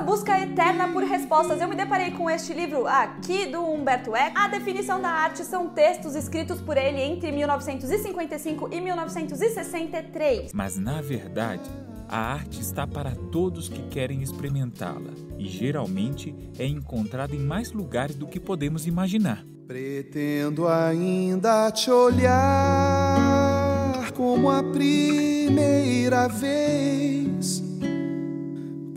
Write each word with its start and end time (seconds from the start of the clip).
nessa 0.00 0.04
busca 0.04 0.40
eterna 0.40 0.88
por 0.88 1.02
respostas, 1.04 1.60
eu 1.60 1.68
me 1.68 1.76
deparei 1.76 2.10
com 2.12 2.30
este 2.30 2.54
livro 2.54 2.86
aqui 2.86 3.46
do 3.46 3.62
Humberto 3.62 4.16
Eco. 4.16 4.38
A 4.38 4.48
definição 4.48 5.00
da 5.00 5.08
arte 5.10 5.44
são 5.44 5.68
textos 5.68 6.14
escritos 6.14 6.60
por 6.60 6.76
ele 6.76 7.00
entre 7.00 7.30
1955 7.30 8.68
e 8.72 8.80
1963. 8.80 10.52
Mas 10.52 10.76
na 10.76 11.00
verdade, 11.02 11.70
a 12.08 12.18
arte 12.32 12.60
está 12.60 12.86
para 12.86 13.14
todos 13.30 13.68
que 13.68 13.82
querem 13.88 14.22
experimentá-la 14.22 15.10
e 15.38 15.46
geralmente 15.46 16.34
é 16.58 16.66
encontrada 16.66 17.34
em 17.34 17.40
mais 17.40 17.72
lugares 17.72 18.16
do 18.16 18.26
que 18.26 18.40
podemos 18.40 18.86
imaginar. 18.86 19.44
Pretendo 19.66 20.66
ainda 20.66 21.70
te 21.70 21.90
olhar 21.90 22.40
como 24.16 24.50
a 24.50 24.62
primeira 24.62 26.26
vez. 26.26 27.69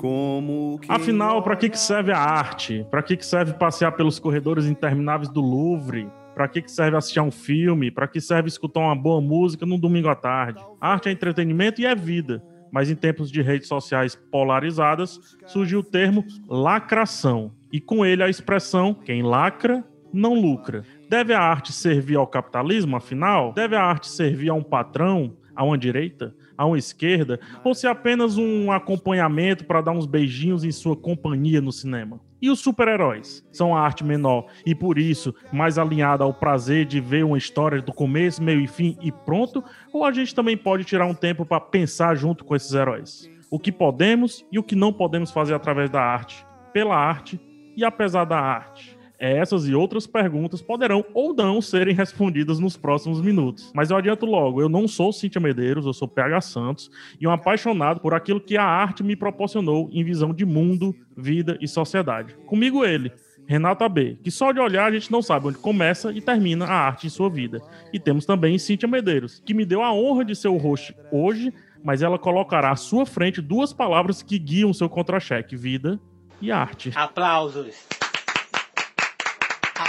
Como 0.04 0.82
Afinal, 0.90 1.42
para 1.42 1.56
que 1.56 1.70
que 1.70 1.80
serve 1.80 2.12
a 2.12 2.18
arte? 2.18 2.86
Para 2.92 3.02
que 3.02 3.16
que 3.16 3.26
serve 3.26 3.54
passear 3.54 3.94
pelos 3.94 4.20
corredores 4.20 4.66
intermináveis 4.66 5.30
do 5.30 5.40
Louvre? 5.40 6.10
Para 6.36 6.46
que 6.50 6.62
que 6.62 6.70
serve 6.70 6.98
assistir 6.98 7.20
a 7.20 7.24
um 7.24 7.32
filme? 7.32 7.90
Para 7.90 8.06
que 8.06 8.20
serve 8.20 8.50
escutar 8.50 8.82
uma 8.82 8.98
boa 8.98 9.22
música 9.22 9.66
num 9.66 9.80
domingo 9.80 10.10
à 10.10 10.16
tarde? 10.16 10.62
arte 10.82 11.08
é 11.08 11.12
entretenimento 11.14 11.80
e 11.80 11.86
é 11.86 11.96
vida. 11.96 12.44
Mas 12.70 12.92
em 12.92 12.96
tempos 12.96 13.32
de 13.32 13.42
redes 13.42 13.70
sociais 13.70 14.14
polarizadas, 14.30 15.38
surgiu 15.46 15.80
o 15.80 15.84
termo 15.84 16.26
lacração. 16.50 17.54
E 17.72 17.80
com 17.80 18.06
ele 18.06 18.24
a 18.24 18.30
expressão 18.30 18.94
quem 18.94 19.24
lacra 19.24 19.86
não 20.12 20.34
lucra. 20.34 20.84
Deve 21.10 21.34
a 21.34 21.40
arte 21.40 21.72
servir 21.72 22.18
ao 22.18 22.28
capitalismo, 22.28 22.98
afinal? 22.98 23.54
Deve 23.54 23.78
a 23.78 23.82
arte 23.82 24.10
servir 24.10 24.50
a 24.50 24.54
um 24.54 24.64
patrão, 24.64 25.38
a 25.56 25.64
uma 25.64 25.78
direita, 25.78 26.36
a 26.58 26.66
uma 26.66 26.78
esquerda? 26.78 27.40
Ou 27.64 27.74
se 27.74 27.88
é 27.88 27.90
apenas 27.90 28.38
um 28.38 28.72
acompanhamento 28.72 29.66
para 29.66 29.82
dar 29.82 29.92
uns 29.92 30.06
beijinhos 30.06 30.64
em 30.64 30.72
sua 30.72 30.96
companhia 30.96 31.62
no 31.62 31.72
cinema? 31.72 32.20
E 32.42 32.50
os 32.50 32.60
super-heróis? 32.60 33.42
São 33.54 33.74
a 33.74 33.80
arte 33.80 34.04
menor 34.04 34.48
e, 34.66 34.76
por 34.76 35.00
isso, 35.00 35.34
mais 35.52 35.78
alinhada 35.78 36.26
ao 36.26 36.34
prazer 36.34 36.86
de 36.86 37.00
ver 37.00 37.24
uma 37.24 37.38
história 37.38 37.82
do 37.82 37.94
começo, 37.94 38.44
meio 38.44 38.60
e 38.60 38.68
fim 38.68 38.98
e 39.02 39.12
pronto? 39.12 39.64
Ou 39.94 40.04
a 40.04 40.12
gente 40.12 40.36
também 40.36 40.58
pode 40.58 40.84
tirar 40.84 41.06
um 41.06 41.14
tempo 41.14 41.46
para 41.46 41.62
pensar 41.62 42.16
junto 42.16 42.44
com 42.44 42.54
esses 42.54 42.74
heróis? 42.74 43.30
O 43.50 43.58
que 43.58 43.72
podemos 43.72 44.46
e 44.52 44.60
o 44.60 44.64
que 44.64 44.76
não 44.76 44.92
podemos 44.92 45.32
fazer 45.32 45.54
através 45.54 45.90
da 45.90 46.02
arte, 46.02 46.46
pela 46.74 46.98
arte 46.98 47.40
e 47.78 47.86
apesar 47.86 48.26
da 48.26 48.38
arte? 48.38 48.93
Essas 49.24 49.70
e 49.70 49.74
outras 49.74 50.06
perguntas 50.06 50.62
poderão 50.62 51.06
ou 51.14 51.34
não 51.34 51.62
serem 51.62 51.96
respondidas 51.96 52.60
nos 52.60 52.76
próximos 52.76 53.22
minutos. 53.22 53.72
Mas 53.74 53.90
eu 53.90 53.96
adianto 53.96 54.26
logo, 54.26 54.60
eu 54.60 54.68
não 54.68 54.86
sou 54.86 55.14
Cíntia 55.14 55.40
Medeiros, 55.40 55.86
eu 55.86 55.94
sou 55.94 56.10
PH 56.10 56.42
Santos 56.42 56.92
e 57.22 57.26
um 57.26 57.32
apaixonado 57.32 58.02
por 58.02 58.14
aquilo 58.14 58.42
que 58.42 58.58
a 58.58 58.66
arte 58.66 59.02
me 59.02 59.16
proporcionou 59.16 59.90
em 59.94 60.04
visão 60.04 60.34
de 60.34 60.46
mundo, 60.46 60.94
vida 61.16 61.58
e 61.62 61.70
sociedade. 61.70 62.36
Comigo 62.46 62.84
ele, 62.84 63.14
Renata 63.48 63.88
B, 63.88 64.18
que 64.22 64.30
só 64.30 64.52
de 64.52 64.60
olhar 64.60 64.88
a 64.88 64.92
gente 64.92 65.10
não 65.10 65.22
sabe 65.22 65.48
onde 65.48 65.58
começa 65.58 66.12
e 66.12 66.20
termina 66.20 66.66
a 66.66 66.74
arte 66.74 67.08
em 67.08 67.10
sua 67.10 67.30
vida. 67.30 67.62
E 67.94 68.00
temos 68.02 68.26
também 68.26 68.60
Cíntia 68.60 68.90
Medeiros, 68.90 69.42
que 69.46 69.54
me 69.54 69.64
deu 69.64 69.82
a 69.82 69.94
honra 69.94 70.26
de 70.26 70.36
ser 70.36 70.50
o 70.50 70.58
host 70.58 70.94
hoje, 71.10 71.54
mas 71.82 72.02
ela 72.02 72.20
colocará 72.20 72.72
à 72.72 72.76
sua 72.76 73.06
frente 73.06 73.40
duas 73.40 73.72
palavras 73.72 74.22
que 74.22 74.38
guiam 74.38 74.74
seu 74.74 74.90
contra-cheque: 74.90 75.56
vida 75.56 75.98
e 76.42 76.52
arte. 76.52 76.92
Aplausos. 76.94 77.88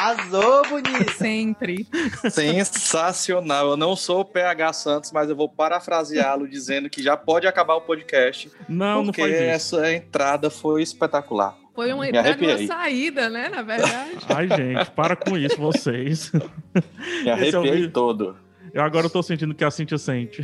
Arrasou, 0.04 0.62
bonito. 0.68 1.12
Sempre. 1.14 1.86
Sensacional. 2.30 3.70
Eu 3.70 3.76
não 3.76 3.96
sou 3.96 4.20
o 4.20 4.24
PH 4.24 4.72
Santos, 4.74 5.12
mas 5.12 5.30
eu 5.30 5.36
vou 5.36 5.48
parafraseá-lo 5.48 6.46
dizendo 6.46 6.90
que 6.90 7.02
já 7.02 7.16
pode 7.16 7.46
acabar 7.46 7.74
o 7.74 7.80
podcast. 7.80 8.50
Não, 8.68 9.04
porque 9.04 9.22
não 9.22 9.28
isso. 9.28 9.38
essa 9.78 9.92
entrada 9.94 10.50
foi 10.50 10.82
espetacular. 10.82 11.56
Foi 11.74 11.92
uma 11.92 12.06
entrada 12.06 12.28
e 12.28 12.32
uma 12.32 12.48
arrepiei. 12.52 12.66
saída, 12.68 13.30
né? 13.30 13.48
Na 13.48 13.62
verdade. 13.62 14.18
Ai, 14.28 14.46
gente, 14.48 14.90
para 14.90 15.16
com 15.16 15.36
isso, 15.36 15.56
vocês. 15.56 16.30
Me 16.32 16.40
Esse 17.30 17.54
é 17.54 17.58
o 17.58 17.62
arrepiei 17.62 17.88
todo. 17.88 18.36
Eu 18.74 18.82
agora 18.82 19.08
tô 19.08 19.22
sentindo 19.22 19.54
que 19.54 19.62
a 19.62 19.70
Cintia 19.70 19.96
sente. 19.96 20.42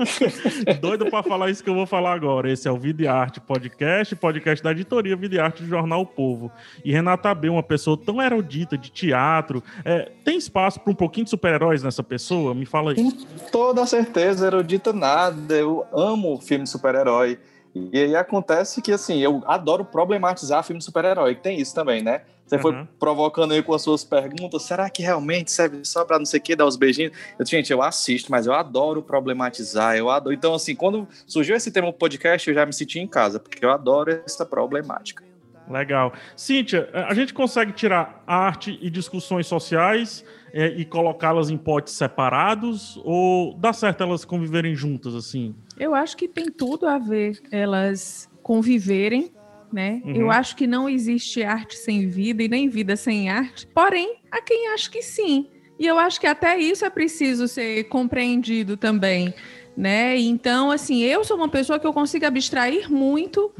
Doido 0.80 1.10
pra 1.10 1.22
falar 1.22 1.50
isso 1.50 1.62
que 1.62 1.68
eu 1.68 1.74
vou 1.74 1.86
falar 1.86 2.14
agora. 2.14 2.50
Esse 2.50 2.66
é 2.66 2.70
o 2.70 2.78
Vida 2.78 3.02
e 3.02 3.06
Arte 3.06 3.42
Podcast, 3.42 4.16
podcast 4.16 4.64
da 4.64 4.70
editoria 4.70 5.14
Vida 5.14 5.34
e 5.34 5.38
Arte 5.38 5.62
do 5.62 5.68
Jornal 5.68 6.00
O 6.00 6.06
Povo. 6.06 6.50
E 6.82 6.90
Renata 6.90 7.34
B, 7.34 7.50
uma 7.50 7.62
pessoa 7.62 7.94
tão 7.94 8.22
erudita 8.22 8.78
de 8.78 8.90
teatro. 8.90 9.62
é, 9.84 10.10
tem 10.24 10.38
espaço 10.38 10.80
pra 10.80 10.90
um 10.90 10.96
pouquinho 10.96 11.24
de 11.24 11.30
super-heróis 11.30 11.82
nessa 11.82 12.02
pessoa? 12.02 12.54
Me 12.54 12.64
fala 12.64 12.92
aí. 12.92 13.12
Toda 13.52 13.84
certeza, 13.84 14.46
erudita 14.46 14.94
nada. 14.94 15.54
Eu 15.54 15.84
amo 15.92 16.40
filme 16.40 16.64
de 16.64 16.70
super-herói. 16.70 17.38
E 17.74 17.98
aí 17.98 18.14
acontece 18.14 18.82
que, 18.82 18.92
assim, 18.92 19.18
eu 19.20 19.42
adoro 19.46 19.84
problematizar 19.84 20.62
filme 20.62 20.78
de 20.78 20.84
super-herói. 20.84 21.34
Tem 21.34 21.58
isso 21.58 21.74
também, 21.74 22.02
né? 22.02 22.22
Você 22.46 22.58
foi 22.58 22.72
Uhum. 22.72 22.86
provocando 22.98 23.52
aí 23.52 23.62
com 23.62 23.72
as 23.72 23.80
suas 23.80 24.04
perguntas. 24.04 24.62
Será 24.64 24.90
que 24.90 25.02
realmente 25.02 25.50
serve 25.50 25.82
só 25.84 26.04
pra 26.04 26.18
não 26.18 26.26
sei 26.26 26.38
o 26.38 26.42
que, 26.42 26.54
dar 26.54 26.66
os 26.66 26.76
beijinhos? 26.76 27.16
Eu, 27.38 27.46
gente, 27.46 27.72
eu 27.72 27.82
assisto, 27.82 28.30
mas 28.30 28.46
eu 28.46 28.52
adoro 28.52 29.02
problematizar. 29.02 29.96
Eu 29.96 30.10
adoro. 30.10 30.34
Então, 30.34 30.52
assim, 30.52 30.74
quando 30.74 31.08
surgiu 31.26 31.56
esse 31.56 31.70
tema 31.70 31.86
do 31.86 31.94
podcast, 31.94 32.46
eu 32.46 32.54
já 32.54 32.66
me 32.66 32.74
senti 32.74 32.98
em 33.00 33.06
casa, 33.06 33.40
porque 33.40 33.64
eu 33.64 33.70
adoro 33.70 34.20
essa 34.26 34.44
problemática. 34.44 35.24
Legal. 35.70 36.12
Cíntia, 36.36 36.90
a 36.92 37.14
gente 37.14 37.32
consegue 37.32 37.72
tirar 37.72 38.22
arte 38.26 38.78
e 38.82 38.90
discussões 38.90 39.46
sociais 39.46 40.22
é, 40.52 40.66
e 40.66 40.84
colocá-las 40.84 41.48
em 41.48 41.56
potes 41.56 41.94
separados? 41.94 43.00
Ou 43.04 43.54
dá 43.54 43.72
certo 43.72 44.02
elas 44.02 44.24
conviverem 44.24 44.74
juntas, 44.74 45.14
assim? 45.14 45.54
Eu 45.82 45.96
acho 45.96 46.16
que 46.16 46.28
tem 46.28 46.46
tudo 46.46 46.86
a 46.86 46.96
ver 46.96 47.42
elas 47.50 48.30
conviverem, 48.40 49.32
né? 49.72 50.00
Uhum. 50.04 50.14
Eu 50.14 50.30
acho 50.30 50.54
que 50.54 50.64
não 50.64 50.88
existe 50.88 51.42
arte 51.42 51.76
sem 51.76 52.08
vida 52.08 52.40
e 52.40 52.48
nem 52.48 52.68
vida 52.68 52.94
sem 52.94 53.28
arte. 53.28 53.66
Porém, 53.66 54.20
há 54.30 54.40
quem 54.40 54.68
acha 54.68 54.88
que 54.88 55.02
sim. 55.02 55.50
E 55.80 55.84
eu 55.84 55.98
acho 55.98 56.20
que 56.20 56.26
até 56.28 56.56
isso 56.56 56.84
é 56.84 56.90
preciso 56.90 57.48
ser 57.48 57.82
compreendido 57.88 58.76
também. 58.76 59.34
Né? 59.76 60.16
Então, 60.18 60.70
assim, 60.70 61.02
eu 61.02 61.24
sou 61.24 61.36
uma 61.36 61.48
pessoa 61.48 61.80
que 61.80 61.86
eu 61.86 61.92
consigo 61.92 62.26
abstrair 62.26 62.88
muito 62.88 63.52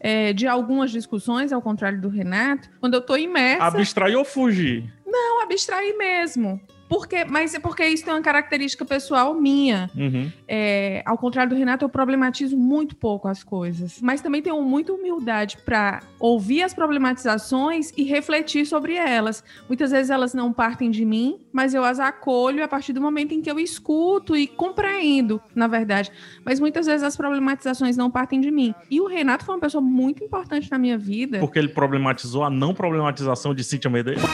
eh, 0.00 0.34
de 0.34 0.46
algumas 0.46 0.90
discussões, 0.90 1.50
ao 1.50 1.62
contrário 1.62 1.98
do 1.98 2.10
Renato, 2.10 2.68
quando 2.78 2.92
eu 2.92 3.00
estou 3.00 3.16
imersa. 3.16 3.64
Abstrair 3.64 4.18
ou 4.18 4.24
fugir? 4.24 4.84
Não, 5.06 5.40
abstrair 5.40 5.96
mesmo. 5.96 6.60
Porque, 6.90 7.24
mas 7.24 7.54
é 7.54 7.60
porque 7.60 7.86
isso 7.86 8.04
tem 8.04 8.12
uma 8.12 8.20
característica 8.20 8.84
pessoal 8.84 9.32
minha. 9.32 9.88
Uhum. 9.94 10.28
É, 10.48 11.04
ao 11.06 11.16
contrário 11.16 11.50
do 11.50 11.56
Renato, 11.56 11.84
eu 11.84 11.88
problematizo 11.88 12.56
muito 12.56 12.96
pouco 12.96 13.28
as 13.28 13.44
coisas. 13.44 14.00
Mas 14.02 14.20
também 14.20 14.42
tenho 14.42 14.60
muita 14.60 14.92
humildade 14.92 15.58
para 15.64 16.00
ouvir 16.18 16.64
as 16.64 16.74
problematizações 16.74 17.92
e 17.96 18.02
refletir 18.02 18.66
sobre 18.66 18.94
elas. 18.96 19.44
Muitas 19.68 19.92
vezes 19.92 20.10
elas 20.10 20.34
não 20.34 20.52
partem 20.52 20.90
de 20.90 21.04
mim, 21.04 21.38
mas 21.52 21.74
eu 21.74 21.84
as 21.84 22.00
acolho 22.00 22.64
a 22.64 22.66
partir 22.66 22.92
do 22.92 23.00
momento 23.00 23.32
em 23.32 23.40
que 23.40 23.48
eu 23.48 23.60
escuto 23.60 24.36
e 24.36 24.48
compreendo, 24.48 25.40
na 25.54 25.68
verdade. 25.68 26.10
Mas 26.44 26.58
muitas 26.58 26.86
vezes 26.86 27.04
as 27.04 27.16
problematizações 27.16 27.96
não 27.96 28.10
partem 28.10 28.40
de 28.40 28.50
mim. 28.50 28.74
E 28.90 29.00
o 29.00 29.06
Renato 29.06 29.44
foi 29.44 29.54
uma 29.54 29.60
pessoa 29.60 29.80
muito 29.80 30.24
importante 30.24 30.68
na 30.68 30.76
minha 30.76 30.98
vida. 30.98 31.38
Porque 31.38 31.60
ele 31.60 31.68
problematizou 31.68 32.42
a 32.42 32.50
não 32.50 32.74
problematização 32.74 33.54
de 33.54 33.62
Cíntia 33.62 33.88
Medeiros? 33.88 34.24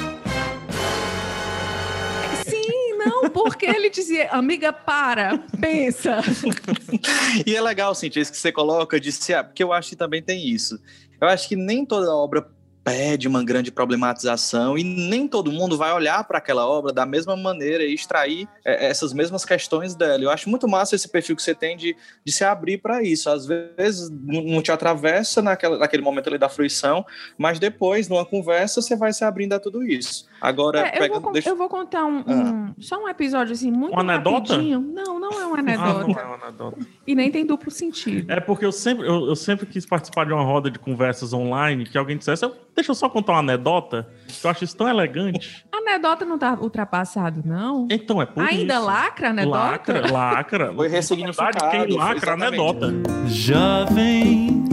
Porque 3.36 3.66
ele 3.66 3.90
dizia, 3.90 4.30
amiga, 4.30 4.72
para, 4.72 5.38
pensa. 5.60 6.20
E 7.46 7.54
é 7.54 7.60
legal, 7.60 7.94
Cintia, 7.94 8.22
isso 8.22 8.32
que 8.32 8.38
você 8.38 8.50
coloca 8.50 8.98
de 8.98 9.12
se, 9.12 9.34
porque 9.44 9.62
eu 9.62 9.72
acho 9.72 9.90
que 9.90 9.96
também 9.96 10.22
tem 10.22 10.48
isso. 10.48 10.80
Eu 11.20 11.28
acho 11.28 11.46
que 11.46 11.54
nem 11.54 11.84
toda 11.84 12.14
obra 12.14 12.48
pede 12.86 13.26
uma 13.26 13.42
grande 13.42 13.72
problematização 13.72 14.78
e 14.78 14.84
nem 14.84 15.26
todo 15.26 15.50
mundo 15.50 15.76
vai 15.76 15.92
olhar 15.92 16.22
para 16.22 16.38
aquela 16.38 16.64
obra 16.64 16.92
da 16.92 17.04
mesma 17.04 17.36
maneira 17.36 17.82
e 17.82 17.92
extrair 17.92 18.46
é, 18.64 18.86
essas 18.86 19.12
mesmas 19.12 19.44
questões 19.44 19.96
dela. 19.96 20.22
Eu 20.22 20.30
acho 20.30 20.48
muito 20.48 20.68
massa 20.68 20.94
esse 20.94 21.08
perfil 21.08 21.34
que 21.34 21.42
você 21.42 21.52
tem 21.52 21.76
de, 21.76 21.96
de 22.24 22.32
se 22.32 22.44
abrir 22.44 22.78
para 22.78 23.02
isso. 23.02 23.28
Às 23.28 23.44
vezes 23.44 24.08
não 24.22 24.62
te 24.62 24.70
atravessa 24.70 25.42
naquela, 25.42 25.78
naquele 25.78 26.00
momento 26.02 26.28
ali 26.28 26.38
da 26.38 26.48
fruição, 26.48 27.04
mas 27.36 27.58
depois, 27.58 28.08
numa 28.08 28.24
conversa, 28.24 28.80
você 28.80 28.94
vai 28.94 29.12
se 29.12 29.24
abrindo 29.24 29.54
a 29.54 29.58
tudo 29.58 29.82
isso. 29.82 30.24
Agora, 30.40 30.78
É, 30.86 30.94
eu, 30.94 30.98
pegando- 31.00 31.20
vou, 31.22 31.32
deixa- 31.32 31.48
eu 31.48 31.56
vou 31.56 31.68
contar 31.68 32.04
um, 32.04 32.18
um- 32.20 32.74
só 32.78 33.02
um 33.02 33.08
episódio 33.08 33.52
assim, 33.52 33.72
muito 33.72 33.94
Uma 33.94 34.02
anedota? 34.02 34.52
rapidinho. 34.52 34.80
Não, 34.80 35.18
não 35.18 35.32
é 35.32 35.44
uma 35.44 35.56
Ah, 35.56 35.58
anedota. 35.60 36.06
não 36.06 36.20
é 36.20 36.24
uma 36.24 36.34
anedota. 36.46 36.78
E 37.04 37.14
nem 37.16 37.32
tem 37.32 37.44
duplo 37.44 37.68
sentido. 37.68 38.30
É 38.30 38.38
porque 38.38 38.64
eu 38.64 38.70
sempre, 38.70 39.08
eu, 39.08 39.26
eu 39.26 39.34
sempre 39.34 39.66
quis 39.66 39.84
participar 39.84 40.24
de 40.24 40.32
uma 40.32 40.44
roda 40.44 40.70
de 40.70 40.78
conversas 40.78 41.32
online 41.32 41.84
que 41.84 41.98
alguém 41.98 42.16
dissesse, 42.16 42.44
"Eu- 42.44 42.54
deixa 42.76 42.90
eu 42.92 42.94
só 42.94 43.08
contar 43.08 43.32
uma 43.32 43.38
anedota, 43.40 44.06
que 44.28 44.46
eu 44.46 44.50
acho 44.50 44.62
isso 44.64 44.76
tão 44.76 44.86
elegante. 44.88 45.64
Anedota 45.72 46.24
não 46.24 46.38
tá 46.38 46.54
ultrapassado, 46.60 47.42
não? 47.44 47.88
Então 47.90 48.20
é 48.20 48.26
por 48.26 48.42
Ainda 48.44 48.74
isso. 48.74 48.84
lacra 48.84 49.28
a 49.28 49.30
anedota? 49.30 49.56
Lacra, 49.58 50.12
lacra. 50.12 50.72
Foi 50.74 50.88
Na 50.88 50.94
ressignificado, 50.96 51.58
verdade, 51.60 51.86
Quem 51.88 51.96
lacra, 51.96 52.16
exatamente. 52.34 52.60
anedota. 52.60 52.94
Jovem, 53.28 54.64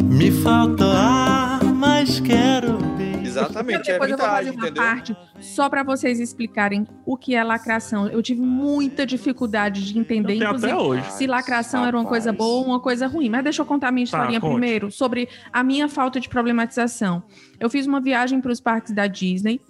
me 0.00 0.30
falta 0.30 0.84
ar, 0.84 1.64
mas 1.64 2.20
quero 2.20 2.78
Exatamente, 3.30 3.90
é 3.90 3.92
Depois 3.94 4.10
eu 4.10 4.16
vou 4.16 4.26
verdade, 4.26 4.46
fazer 4.46 4.50
uma 4.58 4.66
entendeu? 4.68 4.82
parte 4.82 5.16
só 5.40 5.68
para 5.68 5.82
vocês 5.82 6.20
explicarem 6.20 6.86
o 7.06 7.16
que 7.16 7.34
é 7.34 7.42
lacração. 7.44 8.06
Eu 8.08 8.22
tive 8.22 8.40
muita 8.40 9.06
dificuldade 9.06 9.84
de 9.92 9.98
entender, 9.98 10.34
inclusive, 10.36 10.72
até 10.72 10.76
hoje. 10.80 11.12
se 11.12 11.26
lacração 11.26 11.84
era 11.86 11.96
uma 11.96 12.04
coisa 12.06 12.30
Rapaz. 12.30 12.48
boa 12.48 12.60
ou 12.60 12.66
uma 12.66 12.80
coisa 12.80 13.06
ruim. 13.06 13.28
Mas 13.28 13.44
deixa 13.44 13.62
eu 13.62 13.66
contar 13.66 13.88
a 13.88 13.92
minha 13.92 14.06
Tá, 14.06 14.16
historinha 14.18 14.40
conte. 14.40 14.50
primeiro 14.52 14.90
sobre 14.90 15.28
a 15.52 15.62
minha 15.62 15.88
falta 15.88 16.18
de 16.20 16.28
problematização. 16.28 17.22
Eu 17.58 17.70
fiz 17.70 17.86
uma 17.86 18.00
viagem 18.00 18.40
para 18.40 18.50
os 18.52 18.60
parques 18.60 18.92
da 18.92 19.06
Disney 19.06 19.60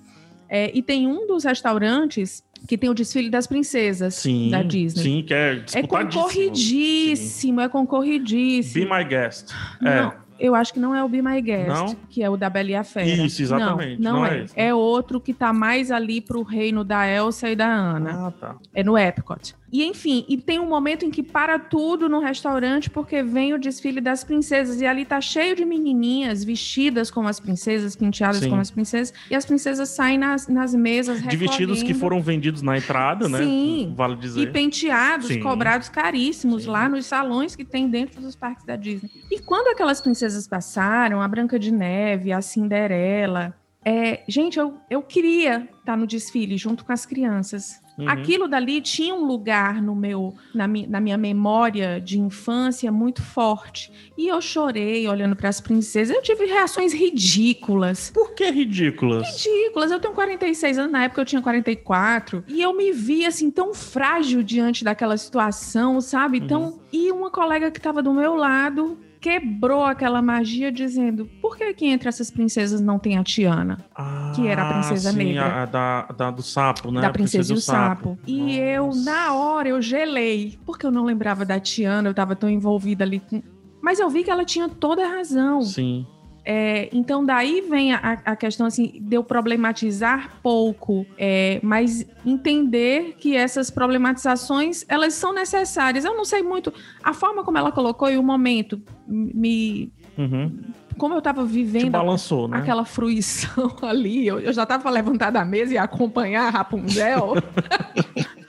é, 0.49 0.71
e 0.77 0.83
tem 0.83 1.07
um 1.07 1.27
dos 1.27 1.45
restaurantes 1.45 2.43
que 2.69 2.77
tem 2.77 2.91
o 2.91 2.95
desfile 2.95 3.31
das 3.31 3.47
princesas 3.47 4.15
Sim, 4.17 4.51
da 4.51 4.63
Disney. 4.63 5.03
sim, 5.03 5.23
que 5.27 5.33
é 5.33 5.53
É 5.53 5.55
disputadíssimo. 5.57 6.23
concorridíssimo, 6.25 7.61
é 7.61 7.65
Be 7.67 7.73
concorridíssimo. 7.73 8.95
My 8.95 9.05
Guest. 9.05 9.49
Não, 9.81 9.91
É. 9.91 10.13
eu 10.41 10.55
acho 10.55 10.73
que 10.73 10.81
não 10.81 10.95
é 10.95 11.05
o 11.05 11.09
Be 11.09 11.21
My 11.23 11.41
Guest, 11.41 11.69
Não? 11.69 11.95
que 12.09 12.23
é 12.23 12.31
o 12.31 12.37
da 12.37 12.49
Bela 12.51 12.71
e 12.71 12.75
a 12.75 12.83
Fera. 12.83 13.07
Isso, 13.07 13.43
exatamente, 13.43 14.01
Não, 14.01 14.13
não, 14.13 14.21
não 14.21 14.27
é. 14.27 14.47
é. 14.57 14.67
É 14.69 14.75
outro 14.75 15.21
que 15.21 15.33
tá 15.35 15.53
mais 15.53 15.91
ali 15.91 16.21
pro 16.21 16.43
reino 16.43 16.83
da 16.83 17.07
Elsa 17.07 17.49
e 17.51 17.55
da 17.57 17.67
Ana. 17.67 18.27
Ah, 18.29 18.31
tá. 18.33 18.57
É 18.75 18.83
no 18.83 18.97
Epcot. 18.97 19.55
E 19.73 19.85
enfim, 19.85 20.25
e 20.29 20.37
tem 20.37 20.59
um 20.59 20.69
momento 20.69 21.05
em 21.05 21.11
que 21.11 21.23
para 21.23 21.59
tudo 21.59 22.09
no 22.09 22.19
restaurante 22.19 22.91
porque 22.91 23.23
vem 23.23 23.55
o 23.55 23.59
desfile 23.59 24.01
das 24.01 24.25
princesas 24.25 24.81
e 24.81 24.87
ali 24.87 25.05
tá 25.05 25.21
cheio 25.21 25.55
de 25.55 25.65
menininhas 25.65 26.43
vestidas 26.43 27.11
como 27.11 27.29
as 27.29 27.39
princesas, 27.39 27.95
penteadas 27.95 28.39
Sim. 28.39 28.51
como 28.51 28.61
as 28.61 28.71
princesas, 28.71 29.15
e 29.31 29.35
as 29.35 29.45
princesas 29.45 29.89
saem 29.91 30.19
nas, 30.19 30.49
nas 30.49 30.75
mesas 30.75 31.23
De 31.23 31.37
vestidos 31.37 31.83
que 31.83 31.95
foram 31.95 32.21
vendidos 32.21 32.63
na 32.63 32.77
entrada, 32.77 33.29
né? 33.29 33.39
Sim. 33.39 33.93
Vale 33.97 34.15
e 34.15 34.19
dizer. 34.19 34.53
penteados 34.53 35.29
Sim. 35.29 35.41
cobrados 35.41 35.89
caríssimos 35.89 36.65
Sim. 36.65 36.71
lá 36.71 36.89
nos 36.89 37.07
salões 37.07 37.55
que 37.55 37.65
tem 37.65 37.89
dentro 37.89 38.21
dos 38.21 38.35
parques 38.35 38.65
da 38.65 38.77
Disney. 38.77 39.11
E 39.31 39.39
quando 39.39 39.69
aquelas 39.69 40.01
princesas 40.01 40.49
passaram, 40.49 41.21
a 41.21 41.29
Branca 41.29 41.59
de 41.59 41.73
Neve, 41.73 42.33
a 42.33 42.43
Cinderela, 42.43 43.55
é, 43.85 44.23
gente, 44.29 44.59
eu, 44.59 44.75
eu 44.91 45.03
queria 45.03 45.69
estar 45.79 45.97
no 45.97 46.07
desfile 46.07 46.57
junto 46.57 46.85
com 46.85 46.93
as 46.93 47.07
crianças. 47.07 47.81
Uhum. 48.01 48.09
Aquilo 48.09 48.49
dali 48.49 48.81
tinha 48.81 49.15
um 49.15 49.25
lugar 49.25 49.83
no 49.83 49.95
meu, 49.95 50.35
na, 50.55 50.67
mi, 50.67 50.87
na 50.87 51.01
minha 51.01 51.19
memória 51.19 52.01
de 52.01 52.19
infância 52.19 52.91
muito 52.91 53.23
forte. 53.23 53.93
E 54.17 54.27
eu 54.29 54.41
chorei 54.41 55.07
olhando 55.07 55.37
para 55.37 55.49
as 55.49 55.61
princesas. 55.61 56.15
Eu 56.15 56.23
tive 56.23 56.47
reações 56.47 56.93
ridículas. 56.93 58.11
Por 58.11 58.35
que 58.35 58.51
ridículas? 58.51 59.45
Ridículas. 59.45 59.91
Eu 59.91 60.01
tenho 60.01 60.15
46 60.15 60.79
anos, 60.79 60.93
na 60.93 61.05
época 61.05 61.21
eu 61.21 61.27
tinha 61.27 61.43
44. 61.43 62.45
E 62.49 62.63
eu 62.63 62.75
me 62.75 62.93
vi 62.93 63.27
assim, 63.27 63.51
tão 63.51 63.75
frágil 63.75 64.43
diante 64.43 64.83
daquela 64.83 65.17
situação, 65.17 66.01
sabe? 66.01 66.39
Então, 66.39 66.81
e 66.93 67.13
uma 67.13 67.31
colega 67.31 67.71
que 67.71 67.79
estava 67.79 68.03
do 68.03 68.15
meu 68.15 68.35
lado 68.35 68.99
quebrou 69.21 69.85
aquela 69.85 70.23
magia 70.23 70.73
dizendo: 70.73 71.27
por 71.41 71.57
que 71.57 71.73
que 71.75 71.87
entre 71.87 72.09
essas 72.09 72.31
princesas 72.31 72.81
não 72.81 72.99
tem 72.99 73.19
a 73.19 73.23
Tiana? 73.25 73.79
Que 74.35 74.47
era 74.49 74.63
a 74.69 74.73
princesa 74.73 75.13
sim, 75.13 75.19
negra. 75.19 75.63
A, 75.63 75.67
da, 75.67 76.03
da- 76.17 76.31
do 76.31 76.43
sapo, 76.43 76.91
né? 76.91 77.01
da 77.01 77.09
A 77.09 77.11
Princesa 77.13 77.53
e 77.53 77.57
o 77.57 77.61
Sapo. 77.61 78.19
E 78.27 78.57
eu, 78.57 78.87
Nossa. 78.87 79.05
na 79.11 79.35
hora, 79.35 79.69
eu 79.69 79.83
gelei. 79.83 80.59
Porque 80.65 80.87
eu 80.87 80.91
não 80.91 81.05
lembrava 81.05 81.45
da 81.45 81.61
Tiana, 81.61 82.09
eu 82.09 82.15
tava 82.15 82.35
tão 82.35 82.49
envolvida 82.49 83.05
ali 83.05 83.21
com. 83.21 83.43
Mas 83.83 83.99
eu 83.99 84.09
vi 84.11 84.23
que 84.25 84.31
ela 84.31 84.45
tinha 84.45 84.69
toda 84.69 85.05
a 85.05 85.09
razão. 85.09 85.63
Sim. 85.63 86.07
É, 86.53 86.89
então, 86.93 87.25
daí 87.25 87.61
vem 87.61 87.93
a, 87.93 88.19
a 88.25 88.35
questão 88.35 88.67
assim, 88.67 89.01
de 89.01 89.15
eu 89.15 89.23
problematizar 89.23 90.33
pouco, 90.43 91.07
é, 91.17 91.61
mas 91.63 92.05
entender 92.27 93.15
que 93.21 93.37
essas 93.37 93.71
problematizações 93.71 94.85
elas 94.89 95.15
são 95.15 95.33
necessárias. 95.33 96.05
Eu 96.05 96.17
não 96.17 96.25
sei 96.25 96.43
muito 96.43 96.75
a 97.05 97.13
forma 97.13 97.45
como 97.45 97.57
ela 97.57 97.71
colocou 97.71 98.11
e 98.11 98.19
o 98.19 98.23
momento 98.25 98.83
me. 99.07 99.93
Uhum. 100.19 100.59
Como 100.99 101.15
eu 101.15 101.23
tava 101.23 101.47
Te 101.47 101.53
vivendo 101.53 101.93
balançou, 101.93 102.49
né? 102.49 102.59
aquela 102.59 102.85
fruição 102.85 103.73
ali. 103.83 104.27
Eu, 104.27 104.41
eu 104.41 104.53
já 104.53 104.65
estava 104.65 104.91
levantada 104.91 105.39
da 105.39 105.45
mesa 105.45 105.75
e 105.75 105.79
acompanhar 105.79 106.49
a 106.49 106.51
Rapunzel. 106.51 107.35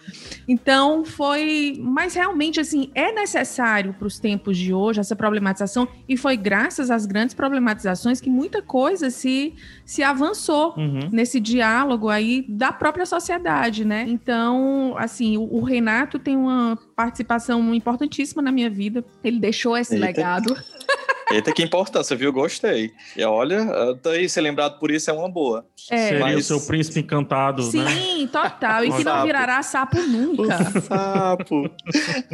então 0.52 1.06
foi. 1.06 1.80
Mas 1.80 2.14
realmente, 2.14 2.60
assim, 2.60 2.92
é 2.94 3.14
necessário 3.14 3.94
para 3.94 4.06
os 4.06 4.20
tempos 4.20 4.58
de 4.58 4.74
hoje 4.74 5.00
essa 5.00 5.16
problematização. 5.16 5.88
E 6.10 6.18
foi 6.18 6.36
graças 6.36 6.92
às 6.92 7.06
grandes 7.06 7.34
problematizações 7.34 8.20
que 8.20 8.30
muita 8.30 8.62
coisa 8.62 9.10
se, 9.10 9.54
se 9.86 10.04
avançou. 10.04 10.74
Uhum. 10.78 11.08
Nesse 11.10 11.40
diálogo 11.40 12.10
aí 12.10 12.46
da 12.50 12.74
própria 12.74 13.06
sociedade, 13.06 13.86
né? 13.86 14.06
Então, 14.10 14.94
assim, 14.98 15.38
o, 15.38 15.44
o 15.44 15.64
Renato 15.64 16.20
tem 16.20 16.36
uma 16.36 16.78
participação 16.98 17.74
importantíssima 17.74 18.42
na 18.42 18.52
minha 18.52 18.70
vida. 18.70 19.06
Ele 19.24 19.40
deixou 19.40 19.78
esse 19.78 19.94
Eita. 19.96 20.06
legado. 20.06 20.56
Eita, 21.34 21.52
que 21.52 21.64
importância, 21.64 22.16
viu? 22.16 22.32
Gostei. 22.32 22.92
E 23.16 23.24
olha, 23.24 23.96
daí 24.02 24.28
ser 24.30 24.42
lembrado 24.42 24.80
por 24.80 24.92
isso 24.92 25.10
é 25.10 25.14
uma 25.14 25.30
boa. 25.30 25.66
É. 25.90 26.10
Seria 26.10 26.18
o 26.18 26.34
Mas- 26.36 26.46
seu 26.46 26.60
príncipe 26.62 27.00
encantado, 27.00 27.64
né? 27.74 27.90
Sim, 27.90 28.28
total. 28.28 28.84
E 28.84 28.88
que 28.92 29.04
não 29.04 29.04
Sapo. 29.04 29.26
virará 29.26 29.64
sapo 29.64 30.02
nunca. 30.02 30.42
O 30.42 30.82
sapo. 30.82 31.70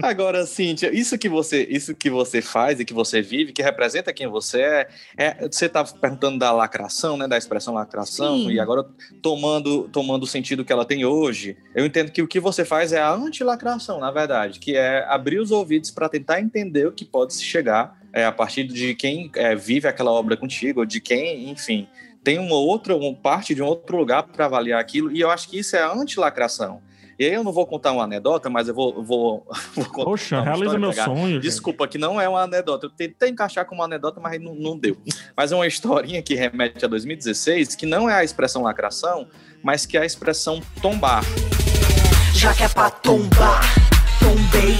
Agora, 0.02 0.46
Cíntia, 0.46 0.94
isso 0.94 1.18
que 1.18 1.30
você, 1.30 1.66
isso 1.70 1.96
que 1.96 2.10
você 2.10 2.42
faz 2.42 2.80
e 2.80 2.86
que 2.86 2.94
você 2.94 3.22
vive, 3.22 3.52
que 3.54 3.62
representa 3.62 4.14
quem 4.14 4.28
você 4.28 4.62
é, 4.62 4.88
é 5.18 5.48
você 5.48 5.66
estava 5.66 5.92
perguntando 5.94 6.38
da 6.40 6.52
lacração, 6.52 7.18
né, 7.18 7.28
da 7.28 7.38
expressão 7.38 7.74
lacração, 7.74 8.38
Sim. 8.38 8.52
e 8.52 8.60
agora 8.60 8.86
tomando, 9.22 9.88
tomando 9.90 10.24
o 10.24 10.28
sentido 10.28 10.64
que 10.66 10.72
ela 10.74 10.86
tem 10.86 11.06
hoje, 11.06 11.58
eu 11.76 11.86
entendo 11.86 12.12
que 12.12 12.22
o 12.22 12.28
que 12.28 12.40
você 12.40 12.64
faz 12.66 12.92
é 12.94 13.02
a 13.02 13.12
antilacração, 13.14 14.00
na 14.00 14.12
verdade, 14.12 14.60
que 14.60 14.76
é 14.76 15.06
abrir 15.08 15.40
os 15.40 15.52
ouvidos 15.52 15.92
para 15.92 16.10
tentar 16.10 16.42
entender 16.42 16.88
o 16.88 16.92
que 16.92 17.06
pode 17.06 17.34
se 17.34 17.44
chegar 17.44 17.97
é, 18.14 18.26
a 18.26 18.32
partir 18.32 18.64
de 18.66 18.96
quem 18.96 19.30
é, 19.36 19.56
vive 19.56 19.88
aquela 19.88 20.12
obra 20.12 20.36
contigo, 20.38 20.82
ou 20.82 20.86
de 20.86 21.00
quem, 21.02 21.50
enfim, 21.50 21.88
tem 22.24 22.40
uma 22.40 22.56
outra 22.56 22.96
uma 22.96 23.14
parte 23.16 23.54
de 23.56 23.62
um 23.62 23.66
outro 23.66 23.98
lugar 23.98 24.24
para 24.24 24.46
avaliar 24.46 24.80
aquilo, 24.80 25.12
e 25.12 25.20
eu 25.20 25.30
acho 25.30 25.50
que 25.50 25.60
isso 25.60 25.76
é 25.76 25.82
a 25.82 25.92
antilacração. 25.94 26.82
E 27.20 27.26
aí 27.26 27.34
eu 27.34 27.44
não 27.44 27.52
vou 27.52 27.66
contar 27.66 27.94
uma 27.94 28.04
anedota, 28.04 28.48
mas 28.48 28.68
eu 28.68 28.76
vou, 28.76 29.02
vou, 29.04 29.48
vou 29.74 29.86
contar 29.86 30.04
Poxa, 30.06 30.36
uma 30.36 30.44
realiza 30.44 30.66
história, 30.66 30.80
meu 30.80 30.90
pegar- 30.92 31.06
sonho. 31.06 31.34
gente. 31.34 31.42
Desculpa, 31.42 31.88
que 31.88 31.98
não 31.98 32.22
é 32.22 32.30
uma 32.30 32.44
anedota. 32.44 32.86
Eu 32.86 32.90
tentei 32.92 33.30
encaixar 33.30 33.66
como 33.66 33.82
uma 33.82 33.86
anedota, 33.86 34.20
mas 34.20 34.40
não, 34.40 34.54
não 34.54 34.78
deu. 34.78 34.96
Mas 35.36 35.52
é 35.52 35.56
uma 35.56 35.66
historinha 35.66 36.22
que 36.22 36.36
remete 36.36 36.86
a 36.86 36.88
2016, 36.88 37.76
que 37.76 37.88
não 37.88 38.08
é 38.08 38.14
a 38.14 38.24
expressão 38.24 38.62
lacração, 38.62 39.28
mas 39.64 39.84
que 39.84 39.98
é 39.98 40.02
a 40.02 40.06
expressão 40.06 40.62
tombar. 40.80 41.24
Já 42.36 42.54
que 42.54 42.62
é 42.62 42.70
pra 42.70 42.92
tombar, 42.92 43.62
tombei. 44.20 44.76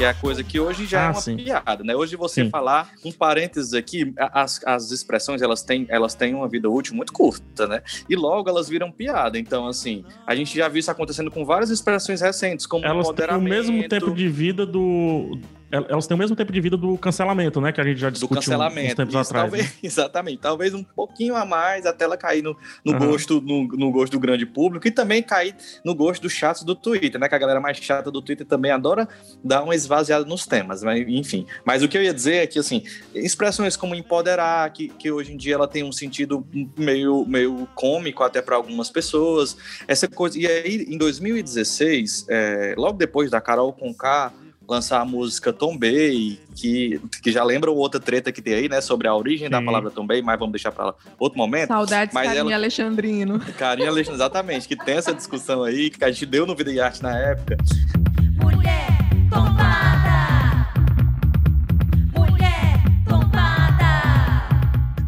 Que 0.00 0.04
é 0.04 0.08
a 0.08 0.14
coisa 0.14 0.42
que 0.42 0.58
hoje 0.58 0.86
já 0.86 1.02
Ah, 1.02 1.04
é 1.08 1.10
uma 1.10 1.20
sim. 1.20 1.36
piada, 1.36 1.84
né? 1.84 1.94
Hoje 1.94 2.16
você 2.16 2.44
Sim. 2.44 2.48
falar, 2.48 2.90
um 3.04 3.12
parênteses 3.12 3.74
aqui, 3.74 4.14
as, 4.32 4.58
as 4.64 4.90
expressões 4.92 5.42
elas 5.42 5.62
têm, 5.62 5.84
elas 5.90 6.14
têm 6.14 6.34
uma 6.34 6.48
vida 6.48 6.70
útil 6.70 6.94
muito 6.94 7.12
curta, 7.12 7.68
né? 7.68 7.82
E 8.08 8.16
logo 8.16 8.48
elas 8.48 8.66
viram 8.66 8.90
piada. 8.90 9.38
Então, 9.38 9.66
assim, 9.66 10.02
a 10.26 10.34
gente 10.34 10.56
já 10.56 10.68
viu 10.68 10.80
isso 10.80 10.90
acontecendo 10.90 11.30
com 11.30 11.44
várias 11.44 11.68
expressões 11.68 12.22
recentes, 12.22 12.64
como 12.64 12.82
Elas 12.82 13.10
têm 13.10 13.28
o 13.36 13.42
mesmo 13.42 13.86
tempo 13.90 14.10
de 14.14 14.26
vida 14.26 14.64
do. 14.64 15.38
Elas 15.70 16.06
têm 16.06 16.14
o 16.14 16.18
mesmo 16.18 16.34
tempo 16.34 16.52
de 16.52 16.60
vida 16.60 16.76
do 16.76 16.98
cancelamento, 16.98 17.60
né? 17.60 17.72
Que 17.72 17.80
a 17.80 17.84
gente 17.84 17.98
já 17.98 18.10
do 18.10 18.14
discutiu 18.14 18.38
uns 18.38 18.44
cancelamento. 18.44 18.96
tempos 18.96 19.14
Isso, 19.14 19.18
atrás. 19.20 19.50
talvez, 19.50 19.66
né? 19.66 19.72
Exatamente, 19.82 20.38
talvez 20.38 20.74
um 20.74 20.82
pouquinho 20.82 21.36
a 21.36 21.44
mais 21.44 21.86
até 21.86 22.04
ela 22.04 22.16
cair 22.16 22.42
no, 22.42 22.56
no 22.84 22.92
Aham. 22.92 23.06
gosto 23.06 23.40
no, 23.40 23.68
no 23.68 23.92
gosto 23.92 24.12
do 24.12 24.20
grande 24.20 24.44
público 24.44 24.88
e 24.88 24.90
também 24.90 25.22
cair 25.22 25.54
no 25.84 25.94
gosto 25.94 26.22
dos 26.22 26.32
chatos 26.32 26.64
do 26.64 26.74
Twitter, 26.74 27.20
né? 27.20 27.28
Que 27.28 27.34
a 27.34 27.38
galera 27.38 27.60
mais 27.60 27.76
chata 27.78 28.10
do 28.10 28.20
Twitter 28.20 28.46
também 28.46 28.72
adora 28.72 29.08
dar 29.44 29.62
uma 29.62 29.74
esvaziada 29.74 30.24
nos 30.24 30.44
temas, 30.46 30.82
mas 30.82 31.06
enfim. 31.08 31.46
Mas 31.64 31.82
o 31.82 31.88
que 31.88 31.96
eu 31.96 32.02
ia 32.02 32.12
dizer 32.12 32.34
é 32.34 32.46
que 32.46 32.58
assim, 32.58 32.82
expressões 33.14 33.76
como 33.76 33.94
empoderar, 33.94 34.70
que, 34.72 34.88
que 34.88 35.10
hoje 35.10 35.32
em 35.32 35.36
dia 35.36 35.54
ela 35.54 35.68
tem 35.68 35.84
um 35.84 35.92
sentido 35.92 36.44
meio, 36.76 37.24
meio 37.26 37.68
cômico 37.74 38.24
até 38.24 38.42
para 38.42 38.56
algumas 38.56 38.90
pessoas, 38.90 39.56
essa 39.86 40.08
coisa. 40.08 40.38
E 40.38 40.46
aí, 40.46 40.86
em 40.88 40.98
2016, 40.98 42.26
é, 42.28 42.74
logo 42.76 42.98
depois 42.98 43.30
da 43.30 43.40
Carol 43.40 43.72
Conká 43.72 44.32
lançar 44.70 45.00
a 45.00 45.04
música 45.04 45.52
Tombei, 45.52 46.38
que, 46.54 47.00
que 47.20 47.32
já 47.32 47.42
lembra 47.42 47.72
outra 47.72 47.98
treta 47.98 48.30
que 48.30 48.40
tem 48.40 48.54
aí, 48.54 48.68
né? 48.68 48.80
Sobre 48.80 49.08
a 49.08 49.14
origem 49.14 49.50
da 49.50 49.58
Sim. 49.58 49.64
palavra 49.64 49.90
Tombei, 49.90 50.22
mas 50.22 50.38
vamos 50.38 50.52
deixar 50.52 50.70
para 50.70 50.94
outro 51.18 51.36
momento. 51.36 51.66
Saudades, 51.66 52.14
Mas 52.14 52.28
carinha 52.28 52.40
ela- 52.42 52.54
Alexandrino. 52.54 53.40
Carinha 53.58 53.88
Alexandre, 53.88 54.16
exatamente, 54.18 54.68
que 54.68 54.76
tem 54.76 54.94
essa 54.96 55.12
discussão 55.12 55.64
aí, 55.64 55.90
que 55.90 56.04
a 56.04 56.10
gente 56.12 56.24
deu 56.24 56.46
no 56.46 56.54
Vida 56.54 56.72
e 56.72 56.78
Arte 56.80 57.02
na 57.02 57.18
época. 57.18 57.56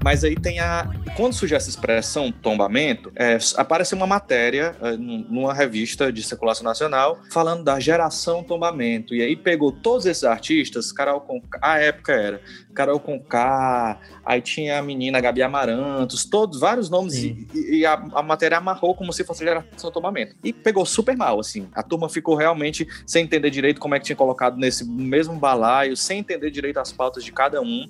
Mas 0.05 0.25
aí 0.25 0.35
tem 0.35 0.59
a. 0.61 0.89
Quando 1.17 1.33
surge 1.33 1.55
essa 1.55 1.69
expressão 1.69 2.33
tombamento, 2.33 3.13
é, 3.15 3.39
aparece 3.57 3.95
uma 3.95 4.07
matéria 4.07 4.75
é, 4.81 4.97
num- 4.97 5.27
numa 5.29 5.55
revista 5.55 6.13
de 6.13 6.23
circulação 6.23 6.65
nacional 6.65 7.21
falando 7.31 7.63
da 7.63 7.79
geração 7.79 8.43
tombamento. 8.43 9.15
E 9.15 9.23
aí 9.23 9.37
pegou 9.37 9.71
todos 9.71 10.07
esses 10.07 10.25
artistas, 10.25 10.91
Carol 10.91 11.21
com 11.21 11.41
a 11.61 11.79
época 11.79 12.13
era 12.13 12.41
Carol 12.75 12.99
Conká, 12.99 14.01
aí 14.25 14.41
tinha 14.41 14.79
a 14.79 14.83
menina 14.83 15.21
Gabi 15.21 15.43
Amarantos, 15.43 16.25
todos, 16.25 16.59
vários 16.61 16.89
nomes, 16.89 17.15
Sim. 17.15 17.47
e, 17.55 17.77
e 17.81 17.87
a, 17.87 17.93
a 18.15 18.23
matéria 18.23 18.57
amarrou 18.59 18.95
como 18.95 19.13
se 19.13 19.23
fosse 19.25 19.45
geração 19.45 19.91
tombamento. 19.91 20.35
E 20.43 20.53
pegou 20.53 20.85
super 20.87 21.17
mal, 21.17 21.39
assim. 21.39 21.69
A 21.75 21.83
turma 21.83 22.09
ficou 22.09 22.35
realmente 22.35 22.89
sem 23.07 23.25
entender 23.25 23.51
direito 23.51 23.81
como 23.81 23.95
é 23.95 23.99
que 23.99 24.07
tinha 24.07 24.17
colocado 24.17 24.57
nesse 24.57 24.85
mesmo 24.89 25.35
balaio, 25.37 25.97
sem 25.97 26.21
entender 26.21 26.51
direito 26.51 26.79
as 26.79 26.91
pautas 26.91 27.23
de 27.23 27.31
cada 27.33 27.61
um. 27.61 27.89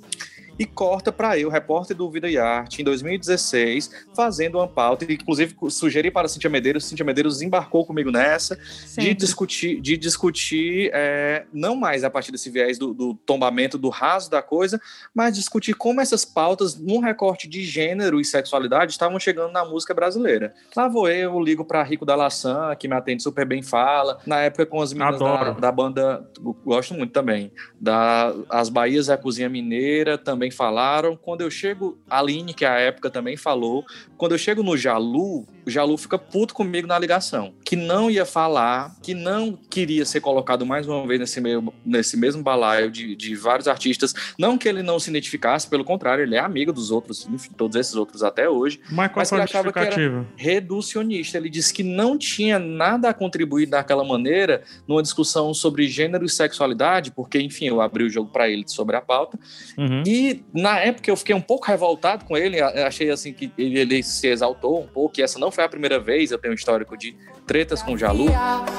E 0.59 0.66
corta 0.66 1.11
para 1.11 1.38
eu, 1.38 1.49
repórter 1.49 1.97
do 1.97 2.11
Vida 2.11 2.28
e 2.28 2.38
Arte, 2.38 2.80
em 2.80 2.85
2016, 2.85 4.06
fazendo 4.14 4.59
uma 4.59 4.68
pauta, 4.68 5.04
e, 5.04 5.14
inclusive 5.14 5.56
sugeri 5.71 6.11
para 6.11 6.26
a 6.26 6.28
Cintia 6.28 6.50
Medeiros, 6.50 6.85
Cintia 6.85 7.04
Medeiros 7.04 7.42
embarcou 7.42 7.85
comigo 7.85 8.11
nessa, 8.11 8.59
de 8.97 9.14
discutir, 9.14 9.80
de 9.80 9.97
discutir 9.97 10.90
é, 10.92 11.44
não 11.52 11.75
mais 11.76 12.04
a 12.04 12.11
partir 12.11 12.32
desse 12.32 12.50
viés 12.50 12.78
do, 12.78 12.92
do 12.92 13.14
tombamento, 13.26 13.76
do 13.78 13.88
raso 13.88 14.30
da 14.30 14.42
coisa, 14.42 14.80
mas 15.14 15.35
discutir 15.35 15.75
como 15.75 16.00
essas 16.00 16.25
pautas, 16.25 16.78
num 16.78 17.00
recorte 17.00 17.49
de 17.49 17.64
gênero 17.64 18.21
e 18.21 18.25
sexualidade, 18.25 18.92
estavam 18.92 19.18
chegando 19.18 19.52
na 19.52 19.64
música 19.64 19.94
brasileira. 19.94 20.54
Lá 20.76 20.88
vou 20.88 21.09
eu, 21.09 21.40
ligo 21.40 21.64
para 21.64 21.82
Rico 21.82 22.04
da 22.04 22.14
Laçã, 22.14 22.75
que 22.76 22.87
me 22.87 22.94
atende 22.94 23.23
super 23.23 23.47
bem, 23.47 23.62
fala. 23.62 24.18
Na 24.26 24.40
época 24.40 24.66
com 24.66 24.80
as 24.80 24.92
meninas 24.92 25.18
da, 25.18 25.50
da 25.50 25.73
banda, 25.73 26.25
gosto 26.64 26.94
muito 26.94 27.12
também, 27.12 27.52
da 27.80 28.32
As 28.49 28.68
Bahias 28.68 29.09
a 29.09 29.16
Cozinha 29.16 29.49
Mineira 29.49 30.16
também 30.16 30.50
falaram. 30.52 31.16
Quando 31.16 31.40
eu 31.40 31.50
chego, 31.50 31.99
a 32.09 32.18
Aline, 32.18 32.54
que 32.54 32.64
à 32.64 32.78
época 32.78 33.11
também 33.11 33.37
falou, 33.37 33.85
quando 34.16 34.32
eu 34.32 34.38
chego 34.38 34.62
no 34.62 34.76
Jalu, 34.76 35.47
o 35.66 35.71
Jalu 35.71 35.97
fica 35.97 36.18
puto 36.18 36.54
comigo 36.54 36.87
na 36.87 36.99
ligação, 36.99 37.54
que 37.64 37.75
não 37.76 38.11
ia 38.11 38.25
falar, 38.25 38.97
que 39.02 39.14
não 39.14 39.52
queria 39.52 40.04
ser 40.04 40.21
colocado 40.21 40.64
mais 40.66 40.87
uma 40.87 41.06
vez 41.06 41.18
nesse, 41.21 41.40
meio, 41.40 41.73
nesse 41.85 42.16
mesmo 42.16 42.42
balaio 42.42 42.90
de, 42.90 43.16
de 43.16 43.35
vários 43.35 43.66
artistas. 43.66 44.14
Não 44.38 44.59
que 44.59 44.68
ele 44.68 44.82
não 44.82 44.99
se 44.99 45.11
identificasse, 45.11 45.68
pelo 45.68 45.85
contrário, 45.85 46.23
ele 46.25 46.37
é 46.37 46.38
amigo 46.38 46.73
dos 46.73 46.90
outros, 46.90 47.26
enfim, 47.28 47.50
todos 47.56 47.76
esses 47.76 47.94
outros 47.94 48.23
até 48.23 48.49
hoje 48.49 48.80
Mas 48.90 49.11
qual 49.11 49.23
Mas 49.23 49.28
foi 49.28 49.38
que 49.38 49.42
a 49.42 49.44
ele 49.44 49.50
achava 49.50 49.73
que 49.73 49.78
era- 49.78 50.26
reducionista. 50.37 51.38
Ele 51.38 51.49
disse 51.49 51.73
que 51.73 51.82
não 51.82 52.18
tinha 52.18 52.59
nada 52.59 53.09
a 53.09 53.14
contribuir 53.14 53.66
daquela 53.66 54.04
maneira 54.04 54.62
numa 54.87 55.02
discussão 55.02 55.54
sobre 55.54 55.88
gênero 55.88 56.25
e 56.25 56.28
sexualidade, 56.28 57.11
porque, 57.12 57.40
enfim, 57.40 57.66
eu 57.66 57.80
abri 57.80 58.04
o 58.04 58.11
jogo 58.11 58.30
para 58.30 58.49
ele 58.49 58.64
sobre 58.66 58.97
a 58.97 59.00
pauta. 59.00 59.38
Uhum. 59.78 60.02
E 60.06 60.31
na 60.52 60.78
época 60.78 61.10
eu 61.10 61.16
fiquei 61.16 61.34
um 61.34 61.40
pouco 61.40 61.66
revoltado 61.66 62.24
com 62.24 62.36
ele, 62.36 62.60
achei 62.60 63.10
assim 63.10 63.32
que 63.32 63.52
ele, 63.58 63.78
ele 63.78 64.02
se 64.02 64.26
exaltou 64.28 64.82
um 64.82 64.86
pouco, 64.86 65.18
e 65.18 65.22
essa 65.22 65.38
não 65.38 65.50
foi 65.50 65.64
a 65.64 65.68
primeira 65.68 65.98
vez, 65.98 66.30
eu 66.30 66.38
tenho 66.38 66.52
um 66.52 66.54
histórico 66.54 66.96
de 66.96 67.16
tretas 67.46 67.82
com 67.82 67.94
o 67.94 67.98
Jalu. 67.98 68.26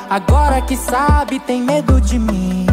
Agora 0.09 0.61
que 0.61 0.75
sabe, 0.75 1.39
tem 1.39 1.61
medo 1.61 1.99
de 2.01 2.17
mim. 2.17 2.65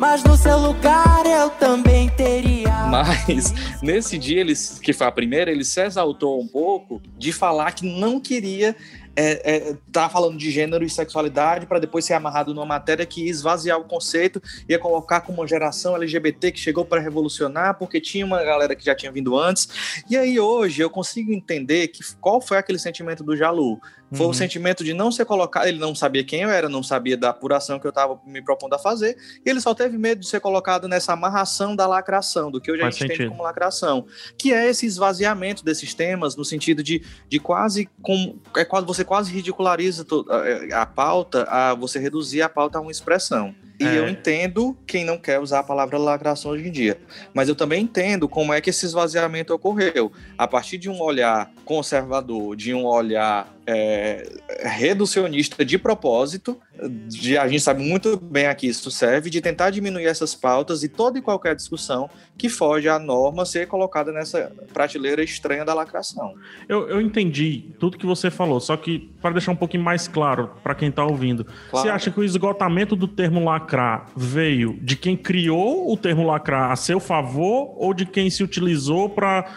Mas 0.00 0.24
no 0.24 0.34
seu 0.34 0.58
lugar 0.58 1.26
eu 1.26 1.50
também 1.50 2.08
teria. 2.08 2.70
Mas 2.90 3.52
nesse 3.82 4.16
dia, 4.16 4.40
ele, 4.40 4.54
que 4.82 4.94
foi 4.94 5.06
a 5.06 5.12
primeira, 5.12 5.50
ele 5.50 5.62
se 5.62 5.78
exaltou 5.78 6.40
um 6.40 6.48
pouco 6.48 7.02
de 7.18 7.32
falar 7.32 7.72
que 7.72 7.84
não 7.84 8.18
queria 8.18 8.74
é, 9.20 9.56
é, 9.56 9.76
tá 9.92 10.08
falando 10.08 10.38
de 10.38 10.50
gênero 10.50 10.82
e 10.82 10.88
sexualidade 10.88 11.66
para 11.66 11.78
depois 11.78 12.04
ser 12.04 12.14
amarrado 12.14 12.54
numa 12.54 12.64
matéria 12.64 13.04
que 13.04 13.24
ia 13.24 13.30
esvaziar 13.30 13.78
o 13.78 13.84
conceito, 13.84 14.42
ia 14.68 14.78
colocar 14.78 15.20
como 15.20 15.40
uma 15.40 15.46
geração 15.46 15.94
LGBT 15.94 16.52
que 16.52 16.58
chegou 16.58 16.84
para 16.86 17.00
revolucionar, 17.00 17.78
porque 17.78 18.00
tinha 18.00 18.24
uma 18.24 18.42
galera 18.42 18.74
que 18.74 18.84
já 18.84 18.94
tinha 18.94 19.12
vindo 19.12 19.38
antes. 19.38 20.04
E 20.08 20.16
aí 20.16 20.40
hoje 20.40 20.80
eu 20.80 20.88
consigo 20.88 21.32
entender 21.32 21.88
que 21.88 22.00
qual 22.20 22.40
foi 22.40 22.56
aquele 22.56 22.78
sentimento 22.78 23.22
do 23.22 23.36
Jalu. 23.36 23.78
Foi 24.12 24.26
Uhum. 24.26 24.30
o 24.32 24.34
sentimento 24.34 24.82
de 24.82 24.92
não 24.92 25.12
ser 25.12 25.24
colocado, 25.24 25.66
ele 25.66 25.78
não 25.78 25.94
sabia 25.94 26.24
quem 26.24 26.42
eu 26.42 26.50
era, 26.50 26.68
não 26.68 26.82
sabia 26.82 27.16
da 27.16 27.30
apuração 27.30 27.78
que 27.78 27.86
eu 27.86 27.90
estava 27.90 28.20
me 28.26 28.42
propondo 28.42 28.74
a 28.74 28.78
fazer, 28.78 29.16
e 29.44 29.48
ele 29.48 29.60
só 29.60 29.72
teve 29.74 29.96
medo 29.96 30.20
de 30.20 30.26
ser 30.28 30.40
colocado 30.40 30.88
nessa 30.88 31.12
amarração 31.12 31.76
da 31.76 31.86
lacração, 31.86 32.50
do 32.50 32.60
que 32.60 32.72
hoje 32.72 32.80
a 32.80 32.84
Faz 32.84 32.94
gente 32.96 33.04
entende 33.04 33.16
sentido. 33.18 33.30
como 33.30 33.42
lacração, 33.44 34.06
que 34.36 34.52
é 34.52 34.68
esse 34.68 34.84
esvaziamento 34.84 35.64
desses 35.64 35.94
temas, 35.94 36.34
no 36.34 36.44
sentido 36.44 36.82
de, 36.82 37.02
de 37.28 37.38
quase 37.38 37.88
com 38.02 38.36
é 38.56 38.64
quase 38.64 38.86
você 38.86 39.04
quase 39.04 39.32
ridiculariza 39.32 40.04
a, 40.72 40.82
a 40.82 40.86
pauta, 40.86 41.44
a 41.44 41.74
você 41.74 41.98
reduzir 41.98 42.42
a 42.42 42.48
pauta 42.48 42.78
a 42.78 42.80
uma 42.80 42.90
expressão. 42.90 43.54
E 43.80 43.84
É. 43.86 43.98
eu 43.98 44.08
entendo 44.08 44.76
quem 44.86 45.04
não 45.04 45.16
quer 45.16 45.40
usar 45.40 45.60
a 45.60 45.62
palavra 45.62 45.96
lacração 45.96 46.50
hoje 46.50 46.68
em 46.68 46.70
dia. 46.70 46.98
Mas 47.32 47.48
eu 47.48 47.54
também 47.54 47.82
entendo 47.82 48.28
como 48.28 48.52
é 48.52 48.60
que 48.60 48.68
esse 48.70 48.84
esvaziamento 48.84 49.54
ocorreu. 49.54 50.12
A 50.36 50.46
partir 50.46 50.76
de 50.76 50.90
um 50.90 51.00
olhar 51.00 51.50
conservador, 51.64 52.54
de 52.56 52.74
um 52.74 52.84
olhar 52.84 53.50
é, 53.66 54.28
reducionista 54.80 55.64
de 55.64 55.78
propósito, 55.78 56.58
de, 57.06 57.38
a 57.38 57.46
gente 57.46 57.60
sabe 57.62 57.82
muito 57.82 58.16
bem 58.16 58.46
a 58.46 58.54
que 58.54 58.66
isso 58.66 58.90
serve, 58.90 59.30
de 59.30 59.40
tentar 59.40 59.70
diminuir 59.70 60.06
essas 60.06 60.34
pautas 60.34 60.82
e 60.82 60.88
toda 60.88 61.18
e 61.18 61.22
qualquer 61.22 61.54
discussão 61.54 62.08
que 62.36 62.48
foge 62.48 62.88
à 62.88 62.98
norma 62.98 63.44
ser 63.44 63.66
colocada 63.68 64.10
nessa 64.12 64.50
prateleira 64.72 65.22
estranha 65.22 65.64
da 65.64 65.74
lacração. 65.74 66.34
Eu, 66.68 66.88
eu 66.88 67.00
entendi 67.00 67.66
tudo 67.78 67.98
que 67.98 68.06
você 68.06 68.30
falou, 68.30 68.58
só 68.60 68.76
que 68.76 69.10
para 69.20 69.32
deixar 69.32 69.52
um 69.52 69.56
pouquinho 69.56 69.84
mais 69.84 70.08
claro 70.08 70.50
para 70.62 70.74
quem 70.74 70.90
tá 70.90 71.04
ouvindo, 71.04 71.44
Claro. 71.44 71.86
você 71.86 71.88
acha 71.88 72.10
que 72.10 72.18
o 72.18 72.24
esgotamento 72.24 72.96
do 72.96 73.06
termo 73.06 73.40
lacrar 73.70 74.06
veio 74.16 74.78
de 74.82 74.96
quem 74.96 75.16
criou 75.16 75.92
o 75.92 75.96
termo 75.96 76.26
lacrar 76.26 76.72
a 76.72 76.76
seu 76.76 76.98
favor 76.98 77.74
ou 77.76 77.94
de 77.94 78.04
quem 78.04 78.28
se 78.28 78.42
utilizou 78.42 79.08
para 79.08 79.48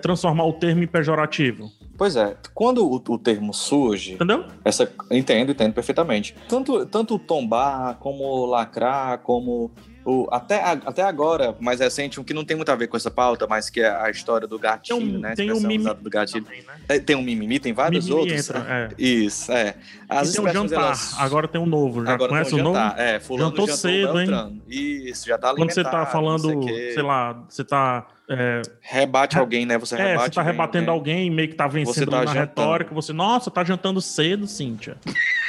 transformar 0.00 0.44
o 0.44 0.52
termo 0.52 0.84
em 0.84 0.86
pejorativo? 0.86 1.70
Pois 1.96 2.14
é, 2.14 2.36
quando 2.54 2.86
o, 2.86 2.94
o 2.94 3.18
termo 3.18 3.52
surge, 3.52 4.14
Entendeu? 4.14 4.44
essa 4.64 4.88
entendo, 5.10 5.50
entendo 5.50 5.72
perfeitamente. 5.72 6.32
Tanto, 6.48 6.86
tanto 6.86 7.18
tombar, 7.18 7.96
como 7.96 8.46
lacrar, 8.46 9.18
como 9.18 9.72
o, 10.04 10.26
até, 10.30 10.62
a- 10.62 10.80
até 10.86 11.02
agora, 11.02 11.54
mais 11.60 11.80
recente, 11.80 12.18
um 12.18 12.24
que 12.24 12.32
não 12.32 12.44
tem 12.44 12.56
muito 12.56 12.70
a 12.70 12.74
ver 12.74 12.86
com 12.86 12.96
essa 12.96 13.10
pauta, 13.10 13.46
mas 13.46 13.68
que 13.68 13.80
é 13.80 13.90
a 13.90 14.08
história 14.10 14.46
do 14.48 14.58
gatilho, 14.58 14.98
Tem 14.98 15.16
um- 15.16 15.18
né? 15.20 15.34
tem 15.34 15.46
um 15.50 15.52
expressão 15.54 15.68
mimi- 15.68 15.84
usada 15.84 16.00
do 16.00 16.10
gatilho. 16.10 16.44
Também, 16.44 16.62
né? 16.62 16.74
É, 16.88 16.98
Tem 16.98 17.14
um 17.16 17.22
mimimi, 17.22 17.58
tem 17.60 17.72
vários 17.72 18.06
Mimimi 18.06 18.20
outros. 18.22 18.48
entra, 18.50 18.66
é. 18.68 18.88
Isso, 19.02 19.52
é. 19.52 19.74
As 20.08 20.30
e 20.30 20.32
tem 20.32 20.40
o 20.40 20.46
expressões, 20.46 20.70
jantar, 20.70 20.84
elas- 20.86 21.14
agora 21.18 21.46
tem 21.48 21.60
um 21.60 21.66
novo. 21.66 22.04
Já 22.04 22.14
Agora 22.14 22.30
conhece 22.30 22.50
tem 22.50 22.58
o 22.58 22.62
um 22.62 22.64
novo? 22.72 22.78
É, 22.96 23.20
fulano 23.20 23.50
Jantou 23.50 23.66
jantou 23.66 23.76
cedo, 23.76 24.20
hein? 24.20 24.62
Isso, 24.66 25.26
já 25.26 25.36
tá 25.36 25.54
Quando 25.54 25.70
você 25.72 25.82
tá 25.84 26.06
falando, 26.06 26.62
sei, 26.64 26.92
sei 26.94 27.02
lá, 27.02 27.32
você 27.48 27.64
tá. 27.64 28.06
É, 28.30 28.60
Rebate 28.82 29.38
alguém, 29.38 29.64
né? 29.64 29.78
Você 29.78 29.94
é, 29.96 29.98
rebate 30.08 30.24
você 30.26 30.30
tá 30.34 30.40
alguém, 30.42 30.52
rebatendo 30.52 30.86
né? 30.86 30.92
alguém, 30.92 31.30
meio 31.30 31.48
que 31.48 31.54
tá 31.54 31.66
vencendo 31.66 32.10
tá 32.10 32.18
na 32.18 32.26
jantando. 32.26 32.40
retórica. 32.40 32.94
Você, 32.94 33.12
nossa, 33.12 33.50
tá 33.50 33.64
jantando 33.64 34.00
cedo, 34.02 34.46
Cíntia. 34.46 34.96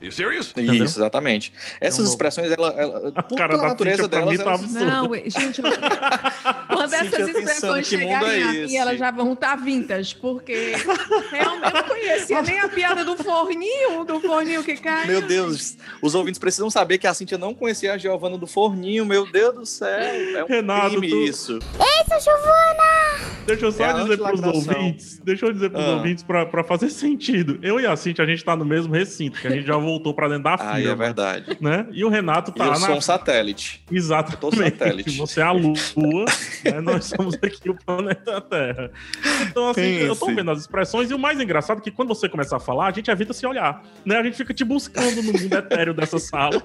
You 0.00 0.12
serious? 0.12 0.50
Entendeu? 0.50 0.84
Isso, 0.84 0.98
exatamente. 0.98 1.52
Essas 1.80 1.98
É 1.98 2.02
novo. 2.02 2.12
expressões, 2.12 2.52
ela, 2.52 2.68
ela, 2.70 3.12
por 3.22 3.36
cara 3.36 3.56
da 3.56 3.68
natureza 3.68 4.06
delas, 4.06 4.36
tá 4.38 4.42
elas-. 4.44 4.72
Não, 4.74 5.14
gente, 5.14 5.30
Cíntia 5.30 5.64
essas 6.98 7.28
expressões 7.28 7.86
chegarem 7.86 8.42
é 8.42 8.64
aqui, 8.64 8.76
elas 8.76 8.98
já 8.98 9.10
vão 9.10 9.32
estar 9.32 9.56
vintas, 9.56 10.12
porque 10.12 10.72
realmente 11.30 11.66
eu 11.66 11.72
não 11.72 11.82
conhecia 11.88 12.42
nem 12.42 12.58
a 12.60 12.68
piada 12.68 13.04
do 13.04 13.16
forninho, 13.16 14.04
do 14.04 14.20
forninho 14.20 14.62
que 14.64 14.76
cai. 14.76 15.06
Meu 15.06 15.20
Deus, 15.22 15.76
os 16.02 16.14
ouvintes 16.14 16.38
precisam 16.38 16.70
saber 16.70 16.98
que 16.98 17.06
a 17.06 17.14
Cintia 17.14 17.38
não 17.38 17.54
conhecia 17.54 17.92
a 17.94 17.98
Giovana 17.98 18.36
do 18.38 18.46
Forninho. 18.46 19.04
Meu 19.06 19.30
Deus 19.30 19.54
do 19.54 19.66
céu, 19.66 19.88
é 19.88 20.44
um 20.44 20.46
Renato, 20.46 20.90
crime 20.90 21.08
tu- 21.10 21.16
isso. 21.22 21.58
Deixa 23.46 23.64
eu 23.64 23.72
só 23.72 23.84
É 23.84 23.92
dizer 23.94 24.18
pros 24.18 24.40
antilacração. 24.40 24.52
ouvintes, 24.76 25.18
deixa 25.24 25.46
eu 25.46 25.52
dizer 25.52 25.70
pros 25.70 25.84
Ah. 25.84 25.88
ouvintes 25.96 26.22
pra, 26.22 26.44
pra 26.44 26.62
fazer 26.62 26.90
sentido. 26.90 27.58
Eu 27.62 27.80
e 27.80 27.86
a 27.86 27.96
Cintia, 27.96 28.24
a 28.24 28.26
gente 28.26 28.44
tá 28.44 28.54
no 28.54 28.64
mesmo 28.64 28.92
recinto, 28.92 29.40
que 29.40 29.46
a 29.46 29.50
gente 29.50 29.66
já 29.66 29.76
voltou 29.76 30.12
pra 30.12 30.28
dentro 30.28 30.44
da 30.44 30.56
Aí 30.60 30.82
fila. 30.82 30.92
é 30.92 30.96
verdade. 30.96 31.56
Né? 31.60 31.86
E 31.92 32.04
o 32.04 32.10
Renato 32.10 32.50
E 32.50 32.54
tá 32.54 32.64
eu 32.66 32.70
na. 32.72 32.76
sou 32.76 32.96
um 32.96 33.00
satélite. 33.00 33.82
Eu 33.90 34.02
sou 34.02 34.16
Exatamente. 34.16 34.78
satélite. 34.78 35.16
Você 35.16 35.40
é 35.40 35.44
a 35.44 35.52
Lua, 35.52 35.72
né? 36.64 36.80
nós 36.92 37.04
somos 37.06 37.34
aqui 37.42 37.70
o 37.70 37.74
planeta 37.74 38.40
Terra. 38.40 38.90
Então, 39.42 39.68
assim, 39.70 39.80
eu 39.82 40.16
tô 40.16 40.26
Pense. 40.26 40.36
vendo 40.36 40.50
as 40.50 40.60
expressões, 40.60 41.10
e 41.10 41.14
o 41.14 41.18
mais 41.18 41.40
engraçado 41.40 41.78
é 41.78 41.80
que 41.80 41.90
quando 41.90 42.08
você 42.08 42.28
começa 42.28 42.56
a 42.56 42.60
falar, 42.60 42.86
a 42.88 42.90
gente 42.90 43.10
evita 43.10 43.32
se 43.32 43.46
olhar. 43.46 43.82
Né? 44.04 44.16
A 44.16 44.22
gente 44.22 44.36
fica 44.36 44.52
te 44.54 44.64
buscando 44.64 45.22
no 45.22 45.32
mundo 45.32 45.52
etéreo 45.52 45.94
dessa 45.94 46.18
sala. 46.18 46.62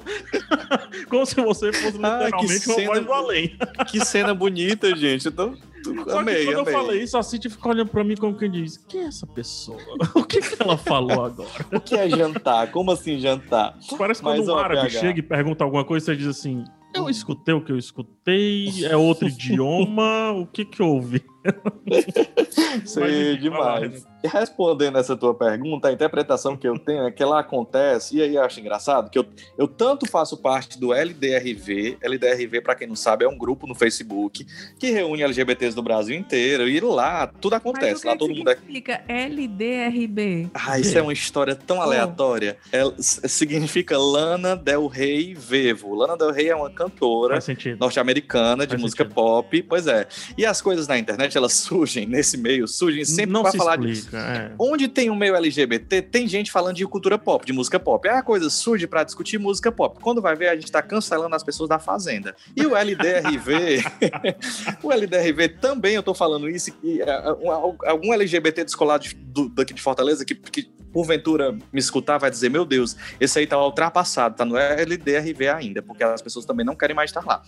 Como 1.09 1.25
se 1.25 1.35
você 1.35 1.71
fosse 1.73 1.97
Ah, 2.03 2.29
que 2.31 2.45
literalmente 2.45 2.67
uma 2.67 2.75
cena 2.75 2.87
voz 2.87 3.05
do 3.05 3.13
além. 3.13 3.57
Que 3.87 4.05
cena 4.05 4.33
bonita, 4.33 4.95
gente. 4.95 5.25
Eu 5.27 5.31
tô, 5.31 5.49
tô- 5.83 6.09
Só 6.09 6.19
amei, 6.19 6.35
que 6.35 6.45
quando 6.53 6.59
amei. 6.59 6.73
eu 6.73 6.79
falei 6.79 7.03
isso, 7.03 7.17
a 7.17 7.23
Cintia 7.23 7.49
fica 7.51 7.69
olhando 7.69 7.89
pra 7.89 8.03
mim 8.03 8.15
como 8.15 8.37
quem 8.37 8.49
diz: 8.49 8.77
quem 8.87 9.01
é 9.01 9.05
essa 9.05 9.25
pessoa? 9.27 9.77
O 10.15 10.23
que, 10.23 10.39
que 10.41 10.61
ela 10.61 10.77
falou 10.77 11.25
agora? 11.25 11.49
O 11.71 11.79
que 11.79 11.95
é 11.95 12.09
jantar? 12.09 12.71
Como 12.71 12.91
assim 12.91 13.19
jantar? 13.19 13.75
Parece 13.97 14.23
Mas, 14.23 14.39
quando 14.39 14.49
um 14.49 14.53
ó, 14.55 14.59
árabe 14.59 14.81
PH. 14.87 14.99
chega 14.99 15.19
e 15.19 15.21
pergunta 15.23 15.63
alguma 15.63 15.83
coisa, 15.83 16.05
você 16.07 16.15
diz 16.15 16.27
assim: 16.27 16.63
Eu 16.93 17.09
escutei 17.09 17.53
o 17.53 17.61
que 17.61 17.71
eu 17.71 17.77
escutei, 17.77 18.85
é 18.85 18.95
outro 18.95 19.27
idioma, 19.29 20.31
o 20.31 20.45
que 20.45 20.63
que 20.63 20.81
houve? 20.81 21.23
Vai 22.95 23.33
lá, 23.33 23.37
demais. 23.37 24.07
E 24.23 24.27
respondendo 24.27 24.97
essa 24.97 25.17
tua 25.17 25.33
pergunta, 25.33 25.89
a 25.89 25.91
interpretação 25.91 26.55
que 26.55 26.67
eu 26.67 26.79
tenho 26.79 27.05
é 27.05 27.11
que 27.11 27.21
ela 27.21 27.39
acontece, 27.39 28.17
e 28.17 28.21
aí 28.21 28.35
eu 28.35 28.41
acho 28.41 28.59
engraçado, 28.59 29.09
que 29.09 29.19
eu, 29.19 29.25
eu 29.57 29.67
tanto 29.67 30.09
faço 30.09 30.37
parte 30.37 30.79
do 30.79 30.93
LDRV, 30.93 31.97
LDRV, 32.01 32.61
para 32.61 32.75
quem 32.75 32.87
não 32.87 32.95
sabe, 32.95 33.25
é 33.25 33.27
um 33.27 33.37
grupo 33.37 33.67
no 33.67 33.75
Facebook 33.75 34.45
que 34.79 34.91
reúne 34.91 35.23
LGBTs 35.23 35.75
do 35.75 35.83
Brasil 35.83 36.15
inteiro, 36.15 36.69
e 36.69 36.79
lá 36.79 37.27
tudo 37.27 37.51
Mas 37.51 37.65
o 37.65 37.69
acontece, 37.69 38.01
que 38.01 38.07
lá 38.07 38.15
todo 38.15 38.33
mundo 38.33 38.49
é 38.49 38.55
significa 38.55 39.03
LDRB? 39.07 40.49
Ah, 40.53 40.79
isso 40.79 40.97
é 40.97 41.01
uma 41.01 41.13
história 41.13 41.55
tão 41.55 41.81
aleatória. 41.81 42.57
É, 42.71 42.81
significa 42.99 43.97
Lana 43.97 44.55
Del 44.55 44.87
Rey 44.87 45.33
Vevo. 45.33 45.95
Lana 45.95 46.17
Del 46.17 46.31
Rey 46.31 46.49
é 46.49 46.55
uma 46.55 46.69
cantora 46.69 47.39
norte-americana 47.79 48.65
de 48.65 48.71
Faz 48.71 48.81
música 48.81 49.03
sentido. 49.03 49.15
pop. 49.15 49.63
Pois 49.63 49.87
é. 49.87 50.07
E 50.37 50.45
as 50.45 50.61
coisas 50.61 50.87
na 50.87 50.97
internet 50.97 51.32
impressionante, 51.33 51.37
elas 51.37 51.53
surgem 51.53 52.05
nesse 52.05 52.37
meio, 52.37 52.67
surgem 52.67 53.03
sempre 53.05 53.31
não 53.31 53.41
pra 53.41 53.51
se 53.51 53.57
falar 53.57 53.79
explica. 53.83 54.17
é. 54.19 54.51
Onde 54.59 54.87
tem 54.87 55.09
um 55.09 55.15
meio 55.15 55.35
LGBT, 55.35 56.01
tem 56.01 56.27
gente 56.27 56.51
falando 56.51 56.75
de 56.75 56.85
cultura 56.85 57.17
pop, 57.17 57.45
de 57.45 57.53
música 57.53 57.79
pop. 57.79 58.07
Aí 58.07 58.17
a 58.17 58.21
coisa 58.23 58.49
surge 58.49 58.87
pra 58.87 59.03
discutir 59.03 59.37
música 59.37 59.71
pop. 59.71 59.99
Quando 60.01 60.21
vai 60.21 60.35
ver, 60.35 60.49
a 60.49 60.55
gente 60.55 60.71
tá 60.71 60.81
cancelando 60.81 61.35
as 61.35 61.43
pessoas 61.43 61.69
da 61.69 61.79
Fazenda. 61.79 62.35
E 62.55 62.65
o 62.65 62.75
LDRV, 62.75 63.83
o 64.83 64.91
LDRV 64.91 65.49
também, 65.49 65.95
eu 65.95 66.03
tô 66.03 66.13
falando 66.13 66.49
isso, 66.49 66.71
e, 66.83 67.01
uh, 67.01 67.37
um- 67.41 67.77
algum 67.87 68.13
LGBT 68.13 68.63
descolado 68.63 69.03
de- 69.03 69.15
do- 69.15 69.49
daqui 69.49 69.73
de 69.73 69.81
Fortaleza 69.81 70.23
que, 70.25 70.35
que 70.35 70.71
porventura 70.93 71.51
me 71.51 71.79
escutar 71.79 72.19
vai 72.19 72.29
dizer, 72.29 72.49
meu 72.49 72.63
Deus, 72.65 72.95
esse 73.19 73.39
aí 73.39 73.47
tá 73.47 73.57
ultrapassado, 73.63 74.35
tá 74.35 74.45
no 74.45 74.55
LDRV 74.55 75.47
ainda, 75.47 75.81
porque 75.81 76.03
as 76.03 76.21
pessoas 76.21 76.45
também 76.45 76.63
não 76.65 76.75
querem 76.75 76.95
mais 76.95 77.09
estar 77.09 77.25
lá. 77.25 77.41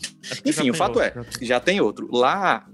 Enfim, 0.44 0.70
o 0.72 0.74
fato 0.74 1.00
é, 1.00 1.14
outro. 1.16 1.46
já 1.46 1.60
tem 1.60 1.80
outro. 1.80 2.10
Lá, 2.12 2.66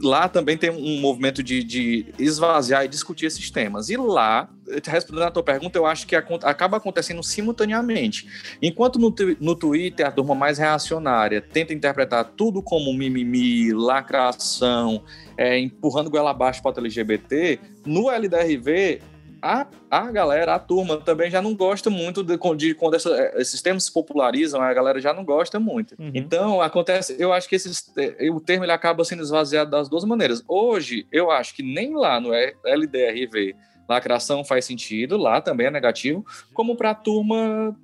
lá 0.00 0.28
também 0.28 0.56
tem 0.56 0.70
um 0.70 1.00
movimento 1.00 1.42
de, 1.42 1.62
de 1.62 2.06
esvaziar 2.18 2.84
e 2.84 2.88
discutir 2.88 3.26
esses 3.26 3.50
temas. 3.50 3.88
E 3.88 3.96
lá, 3.96 4.48
respondendo 4.84 5.24
a 5.24 5.30
tua 5.30 5.42
pergunta, 5.42 5.78
eu 5.78 5.86
acho 5.86 6.06
que 6.06 6.16
acaba 6.16 6.76
acontecendo 6.76 7.22
simultaneamente. 7.22 8.26
Enquanto 8.60 8.98
no, 8.98 9.14
no 9.40 9.54
Twitter 9.54 10.06
a 10.06 10.10
turma 10.10 10.34
mais 10.34 10.58
reacionária 10.58 11.40
tenta 11.40 11.72
interpretar 11.72 12.24
tudo 12.36 12.62
como 12.62 12.92
mimimi, 12.92 13.72
lacração, 13.72 15.04
é, 15.36 15.58
empurrando 15.58 16.10
goela 16.10 16.30
abaixo 16.30 16.62
para 16.62 16.80
o 16.80 16.84
LGBT, 16.84 17.60
no 17.86 18.10
LDRV 18.10 19.11
a, 19.42 19.66
a 19.90 20.10
galera, 20.12 20.54
a 20.54 20.58
turma 20.58 20.96
também 20.98 21.28
já 21.30 21.42
não 21.42 21.54
gosta 21.54 21.90
muito 21.90 22.22
de, 22.22 22.38
de 22.56 22.74
quando 22.74 22.94
essa- 22.94 23.32
esses 23.36 23.60
termos 23.60 23.84
se 23.84 23.92
popularizam, 23.92 24.62
a 24.62 24.72
galera 24.72 25.00
já 25.00 25.12
não 25.12 25.24
gosta 25.24 25.58
muito. 25.58 25.96
Uhum. 25.98 26.12
Então, 26.14 26.60
acontece, 26.62 27.16
eu 27.18 27.32
acho 27.32 27.48
que 27.48 27.56
esses, 27.56 27.92
eh, 27.98 28.30
o 28.30 28.40
termo 28.40 28.64
ele 28.64 28.72
acaba 28.72 29.04
sendo 29.04 29.22
esvaziado 29.22 29.70
das 29.70 29.88
duas 29.88 30.04
maneiras. 30.04 30.42
Hoje, 30.46 31.06
eu 31.10 31.30
acho 31.30 31.54
que 31.56 31.62
nem 31.62 31.94
lá 31.94 32.20
no 32.20 32.30
LDRV 32.64 33.54
lacração 33.88 34.44
faz 34.44 34.64
sentido, 34.64 35.16
lá 35.16 35.40
também 35.40 35.66
é 35.66 35.70
negativo, 35.70 36.24
como 36.54 36.76
para 36.76 36.90
a 36.90 36.94
turma, 36.94 37.76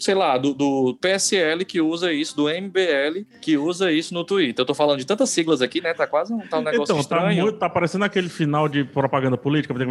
sei 0.00 0.14
lá, 0.14 0.36
do, 0.38 0.52
do 0.54 0.96
PSL 1.00 1.64
que 1.64 1.80
usa 1.80 2.12
isso, 2.12 2.36
do 2.36 2.44
MBL 2.48 3.24
que 3.40 3.56
usa 3.56 3.90
isso 3.92 4.12
no 4.14 4.24
Twitter. 4.24 4.62
Eu 4.62 4.66
tô 4.66 4.74
falando 4.74 4.98
de 4.98 5.06
tantas 5.06 5.30
siglas 5.30 5.60
aqui, 5.62 5.80
né? 5.80 5.92
Tá 5.94 6.06
quase 6.06 6.32
um, 6.32 6.38
tá 6.40 6.58
um 6.58 6.62
negócio 6.62 6.82
Então, 6.84 6.96
tá, 6.96 7.00
estranho. 7.02 7.42
muito, 7.42 7.58
tá 7.58 7.68
parecendo 7.68 8.04
aquele 8.04 8.28
final 8.28 8.68
de 8.68 8.84
propaganda 8.84 9.36
política. 9.36 9.74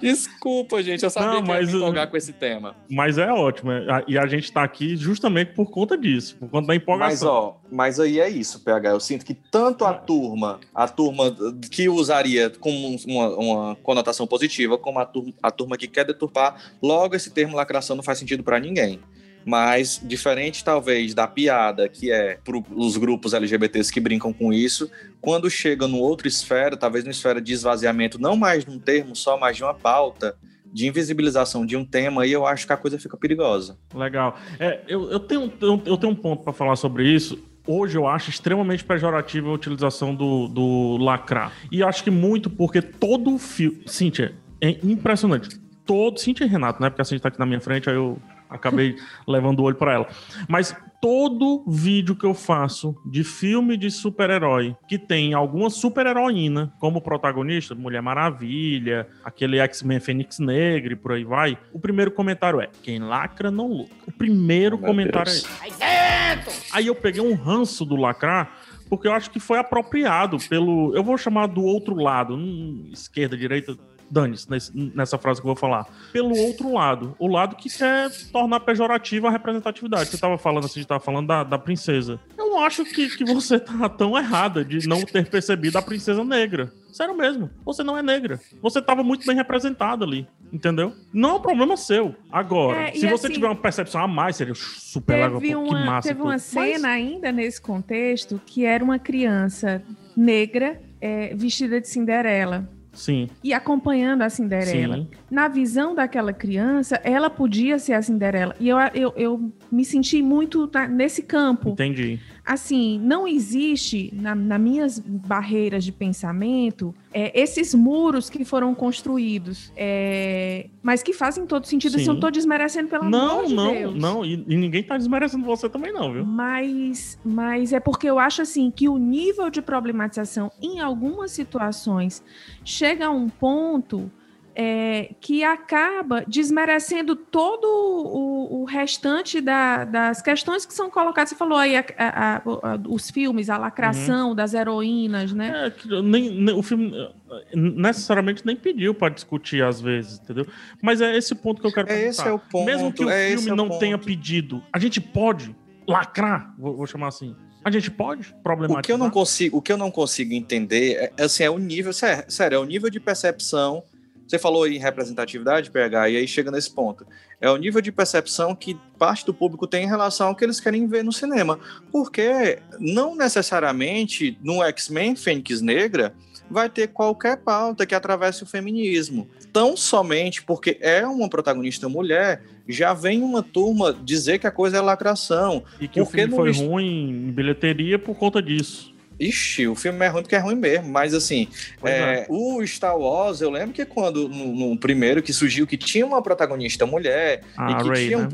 Desculpa, 0.00 0.82
gente, 0.82 1.02
eu 1.02 1.10
sabia 1.10 1.30
Não, 1.30 1.42
que 1.42 1.48
ia 1.50 1.54
mas 1.56 1.68
me 1.68 1.74
o- 1.74 1.78
empolgar 1.78 2.08
com 2.10 2.16
esse 2.16 2.32
tema. 2.32 2.74
Mas 2.90 3.18
é 3.18 3.30
ótimo. 3.32 3.70
é- 3.72 4.04
E 4.08 4.18
a 4.18 4.26
gente 4.26 4.50
tá 4.52 4.62
aqui 4.62 4.96
justamente 4.96 5.52
por 5.54 5.70
conta 5.70 5.96
disso, 5.96 6.36
por 6.38 6.48
conta 6.48 6.66
da 6.66 6.74
Mas, 6.74 6.82
empolgação. 6.82 7.28
ó, 7.32 7.54
mas 7.70 7.98
aí 8.00 8.20
é 8.20 8.28
isso, 8.28 8.60
PH. 8.60 8.90
Eu 8.90 9.00
sinto 9.00 9.24
que 9.24 9.34
tanto 9.34 9.84
a 9.84 9.92
turma, 9.94 10.60
a 10.74 10.88
turma 10.88 11.34
que 11.70 11.88
usaria 11.88 12.50
como 12.60 12.96
uma, 13.06 13.28
uma 13.36 13.76
conotação 13.76 14.26
positiva, 14.26 14.76
como 14.76 14.98
a 14.98 15.06
turma, 15.06 15.32
a 15.42 15.50
turma 15.50 15.76
que 15.86 15.94
quer 15.94 16.04
deturpar, 16.04 16.72
logo 16.82 17.14
esse 17.14 17.30
termo 17.30 17.56
lacração 17.56 17.96
não 17.96 18.02
faz 18.02 18.18
sentido 18.18 18.42
pra 18.42 18.58
ninguém. 18.58 19.00
Mas, 19.44 20.00
diferente 20.02 20.64
talvez 20.64 21.14
da 21.14 21.26
piada, 21.26 21.88
que 21.88 22.10
é 22.10 22.38
para 22.44 22.56
os 22.74 22.96
grupos 22.96 23.34
LGBTs 23.34 23.92
que 23.92 24.00
brincam 24.00 24.32
com 24.32 24.52
isso, 24.52 24.90
quando 25.20 25.50
chega 25.50 25.88
numa 25.88 26.02
outra 26.02 26.28
esfera, 26.28 26.76
talvez 26.76 27.04
numa 27.04 27.10
esfera 27.10 27.40
de 27.40 27.52
esvaziamento, 27.52 28.20
não 28.20 28.36
mais 28.36 28.64
de 28.64 28.70
um 28.70 28.78
termo 28.78 29.16
só, 29.16 29.36
mas 29.36 29.56
de 29.56 29.64
uma 29.64 29.74
pauta, 29.74 30.36
de 30.72 30.86
invisibilização 30.86 31.66
de 31.66 31.76
um 31.76 31.84
tema, 31.84 32.22
aí 32.22 32.32
eu 32.32 32.46
acho 32.46 32.66
que 32.66 32.72
a 32.72 32.76
coisa 32.76 32.98
fica 32.98 33.16
perigosa. 33.16 33.76
Legal. 33.94 34.38
É, 34.58 34.80
eu, 34.88 35.10
eu, 35.10 35.20
tenho, 35.20 35.52
eu, 35.60 35.82
eu 35.84 35.96
tenho 35.96 36.12
um 36.12 36.16
ponto 36.16 36.42
pra 36.42 36.52
falar 36.52 36.76
sobre 36.76 37.06
isso. 37.06 37.38
Hoje 37.66 37.96
eu 37.96 38.06
acho 38.06 38.30
extremamente 38.30 38.82
pejorativa 38.82 39.48
a 39.48 39.52
utilização 39.52 40.14
do, 40.14 40.48
do 40.48 40.96
lacrar. 40.96 41.52
E 41.70 41.82
acho 41.82 42.02
que 42.02 42.10
muito 42.10 42.50
porque 42.50 42.80
todo 42.80 43.38
filme. 43.38 43.82
Cíntia, 43.86 44.34
é 44.60 44.70
impressionante. 44.82 45.61
Todo. 45.92 46.18
Cíntia 46.18 46.44
e 46.44 46.48
Renato, 46.48 46.80
né? 46.80 46.88
Porque 46.88 47.02
a 47.02 47.04
Cíntia 47.04 47.20
tá 47.20 47.28
aqui 47.28 47.38
na 47.38 47.44
minha 47.44 47.60
frente, 47.60 47.90
aí 47.90 47.96
eu 47.96 48.18
acabei 48.48 48.96
levando 49.28 49.60
o 49.60 49.64
olho 49.64 49.76
pra 49.76 49.92
ela. 49.92 50.08
Mas 50.48 50.74
todo 51.02 51.64
vídeo 51.68 52.16
que 52.16 52.24
eu 52.24 52.32
faço 52.32 52.96
de 53.04 53.22
filme 53.22 53.76
de 53.76 53.90
super-herói 53.90 54.74
que 54.88 54.98
tem 54.98 55.34
alguma 55.34 55.68
super-heroína 55.68 56.72
como 56.78 57.02
protagonista, 57.02 57.74
Mulher 57.74 58.00
Maravilha, 58.00 59.06
aquele 59.22 59.58
X-Men 59.58 60.00
Fênix 60.00 60.38
Negra 60.38 60.94
e 60.94 60.96
por 60.96 61.12
aí 61.12 61.24
vai, 61.24 61.58
o 61.74 61.78
primeiro 61.78 62.10
comentário 62.10 62.58
é: 62.58 62.70
quem 62.82 62.98
lacra 62.98 63.50
não 63.50 63.66
luta. 63.66 63.92
O 64.06 64.12
primeiro 64.12 64.78
meu 64.78 64.86
comentário 64.86 65.30
Deus. 65.30 65.46
é 65.60 65.68
esse. 65.68 66.72
Aí 66.72 66.86
eu 66.86 66.94
peguei 66.94 67.20
um 67.20 67.34
ranço 67.34 67.84
do 67.84 67.96
lacrar, 67.96 68.56
porque 68.88 69.06
eu 69.06 69.12
acho 69.12 69.30
que 69.30 69.38
foi 69.38 69.58
apropriado 69.58 70.38
pelo. 70.48 70.94
Eu 70.96 71.04
vou 71.04 71.18
chamar 71.18 71.48
do 71.48 71.62
outro 71.62 71.94
lado, 71.96 72.34
hum, 72.34 72.88
esquerda, 72.92 73.36
direita, 73.36 73.76
dane-se 74.12 74.46
nessa 74.94 75.16
frase 75.16 75.40
que 75.40 75.46
eu 75.46 75.54
vou 75.54 75.56
falar. 75.56 75.86
Pelo 76.12 76.36
outro 76.36 76.70
lado, 76.74 77.16
o 77.18 77.26
lado 77.26 77.56
que 77.56 77.70
quer 77.70 78.10
tornar 78.30 78.60
pejorativa 78.60 79.28
a 79.28 79.30
representatividade. 79.30 80.10
Você 80.10 80.18
tava 80.18 80.36
falando 80.36 80.66
assim, 80.66 80.80
a 80.80 80.82
gente 80.82 80.88
tava 80.88 81.00
falando 81.00 81.26
da, 81.28 81.42
da 81.42 81.58
princesa. 81.58 82.20
Eu 82.36 82.58
acho 82.58 82.84
que, 82.84 83.08
que 83.16 83.24
você 83.24 83.58
tá 83.58 83.88
tão 83.88 84.16
errada 84.18 84.62
de 84.62 84.86
não 84.86 85.00
ter 85.02 85.26
percebido 85.30 85.78
a 85.78 85.82
princesa 85.82 86.22
negra. 86.22 86.70
Sério 86.92 87.16
mesmo, 87.16 87.48
você 87.64 87.82
não 87.82 87.96
é 87.96 88.02
negra. 88.02 88.38
Você 88.60 88.82
tava 88.82 89.02
muito 89.02 89.24
bem 89.26 89.34
representada 89.34 90.04
ali, 90.04 90.26
entendeu? 90.52 90.92
Não 91.10 91.30
é 91.30 91.32
um 91.34 91.40
problema 91.40 91.74
seu. 91.74 92.14
Agora, 92.30 92.88
É, 92.88 92.92
se 92.92 93.06
você 93.08 93.26
assim- 93.28 93.34
tiver 93.36 93.46
uma 93.46 93.56
percepção 93.56 94.02
a 94.02 94.06
mais, 94.06 94.36
seria 94.36 94.54
super 94.54 95.14
legal. 95.14 95.40
Teve 95.40 95.48
que 95.48 95.54
uma, 95.56 95.86
massa. 95.86 96.08
teve 96.08 96.18
tudo. 96.18 96.26
uma 96.26 96.32
Mas- 96.34 96.42
cena 96.42 96.88
ainda 96.88 97.32
nesse 97.32 97.62
contexto 97.62 98.38
que 98.44 98.66
era 98.66 98.84
uma 98.84 98.98
criança 98.98 99.82
negra 100.14 100.78
é, 101.00 101.34
vestida 101.34 101.80
de 101.80 101.88
Cinderela 101.88 102.68
Sim, 102.92 103.28
e 103.42 103.54
acompanhando 103.54 104.22
a 104.22 104.28
Cinderela. 104.28 104.96
sim. 104.96 105.08
Na 105.30 105.48
visão 105.48 105.94
daquela 105.94 106.32
criança, 106.32 107.00
ela 107.02 107.30
podia 107.30 107.78
ser 107.78 107.94
a 107.94 108.02
Cinderela. 108.02 108.54
E 108.60 108.68
eu, 108.68 108.76
eu, 108.94 109.12
eu 109.16 109.52
me 109.70 109.84
senti 109.84 110.20
muito 110.20 110.70
nesse 110.90 111.22
campo. 111.22 111.70
Entendi. 111.70 112.20
Assim, 112.44 112.98
não 112.98 113.26
existe 113.26 114.12
na, 114.12 114.34
nas 114.34 114.60
minhas 114.60 114.98
barreiras 114.98 115.84
de 115.84 115.92
pensamento 115.92 116.92
é, 117.14 117.40
esses 117.40 117.72
muros 117.72 118.28
que 118.28 118.44
foram 118.44 118.74
construídos, 118.74 119.72
é, 119.76 120.68
mas 120.82 121.02
que 121.02 121.12
fazem 121.12 121.46
todo 121.46 121.66
sentido. 121.66 121.94
Assim, 121.94 122.04
Sim. 122.04 122.10
eu 122.10 122.14
não 122.14 122.20
tô 122.20 122.30
desmerecendo 122.30 122.88
pelo 122.88 123.08
Não, 123.08 123.30
amor 123.30 123.46
de 123.46 123.54
não, 123.54 123.72
Deus. 123.72 123.94
não. 123.94 124.24
E, 124.24 124.44
e 124.48 124.56
ninguém 124.56 124.82
tá 124.82 124.96
desmerecendo 124.96 125.44
você 125.44 125.68
também, 125.68 125.92
não, 125.92 126.12
viu? 126.12 126.24
Mas, 126.24 127.18
mas 127.24 127.72
é 127.72 127.78
porque 127.78 128.08
eu 128.08 128.18
acho 128.18 128.42
assim 128.42 128.70
que 128.70 128.88
o 128.88 128.98
nível 128.98 129.48
de 129.48 129.62
problematização 129.62 130.50
em 130.60 130.80
algumas 130.80 131.30
situações 131.30 132.24
chega 132.64 133.06
a 133.06 133.10
um 133.10 133.28
ponto 133.28 134.10
é, 134.54 135.14
que 135.20 135.42
acaba 135.42 136.24
desmerecendo 136.28 137.16
todo 137.16 137.64
o, 137.66 138.60
o 138.60 138.64
restante 138.64 139.40
da- 139.40 139.84
das 139.84 140.20
questões 140.20 140.66
que 140.66 140.74
são 140.74 140.90
colocadas. 140.90 141.30
Você 141.30 141.36
falou 141.36 141.56
aí 141.58 141.76
a- 141.76 141.84
a- 141.98 142.36
a- 142.36 142.42
os 142.88 143.10
filmes, 143.10 143.48
a 143.48 143.56
lacração 143.56 144.30
Uhum. 144.30 144.34
das 144.34 144.52
heroínas, 144.54 145.32
né? 145.32 145.66
É, 145.66 145.70
que 145.70 145.88
nem, 146.02 146.30
nem- 146.30 146.54
o 146.54 146.62
filme 146.62 146.92
eh, 146.94 147.56
necessariamente 147.56 148.44
nem 148.44 148.54
pediu 148.56 148.94
pra 148.94 149.08
discutir 149.08 149.62
às 149.62 149.80
vezes, 149.80 150.18
entendeu? 150.18 150.46
Mas 150.82 151.00
é 151.00 151.16
esse 151.16 151.34
ponto 151.34 151.60
que 151.60 151.66
eu 151.66 151.72
quero 151.72 151.90
É, 151.90 152.08
esse 152.08 152.26
é 152.26 152.30
o 152.32 152.38
ponto, 152.38 152.66
Mesmo 152.66 152.92
que 152.92 153.04
o 153.04 153.10
é, 153.10 153.30
filme 153.30 153.48
é 153.48 153.52
o 153.52 153.56
não 153.56 153.78
tenha 153.78 153.96
pedido, 153.96 154.62
a 154.72 154.78
gente 154.78 155.00
pode 155.00 155.54
lacrar, 155.88 156.54
vou, 156.58 156.76
vou 156.76 156.86
chamar 156.86 157.08
assim. 157.08 157.34
A 157.64 157.70
gente 157.70 157.90
pode 157.90 158.34
problematizar. 158.42 158.80
O 158.80 158.82
que 158.82 158.92
eu 158.92 158.98
não 158.98 159.08
consigo, 159.10 159.56
o 159.58 159.62
que 159.62 159.72
eu 159.72 159.76
não 159.76 159.90
consigo 159.90 160.34
entender 160.34 161.12
é, 161.16 161.22
assim, 161.24 161.44
é 161.44 161.50
o 161.50 161.58
nível, 161.58 161.92
sé- 161.92 162.24
sério, 162.28 162.56
é 162.56 162.58
o 162.58 162.64
nível 162.64 162.90
de 162.90 162.98
percepção. 163.00 163.84
Você 164.32 164.38
falou 164.38 164.66
em 164.66 164.78
representatividade, 164.78 165.70
PH, 165.70 166.08
e 166.08 166.16
aí 166.16 166.26
chega 166.26 166.50
nesse 166.50 166.70
ponto. 166.70 167.06
É 167.38 167.50
o 167.50 167.56
nível 167.58 167.82
de 167.82 167.92
percepção 167.92 168.54
que 168.54 168.78
parte 168.98 169.26
do 169.26 169.34
público 169.34 169.66
tem 169.66 169.84
em 169.84 169.86
relação 169.86 170.28
ao 170.28 170.34
que 170.34 170.42
eles 170.42 170.58
querem 170.58 170.86
ver 170.86 171.04
no 171.04 171.12
cinema. 171.12 171.60
Porque 171.92 172.58
não 172.80 173.14
necessariamente 173.14 174.38
no 174.42 174.62
X-Men 174.64 175.16
Fênix 175.16 175.60
Negra 175.60 176.14
vai 176.50 176.70
ter 176.70 176.86
qualquer 176.88 177.36
pauta 177.36 177.84
que 177.84 177.94
atravesse 177.94 178.42
o 178.42 178.46
feminismo. 178.46 179.28
Tão 179.52 179.76
somente 179.76 180.42
porque 180.42 180.78
é 180.80 181.06
uma 181.06 181.28
protagonista 181.28 181.86
mulher, 181.86 182.42
já 182.66 182.94
vem 182.94 183.22
uma 183.22 183.42
turma 183.42 183.92
dizer 184.02 184.38
que 184.38 184.46
a 184.46 184.50
coisa 184.50 184.78
é 184.78 184.80
lacração. 184.80 185.62
E 185.78 185.86
que 185.86 186.00
o 186.00 186.06
filme 186.06 186.34
foi 186.34 186.50
est- 186.52 186.62
ruim 186.64 187.10
em 187.28 187.30
bilheteria 187.32 187.98
por 187.98 188.14
conta 188.16 188.40
disso. 188.40 188.91
Ixi, 189.18 189.68
o 189.68 189.74
filme 189.74 190.04
é 190.04 190.08
ruim 190.08 190.22
porque 190.22 190.34
é 190.34 190.38
ruim 190.38 190.56
mesmo, 190.56 190.88
mas 190.88 191.14
assim, 191.14 191.48
é, 191.84 192.26
o 192.28 192.64
Star 192.66 192.96
Wars, 192.96 193.40
eu 193.40 193.50
lembro 193.50 193.72
que 193.72 193.84
quando 193.84 194.28
no, 194.28 194.70
no 194.70 194.76
primeiro 194.76 195.22
que 195.22 195.32
surgiu 195.32 195.66
que 195.66 195.76
tinha 195.76 196.04
uma 196.04 196.22
protagonista 196.22 196.86
mulher 196.86 197.42
A 197.56 197.70
e 197.70 197.76
que 197.76 197.92
tinha 197.92 198.18
um 198.18 198.22
né? 198.22 198.28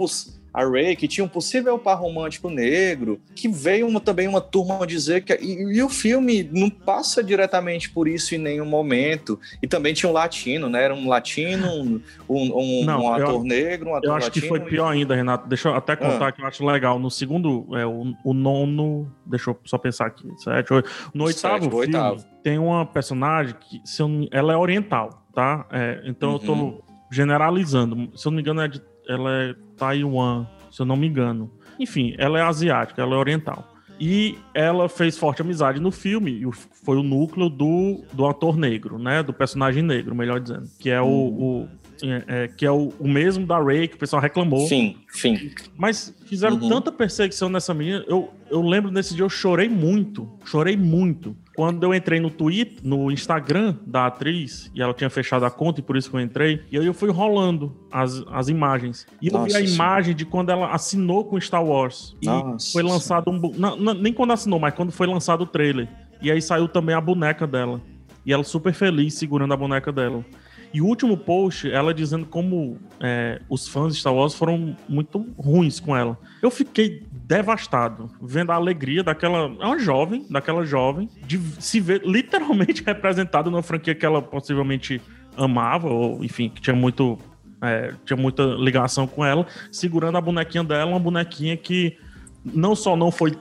A 0.52 0.64
Ray, 0.64 0.96
que 0.96 1.06
tinha 1.06 1.24
um 1.24 1.28
possível 1.28 1.78
par 1.78 1.94
romântico 2.00 2.48
negro, 2.50 3.20
que 3.34 3.48
veio 3.48 3.86
uma- 3.86 4.00
também 4.00 4.26
uma 4.26 4.40
turma 4.40 4.86
dizer 4.86 5.22
que. 5.22 5.34
E, 5.34 5.76
e 5.76 5.82
o 5.82 5.88
filme 5.88 6.48
não 6.52 6.68
passa 6.70 7.22
diretamente 7.22 7.90
por 7.90 8.08
isso 8.08 8.34
em 8.34 8.38
nenhum 8.38 8.64
momento. 8.66 9.38
E 9.62 9.66
também 9.66 9.92
tinha 9.94 10.08
um 10.08 10.12
latino, 10.12 10.68
né? 10.68 10.82
Era 10.84 10.94
um 10.94 11.08
latino, 11.08 11.66
um, 11.82 12.00
um, 12.28 12.84
Não, 12.84 13.02
um 13.04 13.12
ator 13.12 13.34
eu- 13.34 13.44
negro, 13.44 13.90
um 13.90 13.94
ator 13.94 14.08
Eu 14.10 14.14
acho 14.14 14.30
que 14.30 14.40
latino. 14.40 14.56
foi 14.58 14.68
pior 14.70 14.88
ainda, 14.88 15.14
Renato. 15.14 15.48
Deixa 15.48 15.68
eu 15.68 15.74
até 15.74 15.94
contar 15.96 16.28
Ah. 16.28 16.32
que 16.32 16.40
eu 16.42 16.46
acho 16.46 16.64
legal. 16.64 16.98
No 16.98 17.10
segundo, 17.10 17.66
é, 17.76 17.84
o, 17.86 18.14
o 18.24 18.32
nono. 18.34 19.10
Deixa 19.26 19.50
eu 19.50 19.58
só 19.64 19.76
pensar 19.78 20.06
aqui. 20.06 20.26
Sete, 20.38 20.72
oito. 20.72 20.88
No 21.14 21.24
oitavo 21.24 21.54
Sétimo, 21.64 21.70
filme, 21.82 21.86
oitavo. 21.86 22.24
tem 22.42 22.58
uma 22.58 22.86
personagem 22.86 23.54
que 23.60 23.80
se 23.84 24.00
eu 24.02 24.08
ela 24.32 24.52
é 24.52 24.56
oriental, 24.56 25.22
tá? 25.34 25.66
É, 25.70 26.02
então 26.06 26.32
eu 26.32 26.38
tô 26.38 26.52
Uhum. 26.54 26.78
generalizando. 27.12 28.10
Se 28.16 28.26
eu 28.26 28.30
não 28.30 28.36
me 28.36 28.42
engano, 28.42 28.60
é 28.62 28.68
de- 28.68 28.82
ela 29.08 29.30
é 29.44 29.54
Taiwan, 29.78 30.46
se 30.70 30.82
eu 30.82 30.86
não 30.86 30.96
me 30.96 31.06
engano. 31.06 31.50
Enfim, 31.78 32.14
ela 32.18 32.38
é 32.38 32.42
asiática, 32.42 33.00
ela 33.00 33.14
é 33.14 33.18
oriental. 33.18 33.74
E 34.00 34.36
ela 34.54 34.88
fez 34.88 35.18
forte 35.18 35.42
amizade 35.42 35.80
no 35.80 35.90
filme, 35.90 36.30
e 36.30 36.52
foi 36.84 36.96
o 36.96 37.02
núcleo 37.02 37.48
do, 37.48 38.04
do 38.12 38.26
ator 38.26 38.56
negro, 38.56 38.96
né? 38.98 39.22
Do 39.24 39.32
personagem 39.32 39.82
negro, 39.82 40.14
melhor 40.14 40.38
dizendo. 40.40 40.64
Que 40.78 40.90
é 40.90 41.00
o. 41.00 41.06
o- 41.06 41.68
é, 42.00 42.24
é, 42.44 42.46
que 42.48 42.64
é 42.64 42.70
o, 42.70 42.92
o 43.00 43.08
mesmo 43.08 43.44
da 43.44 43.58
Ray, 43.60 43.88
que 43.88 43.96
o 43.96 43.98
pessoal 43.98 44.22
reclamou. 44.22 44.68
Sim, 44.68 44.94
sim. 45.08 45.50
Mas 45.76 46.14
fizeram 46.26 46.56
Uhum. 46.56 46.68
tanta 46.68 46.92
perseguição 46.92 47.48
nessa 47.48 47.74
menina. 47.74 48.04
Eu, 48.06 48.30
eu 48.48 48.62
lembro 48.62 48.92
nesse 48.92 49.16
dia, 49.16 49.24
eu 49.24 49.28
chorei 49.28 49.68
muito. 49.68 50.30
Chorei 50.44 50.76
muito. 50.76 51.36
Quando 51.58 51.82
eu 51.82 51.92
entrei 51.92 52.20
no 52.20 52.30
Twitter, 52.30 52.78
no 52.84 53.10
Instagram 53.10 53.74
da 53.84 54.06
atriz, 54.06 54.70
e 54.72 54.80
ela 54.80 54.94
tinha 54.94 55.10
fechado 55.10 55.44
a 55.44 55.50
conta, 55.50 55.80
e 55.80 55.82
por 55.82 55.96
isso 55.96 56.08
que 56.08 56.14
eu 56.14 56.20
entrei, 56.20 56.62
e 56.70 56.78
aí 56.78 56.86
eu 56.86 56.94
fui 56.94 57.10
rolando 57.10 57.76
as, 57.90 58.22
as 58.30 58.48
imagens. 58.48 59.08
E 59.20 59.26
eu 59.26 59.32
vi 59.32 59.38
Nossa 59.38 59.46
a 59.46 59.60
Senhora. 59.62 59.74
imagem 59.74 60.14
de 60.14 60.24
quando 60.24 60.50
ela 60.50 60.70
assinou 60.72 61.24
com 61.24 61.40
Star 61.40 61.64
Wars. 61.64 62.14
E 62.22 62.26
Nossa 62.26 62.70
foi 62.72 62.84
lançado 62.84 63.28
um. 63.32 63.40
não, 63.56 63.76
não, 63.76 63.92
nem 63.92 64.12
quando 64.12 64.34
assinou, 64.34 64.60
mas 64.60 64.72
quando 64.72 64.92
foi 64.92 65.08
lançado 65.08 65.40
o 65.40 65.46
trailer. 65.46 65.88
E 66.22 66.30
aí 66.30 66.40
saiu 66.40 66.68
também 66.68 66.94
a 66.94 67.00
boneca 67.00 67.44
dela. 67.44 67.80
E 68.24 68.32
ela 68.32 68.44
super 68.44 68.72
feliz 68.72 69.14
segurando 69.14 69.52
a 69.52 69.56
boneca 69.56 69.90
dela. 69.90 70.24
E 70.72 70.80
o 70.80 70.86
último 70.86 71.16
post, 71.16 71.70
ela 71.70 71.94
dizendo 71.94 72.26
como 72.26 72.78
é, 73.00 73.40
os 73.48 73.66
fãs 73.66 73.94
de 73.94 74.00
Star 74.00 74.14
Wars 74.14 74.34
foram 74.34 74.76
muito 74.88 75.26
ruins 75.36 75.80
com 75.80 75.96
ela. 75.96 76.16
Eu 76.42 76.50
fiquei 76.50 77.02
devastado 77.28 78.10
vendo 78.22 78.50
a 78.50 78.54
alegria 78.54 79.04
daquela. 79.04 79.54
É 79.60 79.66
uma 79.66 79.78
jovem, 79.78 80.24
daquela 80.30 80.64
jovem, 80.64 81.10
de 81.26 81.38
se 81.62 81.78
ver 81.78 82.02
literalmente 82.04 82.82
representada 82.86 83.50
numa 83.50 83.62
franquia 83.62 83.94
que 83.94 84.06
ela 84.06 84.22
possivelmente 84.22 85.00
amava, 85.36 85.88
ou 85.88 86.24
enfim, 86.24 86.48
que 86.48 86.60
tinha 86.62 86.74
muito. 86.74 87.18
é, 87.62 87.92
tinha 88.06 88.16
muita 88.16 88.42
ligação 88.44 89.06
com 89.06 89.22
ela, 89.24 89.46
segurando 89.70 90.16
a 90.16 90.20
bonequinha 90.22 90.64
dela, 90.64 90.90
uma 90.90 90.98
bonequinha 90.98 91.54
que 91.56 91.98
não 92.44 92.74
só 92.74 92.96
não 92.96 93.10
foi 93.10 93.36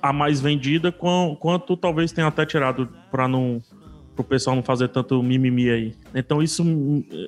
a 0.00 0.12
mais 0.12 0.40
vendida, 0.40 0.90
quan- 0.90 1.34
quanto 1.34 1.76
talvez 1.76 2.12
tenha 2.12 2.26
até 2.28 2.46
tirado 2.46 2.88
pra 3.10 3.28
não 3.28 3.60
pro 4.16 4.24
pessoal 4.24 4.56
não 4.56 4.62
fazer 4.62 4.88
tanto 4.88 5.22
mimimi 5.22 5.70
aí. 5.70 5.94
Então 6.14 6.42
isso 6.42 6.64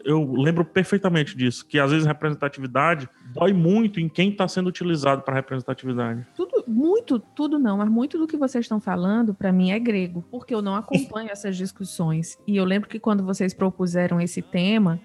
eu 0.05 0.33
lembro 0.33 0.65
perfeitamente 0.65 1.37
disso, 1.37 1.65
que 1.67 1.79
às 1.79 1.91
vezes 1.91 2.07
representatividade 2.07 3.09
dói 3.33 3.53
muito 3.53 4.01
em 4.01 4.09
quem 4.09 4.31
está 4.31 4.49
sendo 4.49 4.69
utilizado 4.69 5.23
para 5.23 5.35
representatividade. 5.35 6.27
Tudo, 6.35 6.65
muito, 6.67 7.19
tudo 7.19 7.59
não, 7.59 7.77
mas 7.77 7.89
muito 7.89 8.19
do 8.19 8.27
que 8.27 8.37
vocês 8.37 8.65
estão 8.65 8.81
falando, 8.81 9.35
para 9.35 9.53
mim, 9.53 9.71
é 9.71 9.79
grego, 9.79 10.25
porque 10.31 10.55
eu 10.55 10.63
não 10.63 10.75
acompanho 10.75 11.31
essas 11.31 11.57
discussões. 11.57 12.39
E 12.47 12.57
eu 12.57 12.65
lembro 12.65 12.89
que 12.89 12.99
quando 12.99 13.23
vocês 13.23 13.53
propuseram 13.53 14.21
esse 14.21 14.41
tema, 14.41 15.01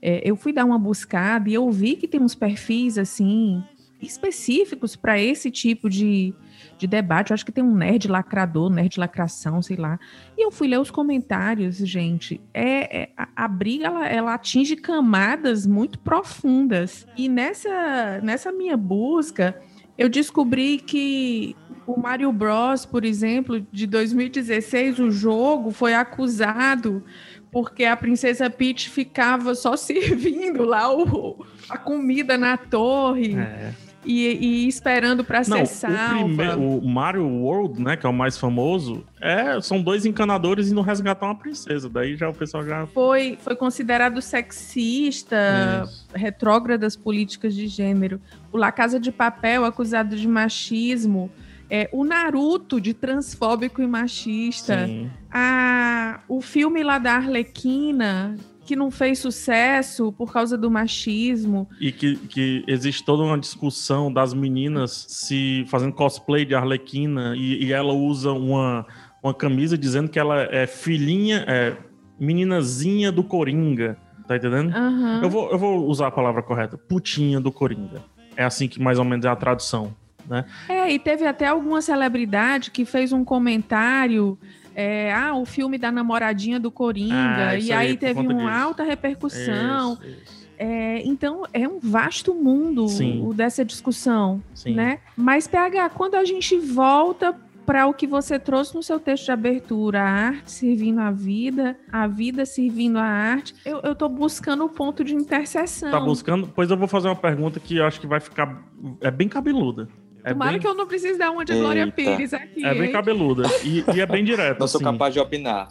é, 0.00 0.28
eu 0.28 0.36
fui 0.36 0.52
dar 0.52 0.64
uma 0.64 0.78
buscada 0.78 1.48
e 1.48 1.54
eu 1.54 1.70
vi 1.70 1.96
que 1.96 2.08
tem 2.08 2.20
uns 2.20 2.34
perfis, 2.34 2.98
assim, 2.98 3.62
específicos 4.00 4.96
para 4.96 5.20
esse 5.20 5.50
tipo 5.50 5.88
de, 5.88 6.34
de 6.78 6.86
debate. 6.86 7.30
Eu 7.30 7.34
acho 7.34 7.44
que 7.44 7.52
tem 7.52 7.64
um 7.64 7.74
nerd 7.74 8.08
lacrador, 8.08 8.70
nerd 8.70 8.98
lacração, 8.98 9.62
sei 9.62 9.76
lá. 9.76 9.98
E 10.36 10.44
eu 10.44 10.50
fui 10.50 10.68
ler 10.68 10.78
os 10.80 10.90
comentários, 10.90 11.76
gente. 11.76 12.40
É, 12.52 13.02
é- 13.02 13.08
a, 13.16 13.28
a 13.44 13.48
briga 13.48 13.86
ela, 13.86 14.06
ela 14.08 14.34
atinge 14.34 14.76
camadas 14.76 15.66
muito 15.66 15.98
profundas. 15.98 17.06
E 17.16 17.28
nessa, 17.28 18.20
nessa 18.22 18.52
minha 18.52 18.76
busca, 18.76 19.60
eu 19.96 20.08
descobri 20.08 20.78
que 20.78 21.56
o 21.86 21.98
Mario 21.98 22.32
Bros, 22.32 22.84
por 22.84 23.04
exemplo, 23.04 23.64
de 23.72 23.86
2016, 23.86 24.98
o 24.98 25.10
jogo 25.10 25.70
foi 25.70 25.94
acusado 25.94 27.02
porque 27.50 27.84
a 27.84 27.96
princesa 27.96 28.50
Peach 28.50 28.90
ficava 28.90 29.54
só 29.54 29.76
servindo 29.78 30.64
lá 30.64 30.92
o, 30.94 31.42
a 31.70 31.78
comida 31.78 32.36
na 32.36 32.56
torre 32.56 33.34
É. 33.34 33.72
e, 34.06 34.64
e 34.64 34.68
esperando 34.68 35.24
para 35.24 35.42
Não, 35.48 35.66
ser 35.66 35.90
o, 35.90 36.24
primeiro, 36.24 36.60
o 36.60 36.88
Mario 36.88 37.26
World, 37.26 37.82
né, 37.82 37.96
que 37.96 38.06
é 38.06 38.08
o 38.08 38.12
mais 38.12 38.38
famoso, 38.38 39.04
é, 39.20 39.60
são 39.60 39.82
dois 39.82 40.06
encanadores 40.06 40.70
indo 40.70 40.80
resgatar 40.80 41.26
uma 41.26 41.34
princesa. 41.34 41.88
Daí 41.88 42.16
já 42.16 42.28
o 42.28 42.34
pessoal 42.34 42.64
já 42.64 42.86
Foi, 42.86 43.36
foi 43.40 43.56
considerado 43.56 44.22
sexista, 44.22 45.82
Isso. 45.84 46.06
retrógradas 46.14 46.96
políticas 46.96 47.54
de 47.54 47.66
gênero. 47.66 48.20
O 48.52 48.56
La 48.56 48.70
Casa 48.70 49.00
de 49.00 49.10
Papel, 49.10 49.64
acusado 49.64 50.16
de 50.16 50.28
machismo. 50.28 51.30
É, 51.68 51.88
o 51.92 52.04
Naruto, 52.04 52.80
de 52.80 52.94
transfóbico 52.94 53.82
e 53.82 53.86
machista. 53.88 54.86
Sim. 54.86 55.10
A, 55.32 56.20
o 56.28 56.40
filme 56.40 56.84
lá 56.84 56.98
da 56.98 57.14
Arlequina, 57.14 58.36
que 58.66 58.76
não 58.76 58.90
fez 58.90 59.18
sucesso 59.18 60.12
por 60.12 60.32
causa 60.32 60.58
do 60.58 60.70
machismo. 60.70 61.68
E 61.80 61.92
que, 61.92 62.16
que 62.16 62.64
existe 62.66 63.04
toda 63.04 63.22
uma 63.22 63.38
discussão 63.38 64.12
das 64.12 64.34
meninas 64.34 65.06
se 65.08 65.64
fazendo 65.68 65.92
cosplay 65.92 66.44
de 66.44 66.54
Arlequina 66.54 67.34
e, 67.36 67.64
e 67.64 67.72
ela 67.72 67.92
usa 67.92 68.32
uma, 68.32 68.84
uma 69.22 69.32
camisa 69.32 69.78
dizendo 69.78 70.08
que 70.08 70.18
ela 70.18 70.42
é 70.42 70.66
filhinha, 70.66 71.44
é 71.46 71.76
meninazinha 72.18 73.10
do 73.12 73.22
Coringa. 73.22 73.96
Tá 74.26 74.36
entendendo? 74.36 74.74
Aham. 74.74 75.20
Eu, 75.22 75.30
vou, 75.30 75.50
eu 75.50 75.58
vou 75.58 75.86
usar 75.86 76.08
a 76.08 76.10
palavra 76.10 76.42
correta. 76.42 76.76
Putinha 76.76 77.40
do 77.40 77.52
Coringa. 77.52 78.02
É 78.36 78.44
assim 78.44 78.66
que 78.66 78.82
mais 78.82 78.98
ou 78.98 79.04
menos 79.04 79.24
é 79.24 79.28
a 79.28 79.36
tradução. 79.36 79.94
Né? 80.28 80.44
É, 80.68 80.92
e 80.92 80.98
teve 80.98 81.24
até 81.24 81.46
alguma 81.46 81.80
celebridade 81.80 82.72
que 82.72 82.84
fez 82.84 83.12
um 83.12 83.24
comentário. 83.24 84.36
É, 84.78 85.10
ah, 85.10 85.34
o 85.34 85.46
filme 85.46 85.78
da 85.78 85.90
namoradinha 85.90 86.60
do 86.60 86.70
Coringa. 86.70 87.48
Ah, 87.48 87.58
e 87.58 87.72
aí, 87.72 87.88
aí, 87.88 87.96
teve 87.96 88.20
uma 88.20 88.34
disso. 88.34 88.46
alta 88.46 88.82
repercussão. 88.82 89.94
Isso, 89.94 90.06
isso. 90.06 90.46
É, 90.58 91.02
então, 91.02 91.44
é 91.50 91.66
um 91.66 91.78
vasto 91.78 92.34
mundo 92.34 92.86
Sim. 92.86 93.26
o 93.26 93.32
dessa 93.32 93.64
discussão, 93.64 94.42
Sim. 94.54 94.74
né? 94.74 94.98
Mas, 95.16 95.46
PH, 95.46 95.88
quando 95.90 96.14
a 96.14 96.26
gente 96.26 96.58
volta 96.58 97.34
para 97.64 97.86
o 97.86 97.94
que 97.94 98.06
você 98.06 98.38
trouxe 98.38 98.74
no 98.74 98.82
seu 98.82 99.00
texto 99.00 99.24
de 99.24 99.32
abertura, 99.32 100.02
a 100.02 100.08
arte 100.08 100.52
servindo 100.52 101.00
a 101.00 101.10
vida, 101.10 101.76
a 101.90 102.06
vida 102.06 102.44
servindo 102.44 102.98
a 102.98 103.04
arte, 103.04 103.54
eu, 103.64 103.80
eu 103.82 103.94
tô 103.94 104.10
buscando 104.10 104.64
o 104.64 104.68
ponto 104.68 105.02
de 105.02 105.14
interseção. 105.14 105.90
Tá 105.90 106.00
buscando? 106.00 106.52
Pois 106.54 106.70
eu 106.70 106.76
vou 106.76 106.86
fazer 106.86 107.08
uma 107.08 107.16
pergunta 107.16 107.58
que 107.58 107.78
eu 107.78 107.86
acho 107.86 107.98
que 107.98 108.06
vai 108.06 108.20
ficar. 108.20 108.62
É 109.00 109.10
bem 109.10 109.26
cabeluda. 109.26 109.88
É 110.26 110.30
Tomara 110.30 110.50
bem, 110.50 110.60
que 110.60 110.66
eu 110.66 110.74
não 110.74 110.88
precise 110.88 111.16
dar 111.16 111.30
uma 111.30 111.44
de 111.44 111.54
Glória. 111.54 111.86
Pires 111.86 112.34
aqui. 112.34 112.66
é 112.66 112.74
bem 112.74 112.90
cabeluda. 112.90 113.44
E, 113.62 113.84
e 113.94 114.00
é 114.00 114.06
bem 114.06 114.24
direta. 114.24 114.58
Não 114.58 114.66
sou 114.66 114.80
assim. 114.80 114.90
capaz 114.90 115.14
de 115.14 115.20
opinar. 115.20 115.68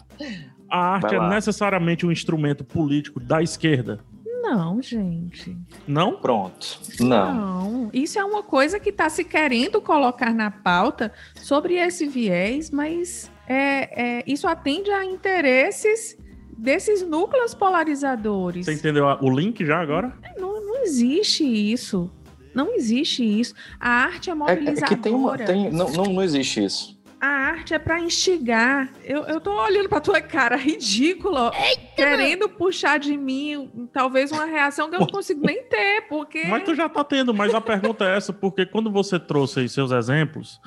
A 0.70 0.94
arte 0.94 1.14
é 1.14 1.28
necessariamente 1.28 2.06
um 2.06 2.10
instrumento 2.10 2.64
político 2.64 3.20
da 3.20 3.42
esquerda? 3.42 4.00
Não, 4.40 4.80
gente. 4.80 5.54
Não? 5.86 6.16
Pronto. 6.16 6.80
Não. 7.00 7.34
Não. 7.34 7.90
Isso 7.92 8.18
é 8.18 8.24
uma 8.24 8.42
coisa 8.42 8.80
que 8.80 8.88
está 8.88 9.10
se 9.10 9.24
querendo 9.24 9.78
colocar 9.82 10.32
na 10.32 10.50
pauta 10.50 11.12
sobre 11.34 11.74
esse 11.74 12.06
viés, 12.06 12.70
mas 12.70 13.30
é, 13.46 14.20
é, 14.20 14.24
isso 14.26 14.48
atende 14.48 14.90
a 14.90 15.04
interesses 15.04 16.16
desses 16.56 17.06
núcleos 17.06 17.54
polarizadores. 17.54 18.64
Você 18.64 18.72
entendeu 18.72 19.04
o 19.20 19.30
link 19.30 19.66
já 19.66 19.82
agora? 19.82 20.16
Não, 20.38 20.64
não 20.64 20.82
existe 20.82 21.44
isso. 21.44 22.10
Não 22.56 22.74
existe 22.74 23.22
isso. 23.22 23.54
A 23.78 23.90
arte 23.90 24.30
é 24.30 24.32
É, 24.32 24.34
é 24.34 24.36
mobilizadora. 24.36 24.86
que 24.88 24.96
tem 24.96 25.14
uma. 25.14 25.36
Tem, 25.36 25.70
não, 25.70 25.90
não, 25.92 26.04
não 26.06 26.22
existe 26.22 26.64
isso. 26.64 26.96
A 27.20 27.26
arte 27.28 27.72
é 27.74 27.78
para 27.78 28.00
instigar. 28.00 28.90
Eu, 29.04 29.24
eu 29.24 29.40
tô 29.40 29.50
olhando 29.62 29.88
pra 29.88 30.00
tua 30.00 30.20
cara 30.20 30.56
ridícula, 30.56 31.50
querendo 31.94 32.48
puxar 32.48 32.98
de 32.98 33.16
mim 33.16 33.88
talvez 33.92 34.30
uma 34.32 34.44
reação 34.44 34.88
que 34.90 34.96
eu 34.96 35.00
não 35.00 35.06
consigo 35.12 35.44
nem 35.44 35.62
ter, 35.64 36.02
porque 36.08 36.44
Mas 36.46 36.64
tu 36.64 36.74
já 36.74 36.88
tá 36.88 37.02
tendo, 37.04 37.32
mas 37.34 37.54
a 37.54 37.60
pergunta 37.60 38.04
é 38.04 38.16
essa, 38.16 38.32
porque 38.32 38.64
quando 38.66 38.90
você 38.90 39.18
trouxe 39.18 39.60
aí 39.60 39.68
seus 39.68 39.90
exemplos, 39.92 40.60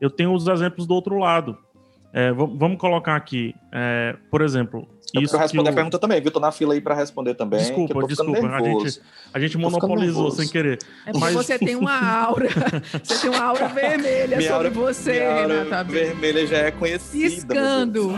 eu 0.00 0.10
tenho 0.10 0.32
os 0.32 0.46
exemplos 0.48 0.86
do 0.86 0.94
outro 0.94 1.18
lado. 1.18 1.56
É, 2.12 2.32
va- 2.32 2.46
vamos 2.46 2.78
colocar 2.78 3.14
aqui, 3.16 3.54
é, 3.72 4.16
por 4.30 4.40
exemplo, 4.42 4.88
isso 5.24 5.34
que 5.36 5.42
responder 5.42 5.68
o- 5.70 5.72
a 5.72 5.74
pergunta 5.74 5.98
também, 5.98 6.20
viu? 6.20 6.30
Tô 6.30 6.40
na 6.40 6.50
fila 6.52 6.74
aí 6.74 6.80
pra 6.80 6.94
responder 6.94 7.34
também. 7.34 7.58
eu 7.60 7.64
Desculpa, 7.66 8.06
desculpa, 8.06 8.46
a 8.46 8.60
gente, 8.62 9.00
a 9.34 9.38
gente 9.40 9.58
monopolizou 9.58 10.30
sem 10.30 10.48
querer. 10.48 10.78
É 11.06 11.10
porque 11.12 11.18
Mas- 11.20 11.34
você 11.34 11.58
tem 11.58 11.76
uma 11.76 11.98
aura. 12.22 12.48
Você 13.02 13.20
tem 13.20 13.30
uma 13.30 13.44
aura 13.44 13.68
vermelha 13.68 14.36
Minha 14.36 14.50
sobre 14.50 14.68
aura- 14.68 14.70
você, 14.70 15.12
minha 15.12 15.30
aura 15.42 15.58
Renata. 15.58 15.78
Abreu. 15.80 16.06
vermelha 16.06 16.46
já 16.46 16.56
é 16.58 16.70
conhecida. 16.70 17.30
Piscando. 17.54 18.12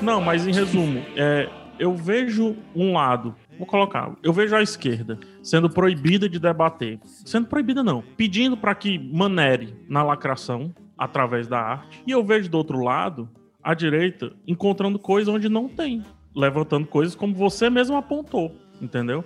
Não, 0.00 0.20
mas 0.20 0.46
em 0.46 0.52
resumo, 0.52 1.02
é, 1.16 1.48
eu 1.78 1.94
vejo 1.94 2.56
um 2.74 2.92
lado, 2.92 3.34
vou 3.58 3.66
colocar, 3.66 4.14
eu 4.22 4.32
vejo 4.32 4.54
a 4.54 4.62
esquerda 4.62 5.18
sendo 5.42 5.68
proibida 5.68 6.28
de 6.28 6.38
debater. 6.38 6.98
Sendo 7.04 7.48
proibida, 7.48 7.82
não. 7.82 8.02
Pedindo 8.16 8.56
para 8.56 8.74
que 8.74 8.98
manere 8.98 9.74
na 9.88 10.02
lacração 10.02 10.72
através 10.96 11.48
da 11.48 11.60
arte. 11.60 12.02
E 12.06 12.10
eu 12.10 12.24
vejo 12.24 12.48
do 12.48 12.56
outro 12.56 12.82
lado 12.82 13.28
a 13.62 13.74
direita 13.74 14.32
encontrando 14.46 14.98
coisas 14.98 15.32
onde 15.32 15.48
não 15.48 15.68
tem. 15.68 16.02
Levantando 16.34 16.86
coisas 16.86 17.14
como 17.14 17.34
você 17.34 17.68
mesmo 17.68 17.96
apontou, 17.96 18.54
entendeu? 18.80 19.24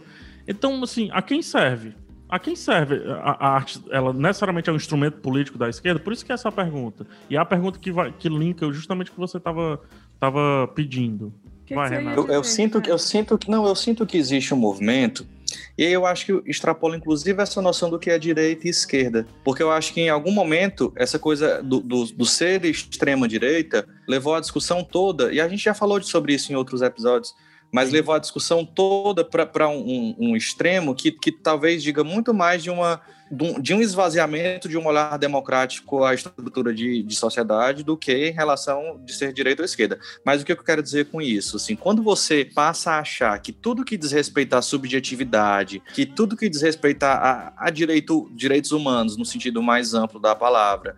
Então, 0.49 0.83
assim, 0.83 1.11
a 1.12 1.21
quem 1.21 1.42
serve? 1.42 1.95
A 2.29 2.38
quem 2.38 2.57
serve 2.57 3.03
a, 3.21 3.55
arte? 3.55 3.83
Ela 3.90 4.12
necessariamente 4.12 4.71
é 4.71 4.73
um 4.73 4.77
instrumento 4.77 5.18
político 5.18 5.59
da 5.59 5.68
esquerda? 5.68 6.01
Por 6.01 6.12
isso 6.12 6.25
que 6.25 6.33
é 6.33 6.35
essa 6.35 6.51
pergunta. 6.51 7.07
E 7.29 7.37
é 7.37 7.38
a 7.38 7.45
pergunta 7.45 7.79
que, 7.79 7.92
vai, 7.92 8.11
que 8.11 8.29
linka 8.29 8.71
justamente 8.73 9.11
o 9.11 9.14
que 9.14 9.21
você 9.21 9.37
estava 9.37 9.81
tava 10.18 10.68
pedindo. 10.75 11.35
Que 11.73 11.77
Vai, 11.77 11.89
que 11.89 11.95
Renato. 11.97 12.21
Eu, 12.21 12.29
eu 12.29 12.45
sinto 12.45 12.81
que 12.81 12.91
eu 12.91 12.99
sinto 12.99 13.39
que 13.39 13.51
não, 13.51 13.67
eu 13.67 13.75
sinto 13.75 14.07
que 14.07 14.17
existe 14.19 14.53
um 14.53 14.57
movimento 14.59 15.27
e 15.77 15.85
aí 15.87 15.93
eu 15.93 16.05
acho 16.07 16.27
que 16.27 16.51
extrapola 16.51 16.97
inclusive 16.97 17.43
essa 17.43 17.61
noção 17.63 17.89
do 17.89 17.99
que 17.99 18.11
é 18.11 18.19
direita 18.19 18.67
e 18.67 18.71
esquerda, 18.71 19.27
porque 19.43 19.63
eu 19.63 19.71
acho 19.71 19.93
que 19.95 20.01
em 20.03 20.09
algum 20.11 20.31
momento 20.31 20.93
essa 20.97 21.19
coisa 21.19 21.63
do, 21.63 21.81
do, 21.81 22.05
do 22.07 22.27
ser 22.27 22.65
extrema 22.65 23.27
direita 23.27 23.87
levou 24.07 24.35
a 24.35 24.41
discussão 24.41 24.85
toda 24.85 25.33
e 25.33 25.41
a 25.41 25.49
gente 25.49 25.65
já 25.65 25.73
falou 25.75 25.99
de- 25.99 26.07
sobre 26.07 26.35
isso 26.35 26.53
em 26.53 26.57
outros 26.57 26.83
episódios. 26.83 27.35
Mas 27.73 27.91
levou 27.91 28.15
a 28.15 28.19
discussão 28.19 28.67
toda 28.67 29.25
para 29.25 29.67
um, 29.69 30.15
um- 30.19 30.37
extremo 30.37 30.95
que, 30.95 31.11
que 31.11 31.33
talvez 31.33 31.83
diga 31.83 32.05
muito 32.05 32.35
mais 32.35 32.63
de 32.63 32.71
uma 32.71 33.01
de 33.31 33.45
um- 33.45 33.59
de 33.63 33.73
um 33.73 33.81
esvaziamento 33.81 34.69
de 34.69 34.77
um 34.77 34.87
olhar 34.87 35.19
democrático 35.19 36.05
à 36.05 36.13
estrutura 36.13 36.75
de, 36.75 37.03
de 37.03 37.17
sociedade 37.17 37.83
do 37.83 37.97
que 37.97 38.13
em 38.29 38.31
relação 38.31 39.01
de 39.03 39.15
ser 39.15 39.33
direita 39.33 39.63
ou 39.63 39.65
esquerda. 39.65 39.99
Mas 40.23 40.43
o 40.43 40.45
que 40.45 40.53
eu 40.53 40.57
quero 40.63 40.83
dizer 40.83 41.07
com 41.07 41.21
isso? 41.23 41.57
Assim, 41.57 41.75
quando 41.75 42.03
você 42.03 42.45
passa 42.45 42.91
a 42.93 42.99
achar 42.99 43.39
que 43.41 43.51
tudo 43.51 43.87
que 43.87 43.97
diz 43.97 44.13
respeito 44.13 44.53
à 44.53 44.61
subjetividade, 44.61 45.83
que 45.95 46.05
tudo 46.05 46.37
que 46.37 46.47
diz 46.47 46.61
respeito 46.61 47.05
a, 47.05 47.55
a 47.57 47.71
direito, 47.71 48.31
direitos 48.35 48.71
humanos, 48.71 49.17
no 49.17 49.25
sentido 49.25 49.63
mais 49.63 49.95
amplo 49.95 50.21
da 50.21 50.35
palavra, 50.35 50.95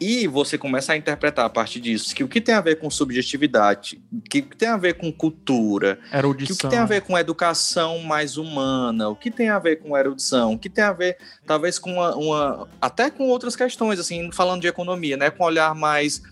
e 0.00 0.26
você 0.26 0.56
começa 0.58 0.92
a 0.92 0.96
interpretar 0.96 1.44
a 1.44 1.48
partir 1.50 1.80
disso 1.80 2.14
que 2.14 2.22
o 2.24 2.28
que 2.28 2.40
tem 2.40 2.54
a 2.54 2.60
ver 2.60 2.76
com 2.78 2.90
subjetividade, 2.90 4.00
que 4.30 4.42
tem 4.42 4.68
a 4.68 4.76
ver 4.76 4.94
com 4.94 5.12
cultura, 5.12 5.96
que 6.10 6.14
o 6.14 6.18
Erudição. 6.18 6.56
que 6.56 6.68
tem 6.68 6.78
a 6.78 6.84
ver 6.84 7.02
com 7.02 7.18
educação 7.18 7.98
mais 8.00 8.36
humana, 8.36 9.08
o 9.08 9.16
que 9.16 9.30
tem 9.30 9.48
a 9.48 9.58
ver 9.58 9.76
com 9.76 9.96
erudição, 9.96 10.52
o 10.52 10.58
que 10.58 10.68
tem 10.68 10.84
a 10.84 10.92
ver, 10.92 11.16
talvez, 11.46 11.78
com 11.78 11.92
uma, 11.94 12.14
uma- 12.16 12.68
até 12.80 13.10
com 13.10 13.24
outras 13.28 13.56
questões, 13.56 13.98
assim, 13.98 14.30
falando 14.32 14.60
de 14.62 14.68
economia, 14.68 15.16
né? 15.16 15.30
Com 15.30 15.44
um 15.44 15.46
olhar 15.46 15.74
mais. 15.74 16.22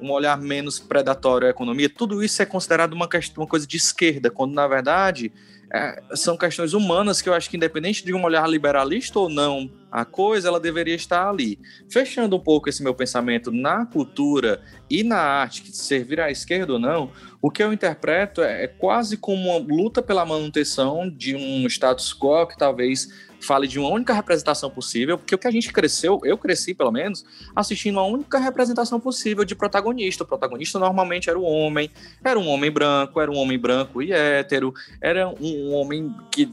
Um 0.00 0.10
olhar 0.10 0.36
menos 0.36 0.80
predatório 0.80 1.46
à 1.46 1.50
economia, 1.50 1.88
tudo 1.88 2.24
isso 2.24 2.42
é 2.42 2.44
considerado 2.44 2.92
uma, 2.92 3.06
questão, 3.08 3.44
uma 3.44 3.48
coisa 3.48 3.64
de 3.68 3.76
esquerda, 3.76 4.32
quando 4.32 4.52
na 4.52 4.66
verdade 4.66 5.30
é, 5.74 6.02
são 6.14 6.36
questões 6.36 6.74
humanas 6.74 7.22
que 7.22 7.28
eu 7.28 7.34
acho 7.34 7.48
que, 7.48 7.56
independente 7.56 8.04
de 8.04 8.12
um 8.12 8.22
olhar 8.22 8.46
liberalista 8.46 9.18
ou 9.18 9.30
não, 9.30 9.70
a 9.90 10.04
coisa 10.04 10.48
ela 10.48 10.60
deveria 10.60 10.94
estar 10.94 11.28
ali. 11.28 11.58
Fechando 11.90 12.36
um 12.36 12.40
pouco 12.40 12.68
esse 12.68 12.82
meu 12.82 12.94
pensamento 12.94 13.50
na 13.50 13.86
cultura 13.86 14.60
e 14.90 15.02
na 15.02 15.16
arte, 15.16 15.62
que 15.62 15.74
servir 15.74 16.20
à 16.20 16.30
esquerda 16.30 16.74
ou 16.74 16.78
não, 16.78 17.10
o 17.40 17.50
que 17.50 17.62
eu 17.62 17.72
interpreto 17.72 18.42
é, 18.42 18.64
é 18.64 18.68
quase 18.68 19.16
como 19.16 19.48
uma 19.48 19.58
luta 19.58 20.02
pela 20.02 20.26
manutenção 20.26 21.08
de 21.08 21.34
um 21.34 21.66
status 21.66 22.12
quo 22.12 22.46
que 22.46 22.58
talvez 22.58 23.08
fale 23.44 23.66
de 23.66 23.78
uma 23.78 23.88
única 23.88 24.12
representação 24.12 24.70
possível, 24.70 25.18
porque 25.18 25.34
o 25.34 25.38
que 25.38 25.46
a 25.46 25.50
gente 25.50 25.72
cresceu, 25.72 26.20
eu 26.24 26.38
cresci 26.38 26.74
pelo 26.74 26.90
menos, 26.90 27.24
assistindo 27.54 27.98
a 27.98 28.06
única 28.06 28.38
representação 28.38 28.98
possível 29.00 29.44
de 29.44 29.54
protagonista. 29.54 30.24
O 30.24 30.26
protagonista 30.26 30.78
normalmente 30.78 31.28
era 31.28 31.38
o 31.38 31.42
homem, 31.42 31.90
era 32.24 32.38
um 32.38 32.48
homem 32.48 32.70
branco, 32.70 33.20
era 33.20 33.30
um 33.30 33.36
homem 33.36 33.58
branco 33.58 34.02
e 34.02 34.12
hétero, 34.12 34.72
era 35.00 35.28
um 35.28 35.72
homem 35.72 36.14
que 36.30 36.50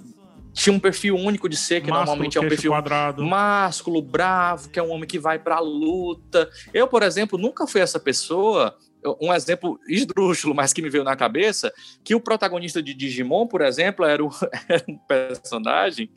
tinha 0.54 0.76
um 0.76 0.80
perfil 0.80 1.16
único 1.16 1.48
de 1.48 1.56
ser, 1.56 1.82
que 1.82 1.90
Másculo, 1.90 2.06
normalmente 2.06 2.38
é 2.38 2.42
um 2.42 2.50
perfil 2.50 2.72
quadrado. 2.72 3.24
másculo, 3.24 4.02
bravo, 4.02 4.70
que 4.70 4.80
é 4.80 4.84
um 4.84 4.92
homem 4.92 5.08
que 5.08 5.20
vai 5.20 5.40
pra 5.40 5.60
luta. 5.60 6.50
Eu, 6.74 6.88
por 6.88 7.04
exemplo, 7.04 7.38
nunca 7.38 7.66
fui 7.66 7.80
essa 7.82 8.00
pessoa. 8.00 8.76
Um 9.22 9.34
exemplo 9.34 9.80
esdrúxulo, 9.88 10.54
mas 10.54 10.74
que 10.74 10.82
me 10.82 10.90
veio 10.90 11.04
na 11.04 11.16
cabeça, 11.16 11.72
que 12.04 12.14
o 12.14 12.20
protagonista 12.20 12.82
de 12.84 12.94
Digimon, 12.94 13.48
por 13.48 13.62
exemplo, 13.62 14.04
era, 14.06 14.24
o- 14.24 14.30
era 14.68 14.84
um 14.90 14.98
personagem 14.98 16.10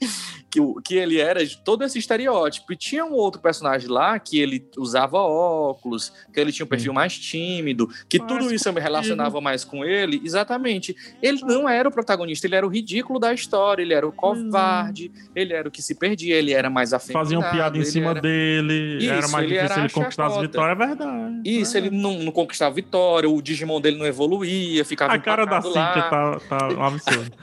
que, 0.51 0.61
o- 0.61 0.75
que 0.85 0.95
ele 0.97 1.19
era 1.21 1.45
de 1.47 1.57
todo 1.59 1.85
esse 1.85 1.99
estereótipo. 1.99 2.73
E 2.73 2.77
tinha 2.77 3.05
um 3.05 3.13
outro 3.13 3.41
personagem 3.41 3.89
lá 3.89 4.19
que 4.19 4.41
ele 4.41 4.67
usava 4.77 5.19
óculos, 5.19 6.13
que 6.33 6.41
ele 6.41 6.51
tinha 6.53 6.67
um 6.67 6.69
perfil 6.69 6.93
mais 6.93 7.17
tímido, 7.19 7.89
que 8.09 8.19
Mais 8.19 8.33
tudo 8.33 8.53
isso 8.55 8.69
eu 8.69 8.73
me 8.73 8.81
relacionava 8.81 9.41
mais 9.41 9.65
com 9.65 9.85
ele. 9.85 10.21
Exatamente. 10.25 10.95
Ele 11.23 11.41
não 11.43 11.69
era 11.69 11.89
o 11.89 11.93
protagonista, 11.93 12.47
ele 12.47 12.57
era 12.57 12.67
o 12.67 12.71
ridículo 12.71 13.19
da 13.19 13.33
história, 13.33 13.83
ele 13.83 13.95
era 13.95 14.07
o 14.07 14.13
covarde, 14.13 15.11
ele 15.35 15.53
era 15.53 15.69
o 15.69 15.71
que 15.71 15.81
se 15.83 15.95
perdia, 15.95 16.35
ele 16.35 16.53
era 16.53 16.69
mais 16.69 16.93
afeminado. 16.93 17.25
Faziam 17.27 17.43
piada 17.43 17.77
em 17.77 17.81
ele 17.81 17.91
cima 17.91 18.11
era- 18.11 18.21
dele, 18.21 19.07
era 19.07 19.21
Isso, 19.21 19.33
mais 19.33 19.45
ele 19.45 19.55
difícil 19.55 19.73
era 19.77 19.85
ele 19.85 19.93
conquistar 19.93 20.27
as 20.27 20.37
vitórias, 20.41 20.81
é 20.81 20.87
verdade. 20.87 21.43
Isso, 21.45 21.77
é. 21.77 21.81
ele 21.81 21.91
não, 21.91 22.19
não 22.19 22.33
conquistava 22.33 22.72
vitória, 22.73 23.29
o 23.29 23.41
Digimon 23.43 23.81
dele 23.81 23.99
não 23.99 24.07
evoluía, 24.07 24.85
ficava 24.85 25.13
A 25.15 25.19
cara 25.19 25.45
da 25.45 25.59
empacado 25.59 25.75
lá. 25.75 25.95
Cíntia 25.95 26.11
tá, 26.11 26.41
tá 26.59 26.69
um 26.75 26.83
absurdo. 26.85 27.33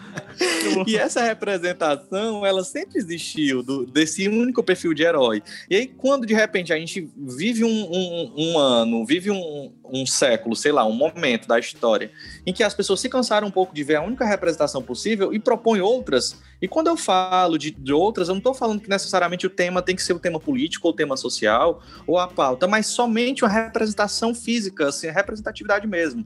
E 0.88 0.96
essa 0.98 1.22
representação, 1.22 2.46
ela 2.46 2.64
sempre 2.64 2.98
existiu, 2.98 3.62
do- 3.62 3.86
desse 3.86 4.28
único 4.28 4.64
perfil 4.64 4.94
de 4.94 5.04
herói. 5.04 5.42
E 5.70 5.76
aí, 5.76 5.88
quando 5.88 6.26
de 6.26 6.34
repente 6.34 6.72
a 6.74 6.78
gente 6.78 7.10
vive 7.18 7.64
um, 7.64 7.70
um- 7.70 8.34
um 8.38 8.58
ano, 8.58 9.06
vive 9.06 9.30
um, 9.32 9.72
um 9.92 10.06
século, 10.06 10.56
sei 10.56 10.72
lá, 10.72 10.86
um 10.86 10.94
momento 10.94 11.48
da 11.48 11.60
história, 11.60 12.12
em 12.46 12.54
que 12.54 12.64
as 12.64 12.74
pessoas 12.74 13.00
se 13.00 13.10
cansaram 13.10 13.48
um 13.48 13.52
pouco 13.52 13.74
de 13.74 13.84
ver 13.84 13.96
a 13.96 14.02
única 14.02 14.26
representação 14.26 14.82
possível 14.82 15.34
e 15.34 15.40
propõem 15.40 15.82
outras. 15.82 16.38
E 16.62 16.68
quando 16.68 16.88
eu 16.88 16.98
falo 16.98 17.58
de, 17.58 17.72
de 17.72 17.94
outras, 17.94 18.28
eu 18.28 18.34
não 18.34 18.40
estou 18.40 18.54
falando 18.54 18.82
que 18.82 18.90
necessariamente 18.90 19.48
o 19.48 19.50
tema 19.50 19.82
tem 19.82 19.96
que 19.96 20.04
ser 20.04 20.14
o 20.14 20.20
tema 20.20 20.40
político 20.40 20.88
ou 20.88 20.94
o 20.94 20.96
tema 20.96 21.16
social 21.16 21.82
ou 22.06 22.18
a 22.18 22.28
pauta, 22.28 22.68
mas 22.68 22.88
somente 22.88 23.44
uma 23.44 23.52
representação 23.52 24.36
física, 24.36 24.90
assim, 24.90 25.08
a 25.08 25.12
representatividade 25.12 25.88
mesmo 25.88 26.26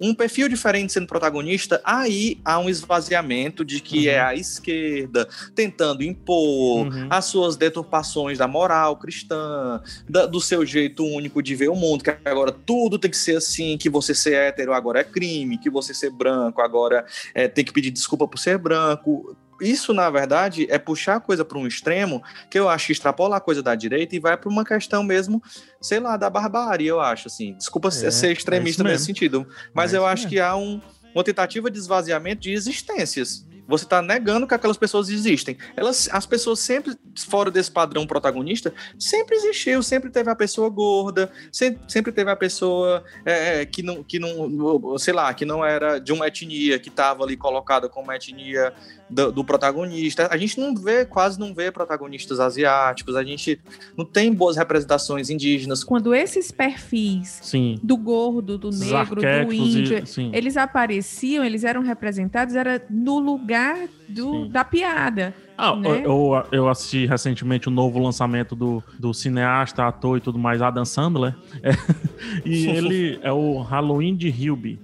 um 0.00 0.14
perfil 0.14 0.48
diferente 0.48 0.92
sendo 0.92 1.06
protagonista, 1.06 1.80
aí 1.84 2.38
há 2.44 2.58
um 2.58 2.68
esvaziamento 2.68 3.64
de 3.64 3.80
que 3.80 4.08
Uhum. 4.08 4.14
é 4.14 4.20
a 4.20 4.34
esquerda 4.34 5.28
tentando 5.54 6.02
impor 6.02 6.86
Uhum. 6.86 7.06
as 7.10 7.26
suas 7.26 7.56
deturpações 7.56 8.38
da 8.38 8.48
moral 8.48 8.96
cristã, 8.96 9.80
da- 10.08 10.26
do 10.26 10.40
seu 10.40 10.64
jeito 10.66 11.04
único 11.04 11.42
de 11.42 11.54
ver 11.54 11.68
o 11.68 11.76
mundo, 11.76 12.02
que 12.04 12.10
agora 12.24 12.50
tudo 12.52 12.98
tem 12.98 13.10
que 13.10 13.16
ser 13.16 13.36
assim, 13.36 13.76
que 13.78 13.88
você 13.88 14.14
ser 14.14 14.34
hétero 14.34 14.72
agora 14.72 15.00
é 15.00 15.04
crime, 15.04 15.58
que 15.58 15.70
você 15.70 15.94
ser 15.94 16.10
branco 16.10 16.60
agora 16.60 17.04
é, 17.34 17.46
tem 17.48 17.64
que 17.64 17.72
pedir 17.72 17.90
desculpa 17.90 18.26
por 18.26 18.38
ser 18.38 18.58
branco. 18.58 19.36
Isso, 19.60 19.92
na 19.92 20.10
verdade, 20.10 20.66
é 20.70 20.78
puxar 20.78 21.16
a 21.16 21.20
coisa 21.20 21.44
para 21.44 21.58
um 21.58 21.66
extremo 21.66 22.22
que 22.50 22.58
eu 22.58 22.68
acho 22.68 22.86
que 22.86 22.92
extrapola 22.92 23.36
a 23.36 23.40
coisa 23.40 23.62
da 23.62 23.74
direita 23.74 24.14
e 24.16 24.18
vai 24.18 24.36
para 24.36 24.48
uma 24.48 24.64
questão 24.64 25.02
mesmo, 25.02 25.42
sei 25.80 26.00
lá, 26.00 26.16
da 26.16 26.28
barbárie, 26.28 26.86
eu 26.86 27.00
acho, 27.00 27.28
assim. 27.28 27.54
Desculpa 27.54 27.88
É, 27.88 28.10
ser 28.10 28.28
é 28.28 28.32
extremista 28.32 28.82
isso 28.82 28.90
nesse 28.90 29.04
sentido, 29.04 29.46
mas 29.72 29.94
É 29.94 29.96
eu 29.96 30.06
acho 30.06 30.24
mesmo. 30.24 30.30
que 30.30 30.40
há 30.40 30.56
um, 30.56 30.80
uma 31.14 31.24
tentativa 31.24 31.70
de 31.70 31.78
esvaziamento 31.78 32.42
de 32.42 32.52
existências. 32.52 33.46
Você 33.66 33.84
está 33.84 34.02
negando 34.02 34.46
que 34.46 34.54
aquelas 34.54 34.76
pessoas 34.76 35.08
existem. 35.08 35.56
Elas, 35.74 36.08
as 36.12 36.26
pessoas 36.26 36.58
sempre, 36.58 36.94
fora 37.26 37.50
desse 37.50 37.70
padrão 37.70 38.06
protagonista, 38.06 38.74
sempre 38.98 39.36
existiu, 39.36 39.82
sempre 39.82 40.10
teve 40.10 40.28
a 40.28 40.34
pessoa 40.34 40.68
gorda, 40.68 41.30
sempre, 41.50 41.80
sempre 41.90 42.12
teve 42.12 42.30
a 42.30 42.36
pessoa 42.36 43.02
é, 43.24 43.62
é, 43.62 43.64
que, 43.64 43.82
não, 43.82 44.02
que 44.02 44.18
não, 44.18 44.98
sei 44.98 45.14
lá, 45.14 45.32
que 45.32 45.46
não 45.46 45.64
era 45.64 45.98
de 45.98 46.12
uma 46.12 46.26
etnia, 46.26 46.78
que 46.78 46.90
estava 46.90 47.24
ali 47.24 47.36
colocada 47.38 47.88
como 47.88 48.12
etnia 48.12 48.74
do, 49.08 49.32
do 49.32 49.44
protagonista. 49.44 50.28
A 50.30 50.36
gente 50.36 50.58
não 50.58 50.74
vê, 50.74 51.04
quase 51.04 51.38
não 51.38 51.54
vê 51.54 51.70
protagonistas 51.70 52.40
asiáticos, 52.40 53.16
a 53.16 53.24
gente 53.24 53.60
não 53.96 54.04
tem 54.04 54.32
boas 54.32 54.56
representações 54.56 55.30
indígenas. 55.30 55.84
Quando 55.84 56.14
esses 56.14 56.50
perfis 56.50 57.40
Sim. 57.42 57.78
do 57.82 57.96
gordo, 57.96 58.58
do 58.58 58.70
negro, 58.70 59.20
do 59.20 59.52
índio, 59.52 59.98
e, 59.98 60.36
eles 60.36 60.56
apareciam, 60.56 61.44
eles 61.44 61.64
eram 61.64 61.82
representados, 61.82 62.54
era 62.54 62.82
no 62.90 63.18
lugar 63.18 63.88
do, 64.08 64.44
Sim. 64.44 64.48
da 64.48 64.64
piada. 64.64 65.34
Ah, 65.56 65.76
né? 65.76 66.02
eu, 66.04 66.32
eu 66.50 66.68
assisti 66.68 67.06
recentemente 67.06 67.68
o 67.68 67.70
novo 67.70 67.98
lançamento 68.00 68.56
do, 68.56 68.82
do 68.98 69.14
cineasta, 69.14 69.86
ator 69.86 70.18
e 70.18 70.20
tudo 70.20 70.38
mais, 70.38 70.60
Adam 70.60 70.84
Sandler. 70.84 71.34
É, 71.62 71.72
e 72.44 72.66
ele 72.70 73.18
é 73.22 73.32
o 73.32 73.60
Halloween 73.60 74.16
de 74.16 74.28
Hilby. 74.28 74.78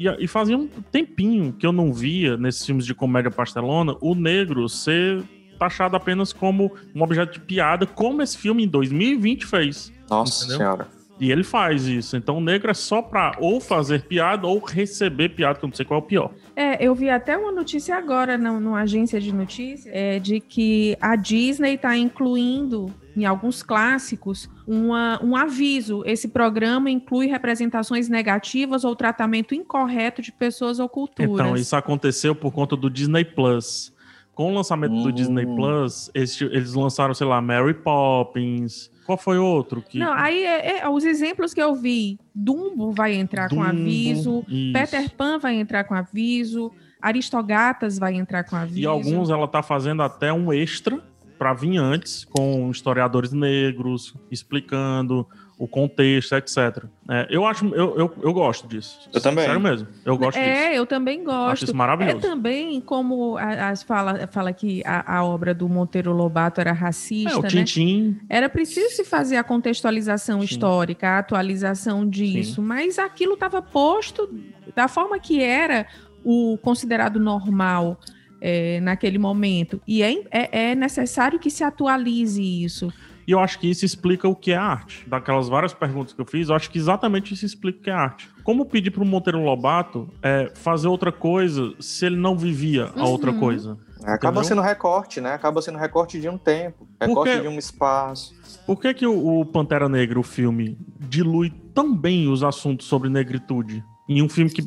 E, 0.00 0.24
e 0.24 0.26
fazia 0.26 0.56
um 0.56 0.66
tempinho 0.66 1.52
que 1.52 1.66
eu 1.66 1.72
não 1.72 1.92
via 1.92 2.38
nesses 2.38 2.64
filmes 2.64 2.86
de 2.86 2.94
comédia 2.94 3.30
pastelona 3.30 3.94
o 4.00 4.14
negro 4.14 4.66
ser 4.66 5.22
taxado 5.58 5.94
apenas 5.94 6.32
como 6.32 6.72
um 6.94 7.02
objeto 7.02 7.34
de 7.34 7.40
piada, 7.40 7.84
como 7.84 8.22
esse 8.22 8.38
filme 8.38 8.64
em 8.64 8.66
2020 8.66 9.44
fez. 9.44 9.92
Nossa 10.08 10.44
Entendeu? 10.44 10.56
senhora. 10.56 10.88
E 11.20 11.30
ele 11.30 11.44
faz 11.44 11.86
isso. 11.86 12.16
Então 12.16 12.38
o 12.38 12.40
negro 12.40 12.70
é 12.70 12.74
só 12.74 13.02
pra 13.02 13.36
ou 13.38 13.60
fazer 13.60 14.04
piada 14.04 14.46
ou 14.46 14.58
receber 14.58 15.28
piada, 15.28 15.58
que 15.58 15.64
eu 15.66 15.68
não 15.68 15.76
sei 15.76 15.84
qual 15.84 16.00
é 16.00 16.02
o 16.02 16.06
pior. 16.06 16.30
É, 16.56 16.82
eu 16.82 16.94
vi 16.94 17.10
até 17.10 17.36
uma 17.36 17.52
notícia 17.52 17.94
agora 17.94 18.38
na, 18.38 18.58
numa 18.58 18.80
agência 18.80 19.20
de 19.20 19.34
notícias 19.34 19.94
é, 19.94 20.18
de 20.18 20.40
que 20.40 20.96
a 20.98 21.14
Disney 21.14 21.74
está 21.74 21.94
incluindo 21.94 22.86
em 23.16 23.24
alguns 23.24 23.62
clássicos, 23.62 24.48
uma, 24.66 25.18
um 25.22 25.36
aviso. 25.36 26.02
Esse 26.06 26.28
programa 26.28 26.90
inclui 26.90 27.26
representações 27.26 28.08
negativas 28.08 28.84
ou 28.84 28.94
tratamento 28.94 29.54
incorreto 29.54 30.22
de 30.22 30.30
pessoas 30.32 30.78
ou 30.78 30.88
culturas. 30.88 31.30
Então, 31.32 31.56
isso 31.56 31.74
aconteceu 31.76 32.34
por 32.34 32.52
conta 32.52 32.76
do 32.76 32.88
Disney 32.90 33.24
Plus. 33.24 33.92
Com 34.34 34.52
o 34.52 34.54
lançamento 34.54 34.94
do 35.02 35.08
Hum. 35.08 35.12
Disney 35.12 35.44
Plus, 35.44 36.10
esse- 36.14 36.44
eles 36.44 36.72
lançaram, 36.72 37.12
sei 37.12 37.26
lá, 37.26 37.42
Mary 37.42 37.74
Poppins. 37.74 38.90
Qual 39.04 39.18
foi 39.18 39.36
outro? 39.38 39.82
Que... 39.82 39.98
Não, 39.98 40.12
aí 40.12 40.42
é- 40.44 40.78
é- 40.78 40.88
os 40.88 41.04
exemplos 41.04 41.52
que 41.52 41.60
eu 41.60 41.74
vi, 41.74 42.18
Dumbo 42.34 42.90
vai 42.92 43.14
entrar 43.14 43.48
com 43.50 43.56
Dumbo, 43.56 43.68
aviso, 43.68 44.44
isso. 44.48 44.72
Peter 44.72 45.10
Pan 45.14 45.38
vai 45.38 45.56
entrar 45.56 45.84
com 45.84 45.94
aviso, 45.94 46.70
Aristogatas 47.02 47.98
vai 47.98 48.14
entrar 48.14 48.44
com 48.44 48.56
aviso. 48.56 48.78
E 48.80 48.86
alguns 48.86 49.30
ela 49.30 49.48
tá 49.48 49.62
fazendo 49.62 50.02
até 50.02 50.32
um 50.32 50.52
extra 50.52 51.02
para 51.40 51.54
vir 51.54 51.78
antes, 51.78 52.26
com 52.26 52.70
historiadores 52.70 53.32
negros, 53.32 54.14
explicando 54.30 55.26
o 55.58 55.66
contexto, 55.66 56.34
etc. 56.34 56.84
É, 57.08 57.28
eu 57.30 57.46
acho, 57.46 57.66
eu, 57.74 57.98
eu, 57.98 58.14
eu 58.22 58.32
gosto 58.34 58.68
disso. 58.68 59.08
Eu 59.10 59.22
também. 59.22 59.46
Sério 59.46 59.58
mesmo. 59.58 59.88
Eu 60.04 60.18
gosto 60.18 60.36
disso. 60.38 60.50
É, 60.50 60.78
eu 60.78 60.84
também 60.84 61.24
gosto. 61.24 61.52
Acho 61.52 61.64
isso 61.64 61.74
maravilhoso. 61.74 62.18
É 62.18 62.20
também 62.20 62.78
como 62.82 63.38
as 63.38 63.82
fala, 63.82 64.26
fala 64.30 64.52
que 64.52 64.82
a, 64.84 65.16
a 65.16 65.24
obra 65.24 65.54
do 65.54 65.66
Monteiro 65.66 66.12
Lobato 66.12 66.60
era 66.60 66.72
racista, 66.72 67.30
É, 67.30 67.36
o 67.36 67.40
né? 67.40 67.48
Tintim. 67.48 68.20
Era 68.28 68.50
preciso 68.50 68.90
se 68.94 69.02
fazer 69.02 69.36
a 69.36 69.44
contextualização 69.44 70.44
histórica, 70.44 71.08
a 71.08 71.18
atualização 71.20 72.06
disso, 72.06 72.60
mas 72.60 72.98
aquilo 72.98 73.32
estava 73.32 73.62
posto 73.62 74.28
da 74.76 74.88
forma 74.88 75.18
que 75.18 75.42
era 75.42 75.86
o 76.22 76.58
considerado 76.58 77.18
normal 77.18 77.98
é, 78.40 78.80
naquele 78.80 79.18
momento. 79.18 79.80
E 79.86 80.02
é, 80.02 80.12
é, 80.30 80.70
é 80.70 80.74
necessário 80.74 81.38
que 81.38 81.50
se 81.50 81.62
atualize 81.64 82.42
isso. 82.42 82.92
E 83.26 83.32
eu 83.32 83.38
acho 83.38 83.60
que 83.60 83.70
isso 83.70 83.84
explica 83.84 84.26
o 84.26 84.34
que 84.34 84.50
é 84.50 84.56
arte. 84.56 85.04
Daquelas 85.06 85.48
várias 85.48 85.72
perguntas 85.72 86.12
que 86.12 86.20
eu 86.20 86.24
fiz, 86.24 86.48
eu 86.48 86.54
acho 86.54 86.68
que 86.70 86.78
exatamente 86.78 87.32
isso 87.34 87.46
explica 87.46 87.78
o 87.78 87.82
que 87.82 87.90
é 87.90 87.92
arte. 87.92 88.28
Como 88.42 88.64
pedir 88.66 88.90
para 88.90 89.02
o 89.02 89.06
Monteiro 89.06 89.40
Lobato 89.44 90.08
é, 90.22 90.50
fazer 90.54 90.88
outra 90.88 91.12
coisa 91.12 91.72
se 91.78 92.06
ele 92.06 92.16
não 92.16 92.36
vivia 92.36 92.90
a 92.96 93.04
outra 93.04 93.30
Uhum. 93.30 93.38
coisa? 93.38 93.78
Acaba 94.02 94.40
Entendeu? 94.40 94.44
sendo 94.44 94.62
recorte, 94.62 95.20
né? 95.20 95.34
Acaba 95.34 95.60
sendo 95.62 95.78
recorte 95.78 96.18
de 96.20 96.28
um 96.28 96.38
tempo, 96.38 96.88
recorte 97.00 97.30
Porque- 97.34 97.40
de 97.42 97.48
um 97.54 97.58
espaço. 97.58 98.34
Por 98.66 98.80
que, 98.80 98.94
que 98.94 99.06
o, 99.06 99.40
o 99.40 99.44
Pantera 99.44 99.88
Negra, 99.88 100.18
o 100.18 100.22
filme, 100.22 100.76
dilui 100.98 101.52
tão 101.74 101.94
bem 101.94 102.26
os 102.28 102.42
assuntos 102.42 102.86
sobre 102.86 103.08
negritude? 103.10 103.84
Em 104.12 104.20
um 104.22 104.28
filme 104.28 104.50
que 104.50 104.60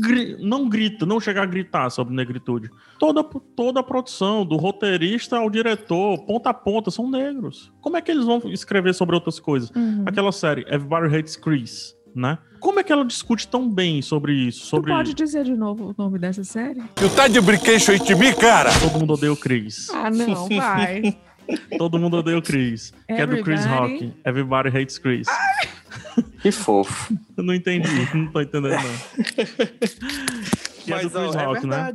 gri- 0.00 0.36
não 0.40 0.68
grita, 0.68 1.04
não 1.04 1.18
chega 1.18 1.42
a 1.42 1.46
gritar 1.46 1.90
sobre 1.90 2.14
negritude. 2.14 2.70
Toda, 2.96 3.24
toda 3.24 3.80
a 3.80 3.82
produção, 3.82 4.46
do 4.46 4.54
roteirista 4.56 5.36
ao 5.36 5.50
diretor, 5.50 6.24
ponta 6.24 6.50
a 6.50 6.54
ponta, 6.54 6.92
são 6.92 7.10
negros. 7.10 7.72
Como 7.80 7.96
é 7.96 8.00
que 8.00 8.12
eles 8.12 8.24
vão 8.24 8.40
escrever 8.52 8.94
sobre 8.94 9.16
outras 9.16 9.40
coisas? 9.40 9.68
Uhum. 9.74 10.04
Aquela 10.06 10.30
série, 10.30 10.60
Everybody 10.68 11.12
Hates 11.16 11.34
Chris, 11.34 11.92
né? 12.14 12.38
Como 12.60 12.78
é 12.78 12.84
que 12.84 12.92
ela 12.92 13.04
discute 13.04 13.48
tão 13.48 13.68
bem 13.68 14.00
sobre 14.00 14.32
isso? 14.32 14.60
Tu 14.60 14.66
Sobre 14.66 14.92
pode 14.92 15.12
dizer 15.12 15.42
de 15.42 15.56
novo 15.56 15.90
o 15.90 15.94
nome 16.02 16.16
dessa 16.20 16.44
série? 16.44 16.80
Tu 16.94 17.10
tá 17.16 17.26
de 17.26 17.40
brinquedo 17.40 17.90
aí 17.90 17.98
de 17.98 18.14
mim, 18.14 18.32
cara? 18.32 18.70
Todo 18.78 19.00
mundo 19.00 19.14
odeia 19.14 19.32
o 19.32 19.36
Chris. 19.36 19.90
Ah, 19.90 20.08
não, 20.08 20.46
vai. 20.48 21.18
Todo 21.78 21.98
mundo 21.98 22.16
odeia 22.18 22.38
o 22.38 22.42
Chris. 22.42 22.92
Que 23.06 23.12
é 23.14 23.26
do 23.26 23.42
Chris 23.42 23.64
Everybody- 23.64 23.92
Rock. 23.94 24.12
Everybody 24.24 24.68
Hates 24.78 24.98
Chris. 24.98 25.26
Que 26.40 26.52
fofo. 26.52 27.16
Eu 27.36 27.42
não 27.42 27.54
entendi, 27.54 27.88
não 28.14 28.26
tô 28.30 28.40
entendendo, 28.40 28.74
não. 28.74 29.24
Que 30.84 30.92
é 30.92 30.98
do 31.00 31.10
Mas, 31.10 31.16
ó, 31.16 31.20
Chris 31.22 31.34
é 31.34 31.44
Rock, 31.44 31.66
né? 31.66 31.92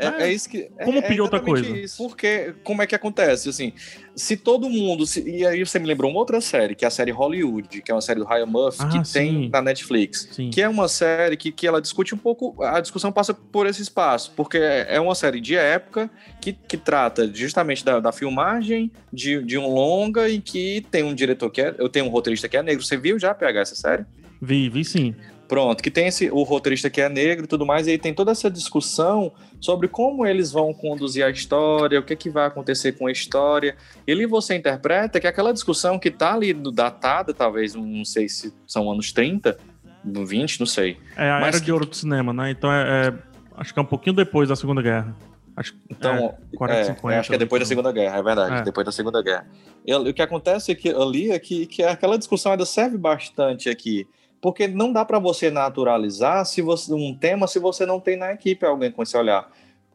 É, 0.00 0.22
É. 0.24 0.28
é 0.28 0.32
isso 0.32 0.48
que. 0.48 0.68
é- 0.78 0.84
Como 0.84 0.98
é 0.98 1.02
pedir 1.02 1.20
outra 1.20 1.40
coisa? 1.40 1.68
Isso. 1.76 1.96
Porque, 2.02 2.54
como 2.64 2.82
é 2.82 2.86
que 2.86 2.94
acontece? 2.94 3.48
Assim, 3.48 3.72
se 4.16 4.36
todo 4.36 4.68
mundo. 4.68 5.06
se- 5.06 5.22
e 5.28 5.44
aí 5.46 5.64
você 5.64 5.78
me 5.78 5.86
lembrou 5.86 6.10
uma 6.10 6.18
outra 6.20 6.40
série, 6.40 6.74
que 6.74 6.84
é 6.84 6.88
a 6.88 6.90
série 6.90 7.10
Hollywood, 7.10 7.82
que 7.82 7.90
é 7.90 7.94
uma 7.94 8.00
série 8.00 8.20
do 8.20 8.26
Ryan 8.26 8.46
Murphy, 8.46 8.78
Ah, 8.80 8.88
que 8.88 9.04
sim. 9.06 9.12
tem 9.12 9.48
na 9.50 9.60
Netflix. 9.62 10.28
Sim. 10.32 10.50
Que 10.50 10.62
é 10.62 10.68
uma 10.68 10.88
série 10.88 11.36
que, 11.36 11.52
que 11.52 11.66
ela 11.66 11.80
discute 11.80 12.14
um 12.14 12.18
pouco. 12.18 12.62
A 12.62 12.80
discussão 12.80 13.12
passa 13.12 13.32
por 13.34 13.66
esse 13.66 13.82
espaço, 13.82 14.32
porque 14.36 14.58
é 14.58 14.98
uma 15.00 15.14
série 15.14 15.40
de 15.40 15.54
época 15.56 16.10
que, 16.40 16.52
que 16.52 16.76
trata 16.76 17.30
justamente 17.32 17.84
da, 17.84 18.00
da 18.00 18.12
filmagem 18.12 18.90
de, 19.12 19.42
de 19.42 19.58
um 19.58 19.68
longa 19.72 20.28
em 20.30 20.40
que 20.40 20.84
tem 20.90 21.02
um 21.02 21.14
diretor 21.14 21.50
que 21.50 21.60
é. 21.60 21.74
Eu 21.78 21.88
tenho 21.88 22.06
um 22.06 22.08
roteirista 22.08 22.48
que 22.48 22.56
é 22.56 22.62
negro. 22.62 22.82
Você 22.84 22.96
viu 22.96 23.18
já 23.18 23.34
pegar 23.34 23.60
essa 23.60 23.74
série? 23.74 24.04
Vi, 24.40 24.68
vi 24.68 24.84
sim. 24.84 25.14
Pronto, 25.48 25.82
que 25.82 25.90
tem 25.90 26.06
esse, 26.06 26.30
o 26.30 26.44
roteirista 26.44 26.88
que 26.88 27.00
é 27.00 27.08
negro 27.08 27.44
e 27.44 27.48
tudo 27.48 27.66
mais, 27.66 27.88
e 27.88 27.90
aí 27.90 27.98
tem 27.98 28.14
toda 28.14 28.30
essa 28.30 28.48
discussão 28.48 29.32
sobre 29.60 29.86
como 29.88 30.26
eles 30.26 30.50
vão 30.50 30.72
conduzir 30.72 31.24
a 31.24 31.30
história, 31.30 32.00
o 32.00 32.02
que, 32.02 32.14
é 32.14 32.16
que 32.16 32.30
vai 32.30 32.46
acontecer 32.46 32.92
com 32.92 33.06
a 33.06 33.12
história. 33.12 33.76
E 34.06 34.12
ali 34.12 34.24
você 34.26 34.56
interpreta 34.56 35.20
que 35.20 35.26
aquela 35.26 35.52
discussão 35.52 35.98
que 35.98 36.10
tá 36.10 36.34
ali 36.34 36.52
datada, 36.54 37.34
talvez, 37.34 37.74
não 37.74 38.04
sei 38.04 38.28
se 38.28 38.52
são 38.66 38.90
anos 38.90 39.12
30, 39.12 39.58
20, 40.04 40.60
não 40.60 40.66
sei. 40.66 40.96
É 41.16 41.30
a 41.30 41.40
Mas 41.40 41.56
era 41.56 41.64
de 41.64 41.70
ouro 41.72 41.84
do 41.86 41.94
cinema, 41.94 42.32
né? 42.32 42.50
Então 42.50 42.72
é, 42.72 43.08
é- 43.08 43.30
Acho 43.56 43.74
que 43.74 43.78
é 43.78 43.82
um 43.82 43.86
pouquinho 43.86 44.16
depois 44.16 44.48
da 44.48 44.56
Segunda 44.56 44.80
Guerra. 44.80 45.14
Acho, 45.54 45.74
Então, 45.90 46.34
é, 46.50 46.56
40, 46.56 46.80
é, 46.80 46.84
50. 46.84 47.20
acho 47.20 47.28
que 47.28 47.34
é 47.34 47.38
depois 47.38 47.60
da 47.60 47.66
Segunda 47.66 47.92
Guerra, 47.92 48.16
é 48.16 48.22
verdade, 48.22 48.54
É. 48.56 48.62
depois 48.62 48.86
da 48.86 48.92
Segunda 48.92 49.22
Guerra. 49.22 49.46
E 49.86 49.94
o 49.94 50.14
que 50.14 50.22
acontece 50.22 50.72
é 50.72 50.74
que, 50.74 50.88
ali 50.88 51.30
é 51.30 51.38
que, 51.38 51.66
que 51.66 51.82
aquela 51.82 52.16
discussão 52.16 52.52
ainda 52.52 52.64
serve 52.64 52.96
bastante 52.96 53.68
aqui, 53.68 54.08
porque 54.40 54.66
não 54.66 54.92
dá 54.92 55.04
para 55.04 55.18
você 55.18 55.50
naturalizar 55.50 56.44
se 56.46 56.62
você, 56.62 56.92
um 56.92 57.14
tema 57.14 57.46
se 57.46 57.58
você 57.58 57.84
não 57.84 58.00
tem 58.00 58.16
na 58.16 58.32
equipe 58.32 58.64
alguém 58.64 58.90
com 58.90 59.02
esse 59.02 59.16
olhar. 59.16 59.50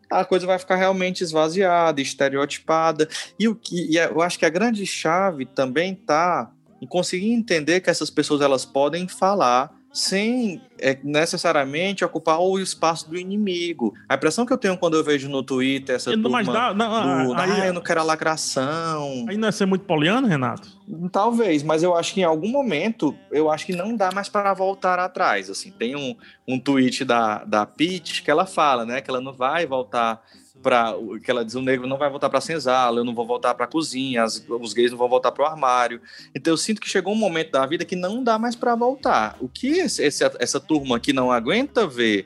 A 0.09 0.23
coisa 0.23 0.45
vai 0.45 0.59
ficar 0.59 0.75
realmente 0.75 1.23
esvaziada, 1.23 1.99
estereotipada. 1.99 3.09
E 3.39 3.47
o 3.47 3.55
que 3.55 3.91
e 3.91 3.97
eu 3.97 4.21
acho 4.21 4.37
que 4.37 4.45
a 4.45 4.49
grande 4.49 4.85
chave 4.85 5.45
também 5.45 5.95
tá 5.95 6.51
em 6.79 6.85
conseguir 6.85 7.31
entender 7.31 7.81
que 7.81 7.89
essas 7.89 8.09
pessoas 8.09 8.41
elas 8.41 8.65
podem 8.65 9.07
falar 9.07 9.73
sem 9.95 10.61
é, 10.77 10.97
necessariamente 11.01 12.03
ocupar 12.03 12.37
o 12.41 12.59
espaço 12.59 13.09
do 13.09 13.17
inimigo. 13.17 13.93
A 14.09 14.15
impressão 14.15 14.45
que 14.45 14.51
eu 14.51 14.57
tenho 14.57 14.77
quando 14.77 14.95
eu 14.95 15.03
vejo 15.05 15.29
no 15.29 15.41
Twitter 15.41 15.95
essa 15.95 16.11
não- 16.11 16.21
turma 16.23 16.37
mas 16.43 16.47
dá- 16.47 16.73
não, 16.73 17.27
do, 17.27 17.33
aí- 17.33 17.61
ah, 17.61 17.67
eu 17.67 17.73
não 17.73 17.81
quero 17.81 18.01
a 18.01 18.03
lacração. 18.03 19.25
Aí 19.29 19.37
não 19.37 19.47
é 19.47 19.51
ser 19.53 19.65
muito 19.65 19.85
poliano, 19.85 20.27
Renato? 20.27 20.67
Talvez, 21.11 21.63
mas 21.63 21.81
eu 21.81 21.95
acho 21.95 22.13
que 22.13 22.19
em 22.19 22.25
algum 22.25 22.49
momento, 22.49 23.15
eu 23.31 23.49
acho 23.49 23.65
que 23.65 23.73
não 23.73 23.95
dá 23.95 24.11
mais 24.11 24.27
para 24.27 24.53
voltar 24.53 24.99
atrás. 24.99 25.49
Assim, 25.49 25.71
tem 25.71 25.95
um, 25.95 26.13
um 26.45 26.59
tweet 26.59 27.05
da, 27.05 27.45
da 27.45 27.65
Pete 27.65 28.21
que 28.21 28.29
ela 28.29 28.45
fala, 28.45 28.85
né, 28.85 28.99
que 28.99 29.09
ela 29.09 29.21
não 29.21 29.31
vai 29.33 29.65
voltar 29.65 30.21
para 30.65 30.95
que 31.23 31.29
ela 31.29 31.45
diz 31.45 31.53
o 31.53 31.61
negro 31.61 31.85
não 31.85 31.95
vai 31.95 32.09
voltar 32.09 32.27
para 32.27 32.41
senzala, 32.41 32.99
eu 32.99 33.03
não 33.03 33.13
vou 33.13 33.23
voltar 33.27 33.53
para 33.53 33.67
cozinha, 33.67 34.23
as- 34.23 34.43
os 34.49 34.73
gays 34.73 34.89
não 34.89 34.97
vão 34.97 35.07
voltar 35.07 35.31
para 35.31 35.43
o 35.43 35.47
armário. 35.47 36.01
Então 36.33 36.51
eu 36.51 36.57
sinto 36.57 36.81
que 36.81 36.89
chegou 36.89 37.13
um 37.13 37.17
momento 37.17 37.51
da 37.51 37.63
vida 37.67 37.85
que 37.85 37.95
não 37.95 38.23
dá 38.23 38.39
mais 38.39 38.55
para 38.55 38.73
voltar. 38.73 39.37
O 39.39 39.47
que 39.47 39.67
esse- 39.67 40.03
essa 40.39 40.59
turma 40.59 40.99
que 40.99 41.13
não 41.13 41.31
aguenta 41.31 41.85
ver 41.85 42.25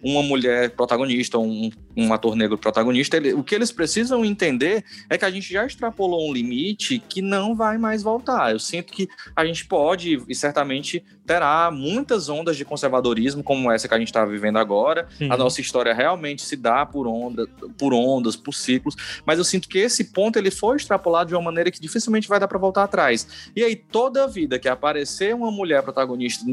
uma 0.00 0.22
mulher 0.22 0.70
protagonista, 0.70 1.36
um, 1.36 1.68
um 1.96 2.12
ator 2.12 2.36
negro 2.36 2.56
protagonista, 2.56 3.16
ele- 3.16 3.34
o 3.34 3.42
que 3.42 3.54
eles 3.54 3.72
precisam 3.72 4.24
entender 4.24 4.84
é 5.08 5.18
que 5.18 5.24
a 5.24 5.30
gente 5.30 5.52
já 5.52 5.66
extrapolou 5.66 6.28
um 6.28 6.32
limite 6.32 6.98
que 7.08 7.20
não 7.20 7.54
vai 7.54 7.78
mais 7.78 8.02
voltar. 8.02 8.52
Eu 8.52 8.58
sinto 8.58 8.92
que 8.92 9.08
a 9.34 9.44
gente 9.44 9.66
pode 9.66 10.22
e 10.28 10.34
certamente 10.34 11.04
terá 11.26 11.70
muitas 11.70 12.28
ondas 12.28 12.56
de 12.56 12.64
conservadorismo 12.64 13.42
como 13.42 13.70
essa 13.70 13.86
que 13.88 13.94
a 13.94 13.98
gente 13.98 14.08
está 14.08 14.24
vivendo 14.24 14.58
agora. 14.58 15.08
Sim. 15.16 15.30
A 15.30 15.36
nossa 15.36 15.60
história 15.60 15.92
realmente 15.94 16.42
se 16.42 16.56
dá 16.56 16.84
por, 16.86 17.06
onda, 17.06 17.46
por 17.78 17.92
ondas, 17.92 18.36
por 18.36 18.52
ciclos, 18.52 18.94
mas 19.24 19.38
eu 19.38 19.44
sinto 19.44 19.68
que 19.68 19.78
esse 19.78 20.04
ponto 20.12 20.38
ele 20.38 20.50
foi 20.50 20.76
extrapolado 20.76 21.28
de 21.28 21.34
uma 21.34 21.42
maneira 21.42 21.70
que 21.70 21.80
dificilmente 21.80 22.28
vai 22.28 22.40
dar 22.40 22.48
para 22.48 22.58
voltar 22.58 22.84
atrás. 22.84 23.50
E 23.54 23.62
aí 23.62 23.76
toda 23.76 24.26
vida 24.26 24.58
que 24.58 24.68
aparecer 24.68 25.34
uma 25.34 25.50
mulher 25.50 25.82
protagonista, 25.82 26.44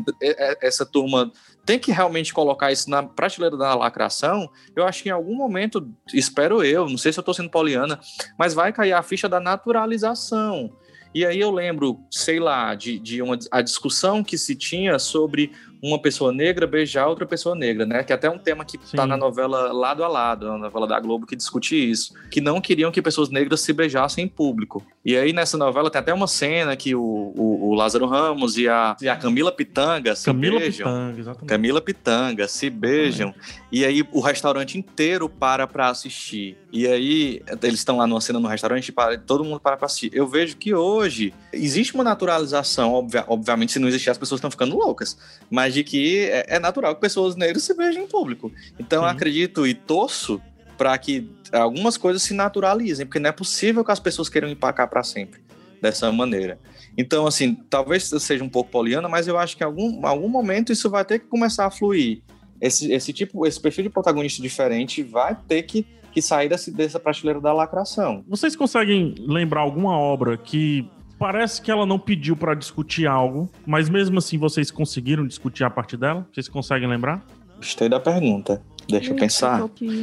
essa 0.62 0.86
turma 0.86 1.32
tem 1.66 1.78
que 1.78 1.92
realmente 1.92 2.34
colocar 2.34 2.72
isso 2.72 2.90
na 2.90 3.04
prateleira 3.04 3.58
da 3.58 3.76
lacração. 3.76 4.50
Eu 4.74 4.86
acho 4.86 5.04
que 5.04 5.10
em 5.10 5.12
algum 5.12 5.27
momento, 5.36 5.90
espero 6.14 6.64
eu, 6.64 6.90
não 6.90 6.98
sei 6.98 7.12
se 7.12 7.20
eu 7.20 7.22
estou 7.22 7.34
sendo 7.34 7.50
poliana, 7.50 8.00
mas 8.38 8.54
vai 8.54 8.72
cair 8.72 8.94
a 8.94 9.04
ficha 9.04 9.28
da 9.28 9.40
naturalização. 9.40 10.72
E 11.14 11.26
aí 11.26 11.40
eu 11.40 11.52
lembro, 11.52 12.00
sei 12.12 12.40
lá, 12.40 12.76
de, 12.76 13.00
de 13.00 13.22
uma, 13.22 13.38
a 13.52 13.62
discussão 13.62 14.24
que 14.24 14.38
se 14.38 14.56
tinha 14.56 15.00
sobre 15.00 15.52
uma 15.82 16.00
pessoa 16.02 16.32
negra 16.32 16.66
beijar 16.66 17.08
outra 17.08 17.26
pessoa 17.26 17.56
negra, 17.56 17.86
né? 17.86 18.04
Que 18.04 18.12
até 18.14 18.28
é 18.28 18.30
um 18.30 18.38
tema 18.38 18.66
que 18.66 18.78
está 18.78 19.06
na 19.06 19.16
novela 19.18 19.72
Lado 19.72 20.04
a 20.04 20.08
Lado, 20.08 20.48
na 20.48 20.58
novela 20.58 20.88
da 20.88 21.00
Globo 21.00 21.26
que 21.28 21.36
discute 21.36 21.76
isso. 21.76 22.14
Que 22.32 22.42
não 22.42 22.60
queriam 22.60 22.92
que 22.92 23.02
pessoas 23.02 23.30
negras 23.30 23.62
se 23.62 23.72
beijassem 23.74 24.26
em 24.26 24.28
público. 24.28 24.84
E 25.06 25.16
aí 25.16 25.32
nessa 25.34 25.58
novela 25.58 25.90
tem 25.90 26.00
até 26.00 26.14
uma 26.14 26.28
cena 26.28 26.76
que 26.76 26.94
o, 26.96 27.02
o, 27.02 27.70
o 27.70 27.74
Lázaro 27.74 28.06
Ramos 28.08 28.58
e 28.58 28.68
a, 28.68 28.96
e 29.02 29.08
a 29.08 29.16
Camila 29.16 29.52
Pitanga 29.52 30.16
se 30.16 30.26
Camila 30.26 30.60
beijam. 30.60 30.88
Pitanga, 30.88 31.20
exatamente. 31.20 31.48
Camila 31.50 31.82
Pitanga 31.82 32.48
se 32.48 32.70
beijam 32.70 33.34
e 33.72 33.86
aí 33.86 34.04
o 34.12 34.20
restaurante 34.20 34.78
inteiro 34.78 35.30
para 35.30 35.68
para 35.68 35.90
assistir. 35.90 36.58
E 36.74 36.86
aí 36.88 37.42
eles 37.64 37.80
estão 37.80 37.98
lá 37.98 38.06
numa 38.06 38.20
cena 38.22 38.40
no 38.40 38.48
restaurante 38.48 38.90
e 38.90 38.92
para, 38.92 39.18
todo 39.18 39.44
mundo 39.44 39.60
para 39.60 39.78
para 39.78 39.86
assistir. 39.86 40.12
Eu 40.14 40.28
vejo 40.28 40.58
que 40.58 40.74
hoje 40.74 41.34
existe 41.54 41.94
uma 41.96 42.04
naturalização, 42.04 42.94
obvia- 42.94 43.24
obviamente 43.28 43.72
se 43.72 43.80
não 43.80 43.88
existir 43.88 44.10
as 44.10 44.18
pessoas 44.18 44.40
estão 44.40 44.52
ficando 44.52 44.76
loucas, 44.78 45.18
mas 45.50 45.67
de 45.74 45.84
que 45.84 46.20
é, 46.26 46.56
é 46.56 46.60
natural 46.60 46.96
que 46.96 47.02
pessoas 47.02 47.36
negras 47.36 47.64
se 47.64 47.74
beijem 47.74 48.04
em 48.04 48.08
público. 48.08 48.52
Então 48.80 49.04
eu 49.04 49.10
acredito 49.10 49.66
e 49.66 49.74
torço 49.74 50.42
para 50.78 50.98
que 50.98 51.30
algumas 51.52 51.98
coisas 51.98 52.22
se 52.22 52.34
naturalizem, 52.34 53.06
porque 53.06 53.20
não 53.20 53.30
é 53.30 53.34
possível 53.34 53.84
que 53.84 53.92
as 53.92 54.00
pessoas 54.00 54.30
queiram 54.30 54.48
empacar 54.48 54.88
para 54.88 55.04
sempre. 55.04 55.42
dessa 55.82 56.12
maneira. 56.12 56.60
Então, 56.98 57.28
assim, 57.28 57.54
talvez 57.70 58.04
seja 58.06 58.44
um 58.44 58.50
pouco 58.50 58.72
poliana, 58.72 59.08
mas 59.08 59.28
eu 59.28 59.38
acho 59.38 59.56
que 59.56 59.64
em 59.64 59.66
algum, 59.66 60.06
algum 60.06 60.28
momento 60.28 60.72
isso 60.72 60.90
vai 60.90 61.06
ter 61.06 61.20
que 61.20 61.28
começar 61.28 61.68
a 61.68 61.70
fluir. 61.70 62.22
Esse, 62.60 62.92
esse 62.92 63.14
tipo, 63.14 63.46
esse 63.46 63.60
perfil 63.62 63.84
de 63.84 63.90
protagonista 63.92 64.42
diferente 64.42 65.04
vai 65.04 65.38
ter 65.48 65.62
que, 65.64 65.86
que 66.12 66.22
sair 66.22 66.50
desse, 66.50 66.72
dessa 66.72 67.00
prateleira 67.00 67.40
da 67.40 67.54
lacração. 67.54 68.24
Vocês 68.28 68.56
conseguem 68.56 69.14
lembrar 69.20 69.62
alguma 69.62 69.96
obra 69.96 70.36
que 70.38 70.90
parece 71.18 71.62
que 71.62 71.72
ela 71.72 71.86
não 71.86 72.00
pediu 72.00 72.36
pra 72.36 72.54
discutir 72.54 73.08
algo, 73.08 73.50
mas 73.66 73.90
mesmo 73.90 74.18
assim 74.18 74.38
vocês 74.38 74.72
conseguiram 74.72 75.26
discutir 75.26 75.64
a 75.64 75.70
partir 75.70 75.98
dela? 75.98 76.28
Vocês 76.32 76.48
conseguem 76.48 76.88
lembrar? 76.88 77.26
Gostei 77.58 77.90
da 77.90 78.00
pergunta. 78.00 78.62
Deixa 78.90 79.12
eu 79.12 79.16
pensar. 79.16 79.62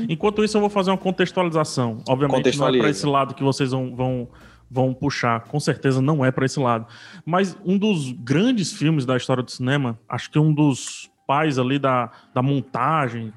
Enquanto 0.08 0.44
isso, 0.44 0.56
eu 0.56 0.60
vou 0.60 0.68
fazer 0.68 0.90
uma 0.90 0.98
contextualização. 0.98 2.02
Obviamente, 2.08 2.58
não 2.58 2.68
é 2.68 2.78
para 2.78 2.90
esse 2.90 3.06
lado 3.06 3.34
que 3.34 3.42
vocês 3.42 3.70
vão, 3.70 3.94
vão, 3.94 4.28
vão 4.70 4.92
puxar. 4.92 5.40
Com 5.44 5.58
certeza 5.58 6.02
não 6.02 6.24
é 6.24 6.30
para 6.30 6.44
esse 6.44 6.60
lado. 6.60 6.86
Mas 7.24 7.56
um 7.64 7.78
dos 7.78 8.12
grandes 8.12 8.72
filmes 8.72 9.06
da 9.06 9.16
história 9.16 9.42
do 9.42 9.50
cinema, 9.50 9.98
acho 10.08 10.30
que 10.30 10.38
um 10.38 10.52
dos 10.52 11.10
pais 11.26 11.58
ali 11.58 11.78
da, 11.78 12.10
da 12.34 12.42
montagem, 12.42 13.32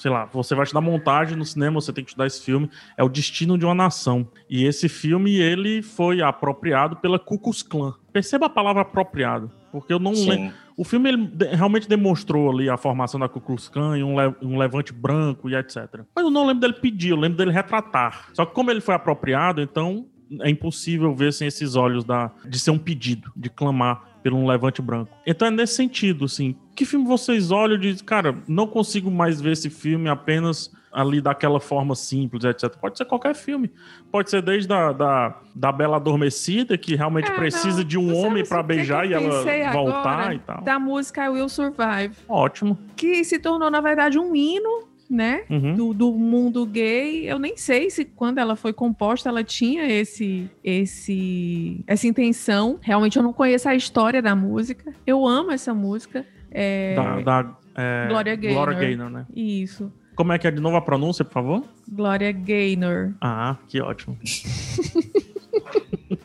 sei 0.00 0.10
lá, 0.10 0.26
você 0.26 0.54
vai 0.54 0.62
estudar 0.64 0.80
montagem 0.80 1.36
no 1.36 1.44
cinema, 1.44 1.80
você 1.80 1.92
tem 1.92 2.04
que 2.04 2.10
estudar 2.10 2.26
esse 2.26 2.40
filme, 2.42 2.70
é 2.96 3.02
O 3.02 3.08
Destino 3.08 3.58
de 3.58 3.64
uma 3.64 3.74
Nação. 3.74 4.28
E 4.48 4.64
esse 4.64 4.88
filme, 4.88 5.34
ele 5.36 5.82
foi 5.82 6.22
apropriado 6.22 6.96
pela 6.96 7.18
Ku 7.18 7.38
Klux 7.38 7.62
Klan. 7.62 7.94
Perceba 8.12 8.46
a 8.46 8.50
palavra 8.50 8.82
apropriado, 8.82 9.50
porque 9.72 9.92
eu 9.92 9.98
não 9.98 10.12
lembro. 10.30 10.54
O 10.76 10.84
filme 10.84 11.08
ele 11.08 11.30
realmente 11.56 11.88
demonstrou 11.88 12.48
ali 12.50 12.70
a 12.70 12.76
formação 12.76 13.18
da 13.18 13.28
Ku 13.28 13.40
Klux 13.40 13.68
Klan 13.68 13.98
e 13.98 14.04
um, 14.04 14.16
le- 14.16 14.34
um 14.40 14.56
levante 14.56 14.92
branco 14.92 15.50
e 15.50 15.54
etc. 15.56 16.02
Mas 16.14 16.24
eu 16.24 16.30
não 16.30 16.46
lembro 16.46 16.60
dele 16.60 16.74
pedir, 16.80 17.10
eu 17.10 17.16
lembro 17.16 17.36
dele 17.36 17.50
retratar. 17.50 18.28
Só 18.32 18.46
que 18.46 18.54
como 18.54 18.70
ele 18.70 18.80
foi 18.80 18.94
apropriado, 18.94 19.60
então 19.60 20.06
é 20.42 20.50
impossível 20.50 21.14
ver 21.14 21.32
sem 21.32 21.48
esses 21.48 21.74
olhos 21.74 22.04
da, 22.04 22.30
de 22.46 22.58
ser 22.60 22.70
um 22.70 22.78
pedido, 22.78 23.32
de 23.34 23.48
clamar 23.50 24.07
por 24.30 24.36
um 24.36 24.46
levante 24.46 24.80
branco. 24.82 25.10
Então 25.26 25.48
é 25.48 25.50
nesse 25.50 25.74
sentido, 25.74 26.24
assim. 26.24 26.54
Que 26.74 26.84
filme 26.84 27.06
vocês 27.06 27.50
olham 27.50 27.76
e 27.76 27.80
dizem, 27.80 28.04
cara, 28.04 28.36
não 28.46 28.66
consigo 28.66 29.10
mais 29.10 29.40
ver 29.40 29.52
esse 29.52 29.68
filme 29.70 30.08
apenas 30.08 30.70
ali 30.92 31.20
daquela 31.20 31.60
forma 31.60 31.94
simples, 31.94 32.44
etc. 32.44 32.74
Pode 32.76 32.96
ser 32.96 33.04
qualquer 33.04 33.34
filme. 33.34 33.70
Pode 34.10 34.30
ser 34.30 34.40
desde 34.42 34.72
a, 34.72 34.92
da, 34.92 35.36
da 35.54 35.70
Bela 35.70 35.96
Adormecida, 35.96 36.78
que 36.78 36.94
realmente 36.94 37.30
É, 37.30 37.34
precisa 37.34 37.78
não. 37.78 37.84
de 37.84 37.98
um 37.98 38.16
homem 38.16 38.42
que 38.42 38.48
que 38.48 38.62
beijar 38.62 39.06
e 39.08 39.12
ela 39.12 39.72
voltar 39.72 40.34
e 40.34 40.38
tal. 40.38 40.62
Da 40.62 40.78
música 40.78 41.24
I 41.24 41.28
Will 41.28 41.48
Survive. 41.48 42.14
Ótimo. 42.28 42.78
Que 42.96 43.22
se 43.24 43.38
tornou, 43.38 43.70
na 43.70 43.80
verdade, 43.80 44.18
um 44.18 44.34
hino, 44.34 44.88
né? 45.08 45.42
Uhum. 45.48 45.74
Do, 45.74 45.94
do 45.94 46.12
mundo 46.12 46.66
gay. 46.66 47.28
Eu 47.30 47.38
nem 47.38 47.56
sei 47.56 47.90
se 47.90 48.04
quando 48.04 48.38
ela 48.38 48.56
foi 48.56 48.72
composta 48.72 49.28
ela 49.28 49.42
tinha 49.42 49.86
esse, 49.86 50.50
esse, 50.62 51.82
essa 51.86 52.06
intenção. 52.06 52.78
Realmente 52.80 53.16
eu 53.16 53.22
não 53.22 53.32
conheço 53.32 53.68
a 53.68 53.74
história 53.74 54.20
da 54.20 54.34
música. 54.34 54.92
Eu 55.06 55.26
amo 55.26 55.50
essa 55.50 55.72
música. 55.72 56.26
É... 56.50 56.94
Da, 56.94 57.20
da, 57.20 57.56
é, 57.74 58.06
Gloria 58.08 58.36
Gaynor. 58.36 58.64
Gloria 58.64 58.80
Gaynor, 58.80 59.10
né? 59.10 59.26
Isso. 59.34 59.92
Como 60.14 60.32
é 60.32 60.38
que 60.38 60.48
é 60.48 60.50
de 60.50 60.60
novo 60.60 60.76
a 60.76 60.80
pronúncia, 60.80 61.24
por 61.24 61.32
favor? 61.32 61.64
Gloria 61.88 62.32
Gaynor. 62.32 63.14
Ah, 63.20 63.56
que 63.68 63.80
ótimo. 63.80 64.18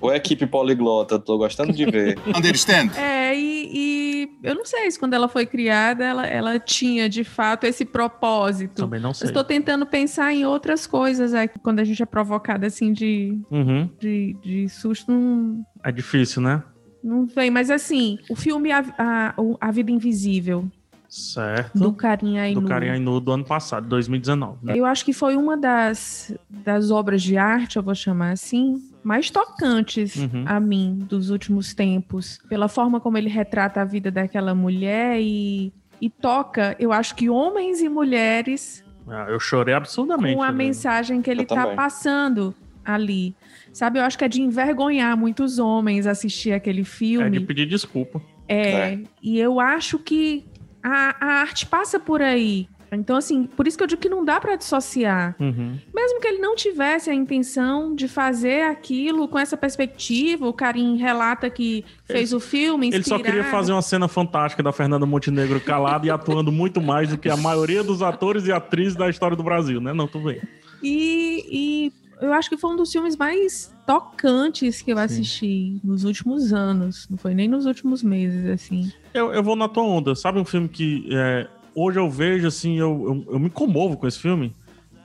Ou 0.04 0.14
equipe 0.14 0.46
poliglota, 0.46 1.18
tô 1.18 1.38
gostando 1.38 1.72
de 1.72 1.86
ver. 1.86 2.18
Understand? 2.36 2.92
É, 2.98 3.34
e, 3.38 3.70
e 3.74 4.30
eu 4.44 4.54
não 4.56 4.66
sei 4.66 4.92
se 4.92 5.00
quando 5.00 5.14
ela 5.14 5.28
foi 5.30 5.46
criada 5.46 6.04
ela, 6.04 6.28
ela 6.28 6.60
tinha 6.60 7.08
de 7.10 7.24
fato 7.24 7.66
esse 7.66 7.86
propósito. 7.86 8.76
Também 8.84 9.00
não 9.00 9.14
sei. 9.14 9.28
estou 9.28 9.44
tentando 9.44 9.86
pensar 9.86 10.34
em 10.34 10.46
outras 10.46 10.86
coisas 10.86 11.34
aqui, 11.34 11.58
quando 11.60 11.80
a 11.80 11.84
gente 11.84 12.02
é 12.04 12.06
provocada 12.06 12.68
assim 12.68 12.92
de, 12.92 13.40
Uhum. 13.50 13.90
de, 14.00 14.36
de 14.44 14.68
susto, 14.70 15.12
não, 15.12 15.66
É 15.84 15.92
difícil, 15.92 16.42
né? 16.42 16.62
não 17.04 17.26
vem. 17.26 17.50
Mas 17.52 17.70
assim, 17.70 18.18
o 18.30 18.36
filme 18.36 18.72
A, 18.72 18.84
a, 18.98 19.34
A 19.60 19.72
Vida 19.72 19.92
Invisível, 19.92 20.70
Certo. 21.10 21.78
do 21.78 21.94
Carinha 21.94 22.42
Do 22.42 22.60
Ainu. 22.60 22.68
Carinha 22.68 22.94
Ainu 22.94 23.20
do 23.20 23.32
ano 23.32 23.44
passado, 23.46 23.88
2019. 23.88 24.58
Né? 24.64 24.74
Eu 24.76 24.86
acho 24.86 25.06
que 25.06 25.14
foi 25.14 25.36
uma 25.36 25.56
das, 25.56 26.34
das 26.50 26.90
obras 26.92 27.22
de 27.22 27.38
arte, 27.38 27.76
eu 27.78 27.84
vou 27.84 27.94
chamar 27.94 28.32
assim, 28.32 28.82
mais 29.04 29.30
tocantes 29.30 30.16
Uhum. 30.16 30.44
a 30.48 30.60
mim 30.60 30.98
dos 31.10 31.30
últimos 31.30 31.74
tempos. 31.74 32.40
Pela 32.50 32.68
forma 32.68 33.00
como 33.00 33.18
ele 33.18 33.30
retrata 33.30 33.82
a 33.82 33.86
vida 33.86 34.10
daquela 34.10 34.56
mulher 34.56 35.20
e, 35.20 35.72
e 36.02 36.10
toca, 36.10 36.76
eu 36.80 36.92
acho 36.92 37.16
que 37.16 37.30
homens 37.30 37.82
e 37.82 37.90
mulheres 37.90 38.84
Ah, 39.08 39.26
eu 39.30 39.40
chorei 39.40 39.74
absurdamente. 39.74 40.36
com 40.36 40.44
a 40.44 40.52
né? 40.52 40.58
mensagem 40.58 41.22
que 41.22 41.30
ele 41.30 41.46
tá 41.46 41.56
também. 41.64 41.76
passando 41.76 42.56
ali. 42.86 43.36
Sabe, 43.74 44.00
eu 44.00 44.04
acho 44.04 44.18
que 44.18 44.24
é 44.24 44.28
de 44.28 44.42
envergonhar 44.42 45.18
muitos 45.18 45.58
homens 45.60 46.06
assistir 46.08 46.52
aquele 46.54 46.82
É 46.82 46.86
filme. 46.86 47.30
de 47.32 47.40
pedir 47.46 47.66
desculpa. 47.66 48.22
É, 48.48 49.00
e 49.22 49.40
eu 49.40 49.60
acho 49.60 49.98
que 49.98 50.46
a, 50.84 51.16
a 51.20 51.32
arte 51.42 51.66
passa 51.66 51.98
por 52.00 52.22
aí. 52.22 52.68
Então, 52.96 53.16
assim, 53.16 53.46
por 53.46 53.68
isso 53.68 53.78
que 53.78 53.84
eu 53.84 53.88
digo 53.88 54.02
que 54.02 54.10
não 54.10 54.24
dá 54.24 54.40
pra 54.40 54.56
dissociar. 54.56 55.36
Uhum. 55.40 55.78
Mesmo 55.94 56.20
que 56.20 56.28
ele 56.28 56.40
não 56.40 56.56
tivesse 56.56 57.10
a 57.10 57.14
intenção 57.14 57.96
de 57.96 58.08
fazer 58.08 58.64
aquilo 58.64 59.28
com 59.28 59.38
essa 59.40 59.58
perspectiva, 59.58 60.48
o 60.48 60.54
Karim 60.54 60.98
relata 60.98 61.50
que 61.50 61.84
fez 62.06 62.34
o 62.34 62.40
filme 62.40 62.88
Ele 62.88 63.04
só 63.04 63.18
queria 63.18 63.32
inspirado. 63.32 63.52
fazer 63.52 63.72
uma 63.72 63.82
cena 63.82 64.08
fantástica 64.08 64.62
da 64.62 64.72
Fernanda 64.72 65.06
Montenegro 65.06 65.60
calada 65.60 66.06
e 66.06 66.10
atuando 66.10 66.52
muito 66.52 66.82
mais 66.82 67.10
do 67.10 67.18
que 67.18 67.30
a 67.30 67.38
maioria 67.38 67.84
dos 67.84 68.02
atores 68.02 68.46
e 68.48 68.52
atrizes 68.52 68.96
da 68.96 69.10
história 69.10 69.36
do 69.36 69.44
Brasil, 69.44 69.80
né? 69.82 69.94
Não, 69.94 70.08
tu 70.08 70.20
vê. 70.20 70.42
E, 70.82 71.46
e 71.50 71.94
eu 72.22 72.32
acho 72.34 72.50
que 72.50 72.58
foi 72.58 72.72
um 72.72 72.76
dos 72.76 72.92
filmes 72.92 73.16
mais 73.18 73.74
tocantes 73.86 74.82
que 74.82 74.92
eu 74.92 74.98
assisti 74.98 75.80
nos 75.84 76.04
últimos 76.04 76.54
anos. 76.54 77.08
Não 77.10 77.18
foi 77.18 77.34
nem 77.34 77.48
nos 77.48 77.66
últimos 77.66 78.02
meses, 78.02 78.46
assim. 78.50 78.92
Eu, 79.14 79.34
eu 79.34 79.44
vou 79.44 79.56
na 79.56 79.68
tua 79.68 79.84
onda. 79.84 80.16
Sabe 80.16 80.40
um 80.40 80.46
filme 80.46 80.70
que 80.70 81.08
é, 81.12 81.48
hoje 81.76 82.00
eu 82.00 82.10
vejo, 82.10 82.48
assim, 82.48 82.78
eu, 82.80 83.24
eu, 83.28 83.34
eu 83.34 83.40
me 83.40 83.50
comovo 83.50 83.98
com 83.98 84.08
esse 84.08 84.20
filme 84.20 84.54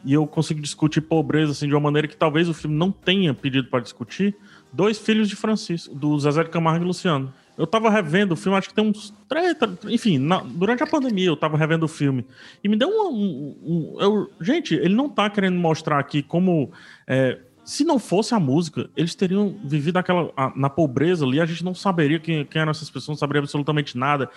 e 0.04 0.12
eu 0.12 0.26
consigo 0.26 0.60
discutir 0.60 1.00
pobreza, 1.00 1.52
assim, 1.52 1.66
de 1.66 1.74
uma 1.74 1.80
maneira 1.80 2.06
que 2.08 2.16
talvez 2.16 2.48
o 2.48 2.54
filme 2.54 2.76
não 2.76 2.90
tenha 2.90 3.34
pedido 3.34 3.68
para 3.68 3.80
discutir. 3.80 4.34
Dois 4.72 4.98
Filhos 4.98 5.28
de 5.28 5.34
Francisco, 5.36 5.94
do 5.94 6.18
Zezé 6.18 6.44
de 6.44 6.50
Camargo 6.50 6.84
e 6.84 6.86
Luciano. 6.86 7.32
Eu 7.56 7.66
tava 7.66 7.90
revendo 7.90 8.34
o 8.34 8.36
filme, 8.36 8.56
acho 8.56 8.68
que 8.68 8.74
tem 8.74 8.84
uns 8.86 9.12
três. 9.28 9.56
Enfim, 9.88 10.16
na- 10.18 10.44
durante 10.44 10.82
a 10.82 10.86
pandemia 10.86 11.26
eu 11.26 11.36
tava 11.36 11.56
revendo 11.56 11.86
o 11.86 11.88
filme. 11.88 12.24
E 12.62 12.68
me 12.68 12.76
deu 12.76 12.88
um. 12.88 13.08
um- 13.12 13.56
um- 13.96 14.00
eu- 14.00 14.30
gente, 14.40 14.74
ele 14.74 14.94
não 14.94 15.08
tá 15.08 15.28
querendo 15.28 15.56
mostrar 15.58 15.98
aqui 15.98 16.22
como. 16.22 16.70
é, 17.06 17.38
se 17.68 17.84
não 17.84 17.98
fosse 17.98 18.34
a 18.34 18.40
música, 18.40 18.88
eles 18.96 19.14
teriam 19.14 19.54
vivido 19.62 19.98
aquela, 19.98 20.32
a- 20.34 20.50
na 20.56 20.70
pobreza 20.70 21.26
ali, 21.26 21.38
a 21.38 21.44
gente 21.44 21.62
não 21.62 21.74
saberia 21.74 22.18
quem, 22.18 22.42
quem 22.46 22.62
eram 22.62 22.70
essas 22.70 22.88
pessoas, 22.88 23.08
não 23.08 23.14
saberia 23.16 23.42
absolutamente 23.42 23.94
nada, 23.94 24.30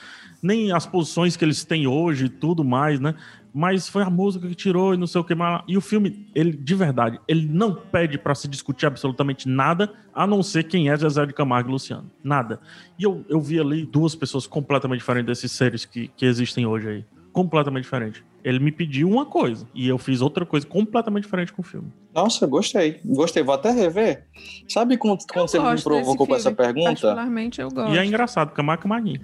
nem 0.43 0.73
as 0.73 0.85
posições 0.85 1.37
que 1.37 1.45
eles 1.45 1.63
têm 1.63 1.87
hoje 1.87 2.25
e 2.25 2.29
tudo 2.29 2.61
mais, 2.61 2.99
né? 2.99 3.15
Mas 3.53 3.87
foi 3.87 4.03
a 4.03 4.09
música 4.09 4.45
que 4.49 4.53
tirou 4.53 4.93
e 4.93 4.97
não 4.97 5.07
sei 5.07 5.21
o 5.21 5.23
que 5.23 5.33
mais. 5.33 5.63
E 5.65 5.77
o 5.77 5.81
filme, 5.81 6.27
ele, 6.35 6.51
de 6.51 6.75
verdade, 6.75 7.21
ele 7.25 7.47
não 7.47 7.73
pede 7.73 8.17
pra 8.17 8.35
se 8.35 8.49
discutir 8.49 8.85
absolutamente 8.85 9.47
nada, 9.47 9.93
a 10.13 10.27
não 10.27 10.43
ser 10.43 10.65
quem 10.65 10.89
é 10.89 10.97
Zezé 10.97 11.25
de 11.25 11.31
Camargo 11.33 11.69
e 11.69 11.71
Luciano. 11.71 12.11
Nada. 12.21 12.59
E 12.99 13.03
eu, 13.03 13.23
eu 13.29 13.39
vi 13.39 13.61
ali 13.61 13.85
duas 13.85 14.13
pessoas 14.13 14.45
completamente 14.45 14.99
diferentes 14.99 15.27
desses 15.27 15.53
seres 15.53 15.85
que, 15.85 16.09
que 16.17 16.25
existem 16.25 16.65
hoje 16.65 16.89
aí. 16.89 17.05
Completamente 17.31 17.83
diferente. 17.83 18.25
Ele 18.43 18.59
me 18.59 18.71
pediu 18.71 19.09
uma 19.09 19.25
coisa 19.25 19.67
e 19.73 19.87
eu 19.87 19.97
fiz 19.97 20.21
outra 20.21 20.45
coisa 20.45 20.65
completamente 20.65 21.23
diferente 21.23 21.53
com 21.53 21.61
o 21.61 21.65
filme. 21.65 21.91
Nossa, 22.13 22.45
gostei. 22.47 22.99
Gostei, 23.05 23.43
vou 23.43 23.53
até 23.53 23.71
rever. 23.71 24.25
Sabe 24.67 24.97
quando, 24.97 25.23
quando 25.31 25.47
você 25.47 25.59
me 25.59 25.81
provocou 25.81 26.27
com 26.27 26.35
essa 26.35 26.51
pergunta? 26.51 26.89
Particularmente 26.89 27.61
eu 27.61 27.69
gosto. 27.69 27.93
E 27.93 27.97
é 27.97 28.05
engraçado, 28.05 28.51
Camargo 28.51 28.85
e 28.85 28.89
Maguinho. 28.89 29.21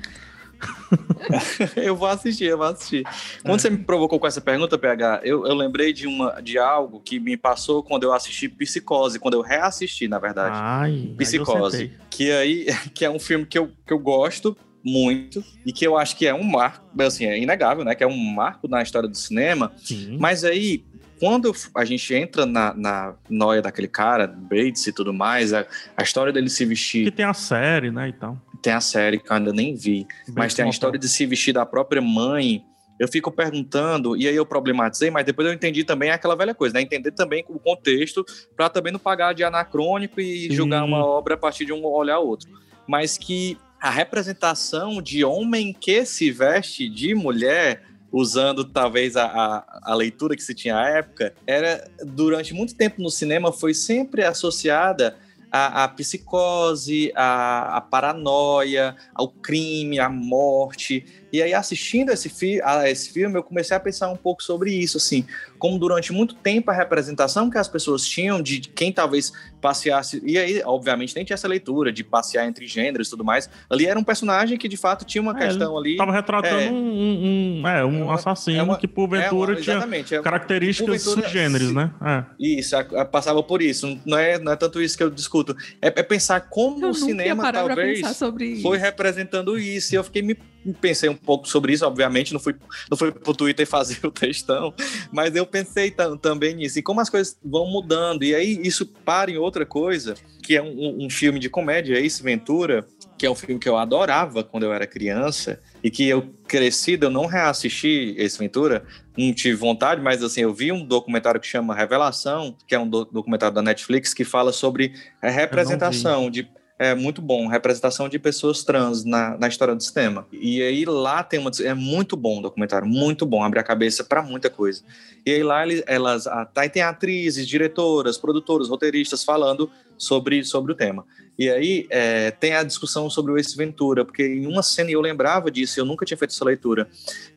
eu 1.76 1.96
vou 1.96 2.08
assistir, 2.08 2.46
eu 2.46 2.58
vou 2.58 2.68
assistir. 2.68 3.04
Quando 3.44 3.60
você 3.60 3.70
me 3.70 3.78
provocou 3.78 4.20
com 4.20 4.28
essa 4.28 4.42
pergunta, 4.42 4.78
PH, 4.78 5.22
eu, 5.24 5.46
eu 5.46 5.54
lembrei 5.54 5.94
de, 5.94 6.08
uma, 6.08 6.42
de 6.42 6.58
algo 6.58 7.00
que 7.00 7.20
me 7.20 7.38
passou 7.38 7.84
quando 7.84 8.04
eu 8.04 8.14
assisti 8.14 8.50
Psicose, 8.50 9.20
quando 9.20 9.36
eu 9.36 9.42
reassisti, 9.42 10.08
na 10.08 10.20
verdade. 10.20 10.58
Ai, 10.60 10.92
aí 10.92 11.16
Psicose. 11.18 11.78
sentei. 11.78 11.98
Que 12.10 12.32
aí, 12.32 12.66
que 12.94 13.06
é 13.06 13.10
um 13.10 13.20
filme 13.20 13.46
que 13.46 13.58
eu, 13.58 13.72
que 13.86 13.94
eu 13.94 14.00
gosto 14.00 14.58
muito 14.88 15.44
e 15.66 15.72
que 15.74 15.86
eu 15.86 15.98
acho 15.98 16.16
que 16.16 16.26
é 16.26 16.34
um 16.34 16.44
marco, 16.44 16.86
assim, 17.02 17.26
é 17.26 17.38
inegável, 17.38 17.84
né? 17.84 17.94
Que 17.94 18.04
é 18.04 18.08
um 18.08 18.18
marco 18.18 18.68
na 18.68 18.82
história 18.82 19.08
do 19.10 19.18
cinema. 19.18 19.72
Sim. 19.78 20.18
Mas 20.20 20.44
aí, 20.44 20.84
quando 21.20 21.52
a 21.76 21.84
gente 21.84 22.14
entra 22.14 22.46
na, 22.46 22.74
na 22.74 23.16
noia 23.30 23.62
daquele 23.62 23.88
cara, 23.88 24.28
Bates 24.28 24.88
e 24.88 24.94
tudo 24.94 25.14
mais, 25.14 25.54
a, 25.54 25.66
a 25.96 26.04
história 26.04 26.32
dele 26.32 26.50
se 26.50 26.64
Que 26.64 26.66
vestir, 26.66 27.12
tem 27.12 27.26
a 27.26 27.34
série, 27.34 27.92
né, 27.92 28.10
e 28.10 28.14
tal. 28.14 28.38
tem 28.62 28.74
a 28.74 28.82
série 28.82 29.20
que 29.20 29.30
eu 29.32 29.36
ainda 29.36 29.52
nem 29.52 29.76
vi, 29.76 30.08
mas 30.36 30.54
tem 30.54 30.66
a 30.66 30.70
história 30.70 30.98
de 31.00 31.10
se 31.10 31.26
vestir 31.26 31.54
da 31.54 31.66
própria 31.66 32.02
mãe. 32.02 32.64
Eu 33.00 33.08
fico 33.08 33.32
perguntando, 33.32 34.18
e 34.18 34.28
aí 34.28 34.36
eu 34.36 34.44
problematizei, 34.44 35.12
mas 35.12 35.24
depois 35.24 35.48
eu 35.48 35.54
entendi 35.54 35.84
também 35.84 36.10
aquela 36.10 36.36
velha 36.36 36.56
coisa, 36.56 36.74
né? 36.74 36.82
Entender 36.82 37.12
também 37.12 37.46
o 37.48 37.60
contexto, 37.60 38.26
para 38.56 38.70
também 38.70 38.92
não 38.92 39.00
pagar 39.00 39.34
de 39.34 39.44
anacrônico 39.44 40.20
e 40.20 40.48
Sim. 40.48 40.56
julgar 40.56 40.84
uma 40.84 41.06
obra 41.06 41.36
a 41.36 41.38
partir 41.38 41.64
de 41.66 41.72
um 41.74 41.86
olhar 41.86 42.18
outro. 42.18 42.50
Mas 42.88 43.16
que 43.16 43.56
a 43.80 43.90
representação 43.90 45.02
de 45.02 45.24
homem 45.24 45.74
que 45.74 46.06
se 46.06 46.32
veste 46.32 46.90
de 46.90 47.14
mulher, 47.14 47.84
usando 48.12 48.64
talvez 48.64 49.16
a, 49.16 49.26
a, 49.26 49.92
a 49.92 49.96
leitura 49.96 50.36
que 50.36 50.44
se 50.44 50.54
tinha 50.54 50.78
à 50.78 50.90
época, 50.90 51.34
era 51.46 51.90
durante 52.06 52.54
muito 52.54 52.76
tempo 52.76 53.02
no 53.02 53.10
cinema 53.10 53.52
foi 53.52 53.74
sempre 53.74 54.24
associada 54.24 55.18
a, 55.52 55.84
a 55.84 55.88
psicose, 55.88 57.12
a, 57.16 57.78
a 57.78 57.82
paranoia, 57.82 58.96
o 59.18 59.28
crime, 59.28 60.00
a 60.00 60.10
morte. 60.10 61.06
E 61.32 61.42
aí, 61.42 61.54
assistindo 61.54 62.12
esse, 62.12 62.30
fi 62.30 62.62
a 62.64 62.90
esse 62.90 63.12
filme, 63.12 63.38
eu 63.38 63.44
comecei 63.44 63.76
a 63.76 63.80
pensar 63.80 64.10
um 64.10 64.16
pouco 64.16 64.42
sobre 64.42 64.72
isso, 64.72 64.98
assim, 64.98 65.26
como 65.60 65.78
durante 65.78 66.14
muito 66.14 66.36
tempo 66.36 66.72
a 66.72 66.74
representação 66.74 67.50
que 67.50 67.58
as 67.58 67.68
pessoas 67.68 68.06
tinham 68.06 68.42
de 68.42 68.60
quem 68.62 68.92
talvez 68.92 69.32
passeasse, 69.62 70.22
e 70.26 70.38
aí, 70.38 70.62
obviamente, 70.64 71.16
nem 71.16 71.26
tinha 71.26 71.34
essa 71.36 71.48
leitura 71.48 71.92
de 71.92 72.04
passear 72.04 72.48
entre 72.48 72.66
gêneros 72.68 73.08
e 73.08 73.10
tudo 73.10 73.24
mais, 73.26 73.50
ali 73.70 73.86
era 73.88 74.00
um 74.00 74.04
personagem 74.04 74.58
que, 74.58 74.68
de 74.68 74.78
fato, 74.78 75.04
tinha 75.04 75.22
uma 75.22 75.32
É, 75.38 75.48
questão 75.48 75.78
ali... 75.78 75.98
Tava 75.98 76.12
retratando 76.12 76.62
é, 76.62 76.70
um, 76.72 76.76
um- 76.76 77.62
um- 77.62 77.68
é, 77.68 77.84
um 77.86 78.04
uma- 78.06 78.16
assassino 78.16 78.60
é 78.60 78.64
uma- 78.64 78.78
que, 78.78 78.88
porventura, 78.88 79.52
é 79.54 79.56
uma- 79.56 79.60
exatamente, 79.60 80.08
tinha 80.08 80.20
é- 80.20 80.24
características 80.24 81.02
se- 81.02 81.74
né? 81.74 81.92
É. 82.02 82.24
Isso, 82.40 82.76
passava 83.12 83.42
por 83.44 83.62
isso. 83.62 84.00
Não 84.06 84.18
é, 84.18 84.38
não 84.40 84.52
é 84.52 84.56
tanto 84.56 84.82
isso 84.82 84.96
que 84.98 85.04
eu 85.04 85.10
discuto. 85.10 85.56
É, 85.82 85.88
é 85.88 86.04
pensar 86.04 86.42
como 86.42 86.84
Eu 86.86 86.90
o 86.90 86.94
cinema 86.94 87.52
talvez 87.52 88.00
pensar 88.02 88.14
sobre 88.14 88.46
isso. 88.46 88.62
foi 88.62 88.78
representando 88.78 89.58
isso. 89.58 89.94
E 89.94 89.98
eu 89.98 90.04
fiquei 90.04 90.22
me 90.22 90.38
pensei 90.74 91.10
um 91.10 91.16
pouco 91.16 91.48
sobre 91.48 91.74
isso, 91.74 91.86
obviamente, 91.86 92.34
não 92.34 92.40
fui, 92.40 92.56
não 92.90 92.98
fui 92.98 93.12
pro 93.12 93.34
Twitter 93.34 93.66
fazer 93.68 94.00
o 94.06 94.12
textão, 94.12 94.74
mas 95.12 95.36
eu 95.36 95.46
pensei 95.46 95.92
tam- 95.92 96.18
também 96.18 96.56
nisso. 96.56 96.80
E 96.80 96.82
como 96.82 97.00
as 97.02 97.10
coisas 97.10 97.38
vão 97.44 97.66
mudando. 97.68 98.24
E 98.24 98.34
aí 98.36 98.60
isso 98.64 98.86
para 98.86 99.32
em 99.32 99.38
outra 99.38 99.66
coisa, 99.66 100.16
que 100.44 100.56
é 100.56 100.62
um, 100.62 101.06
um 101.06 101.10
filme 101.10 101.40
de 101.40 101.50
comédia, 101.50 102.00
Ace 102.00 102.22
Ventura, 102.24 102.86
que 103.18 103.26
é 103.26 103.32
um 103.32 103.36
filme 103.36 103.60
que 103.60 103.68
eu 103.68 103.76
adorava 103.78 104.44
quando 104.44 104.64
eu 104.64 104.72
era 104.74 104.86
criança 104.86 105.60
e 105.84 105.90
que 105.90 106.08
eu 106.08 106.30
crescido 106.48 107.08
eu 107.08 107.10
não 107.10 107.26
reassisti 107.26 108.16
Ace 108.18 108.38
Ventura, 108.38 108.86
não 109.18 109.34
tive 109.34 109.56
vontade, 109.56 110.02
mas 110.02 110.22
assim, 110.24 110.42
eu 110.42 110.54
vi 110.54 110.72
um 110.72 110.86
documentário 110.86 111.42
que 111.42 111.48
chama 111.48 111.74
Revelação, 111.76 112.56
que 112.68 112.76
é 112.76 112.80
um 112.80 112.88
do- 112.88 113.06
documentário 113.06 113.56
da 113.56 113.62
Netflix 113.64 114.14
que 114.14 114.24
fala 114.24 114.54
sobre 114.54 114.94
a 115.22 115.30
representação 115.30 116.30
de 116.30 116.48
é 116.80 116.94
muito 116.94 117.22
bom, 117.22 117.48
representação 117.48 118.08
de 118.08 118.20
pessoas 118.20 118.64
trans 118.64 119.04
na, 119.04 119.36
na 119.38 119.48
história 119.48 119.76
do 119.76 119.82
cinema. 119.82 120.28
E 120.32 120.62
aí 120.62 120.86
lá 120.86 121.24
tem 121.24 121.40
uma 121.40 121.50
é 121.64 121.74
muito 121.74 122.16
bom 122.16 122.40
o 122.40 122.42
documentário, 122.42 122.88
muito 122.88 123.26
bom, 123.26 123.44
abre 123.44 123.60
a 123.60 123.64
cabeça 123.64 124.04
para 124.04 124.22
muita 124.22 124.50
coisa. 124.50 124.84
E 125.26 125.32
aí 125.32 125.44
lá 125.44 125.66
ele- 125.66 125.84
elas 125.88 126.28
aí 126.56 126.70
tem 126.70 126.84
atrizes, 126.84 127.48
diretoras, 127.48 128.18
produtoras, 128.18 128.70
roteiristas 128.70 129.24
falando 129.24 129.70
sobre 129.98 130.44
sobre 130.44 130.72
o 130.72 130.76
tema. 130.76 131.04
E 131.40 131.50
aí 131.50 131.88
é, 131.90 132.32
tem 132.32 132.54
a 132.54 132.64
discussão 132.64 133.10
sobre 133.10 133.32
o 133.32 133.38
Ace 133.38 133.56
Ventura, 133.58 134.06
porque 134.06 134.26
em 134.26 134.46
uma 134.48 134.62
cena 134.64 134.90
e 134.90 134.94
eu 134.94 135.02
lembrava 135.02 135.50
disso, 135.52 135.80
eu 135.80 135.86
nunca 135.86 136.06
tinha 136.06 136.18
feito 136.18 136.32
essa 136.32 136.46
leitura, 136.46 136.88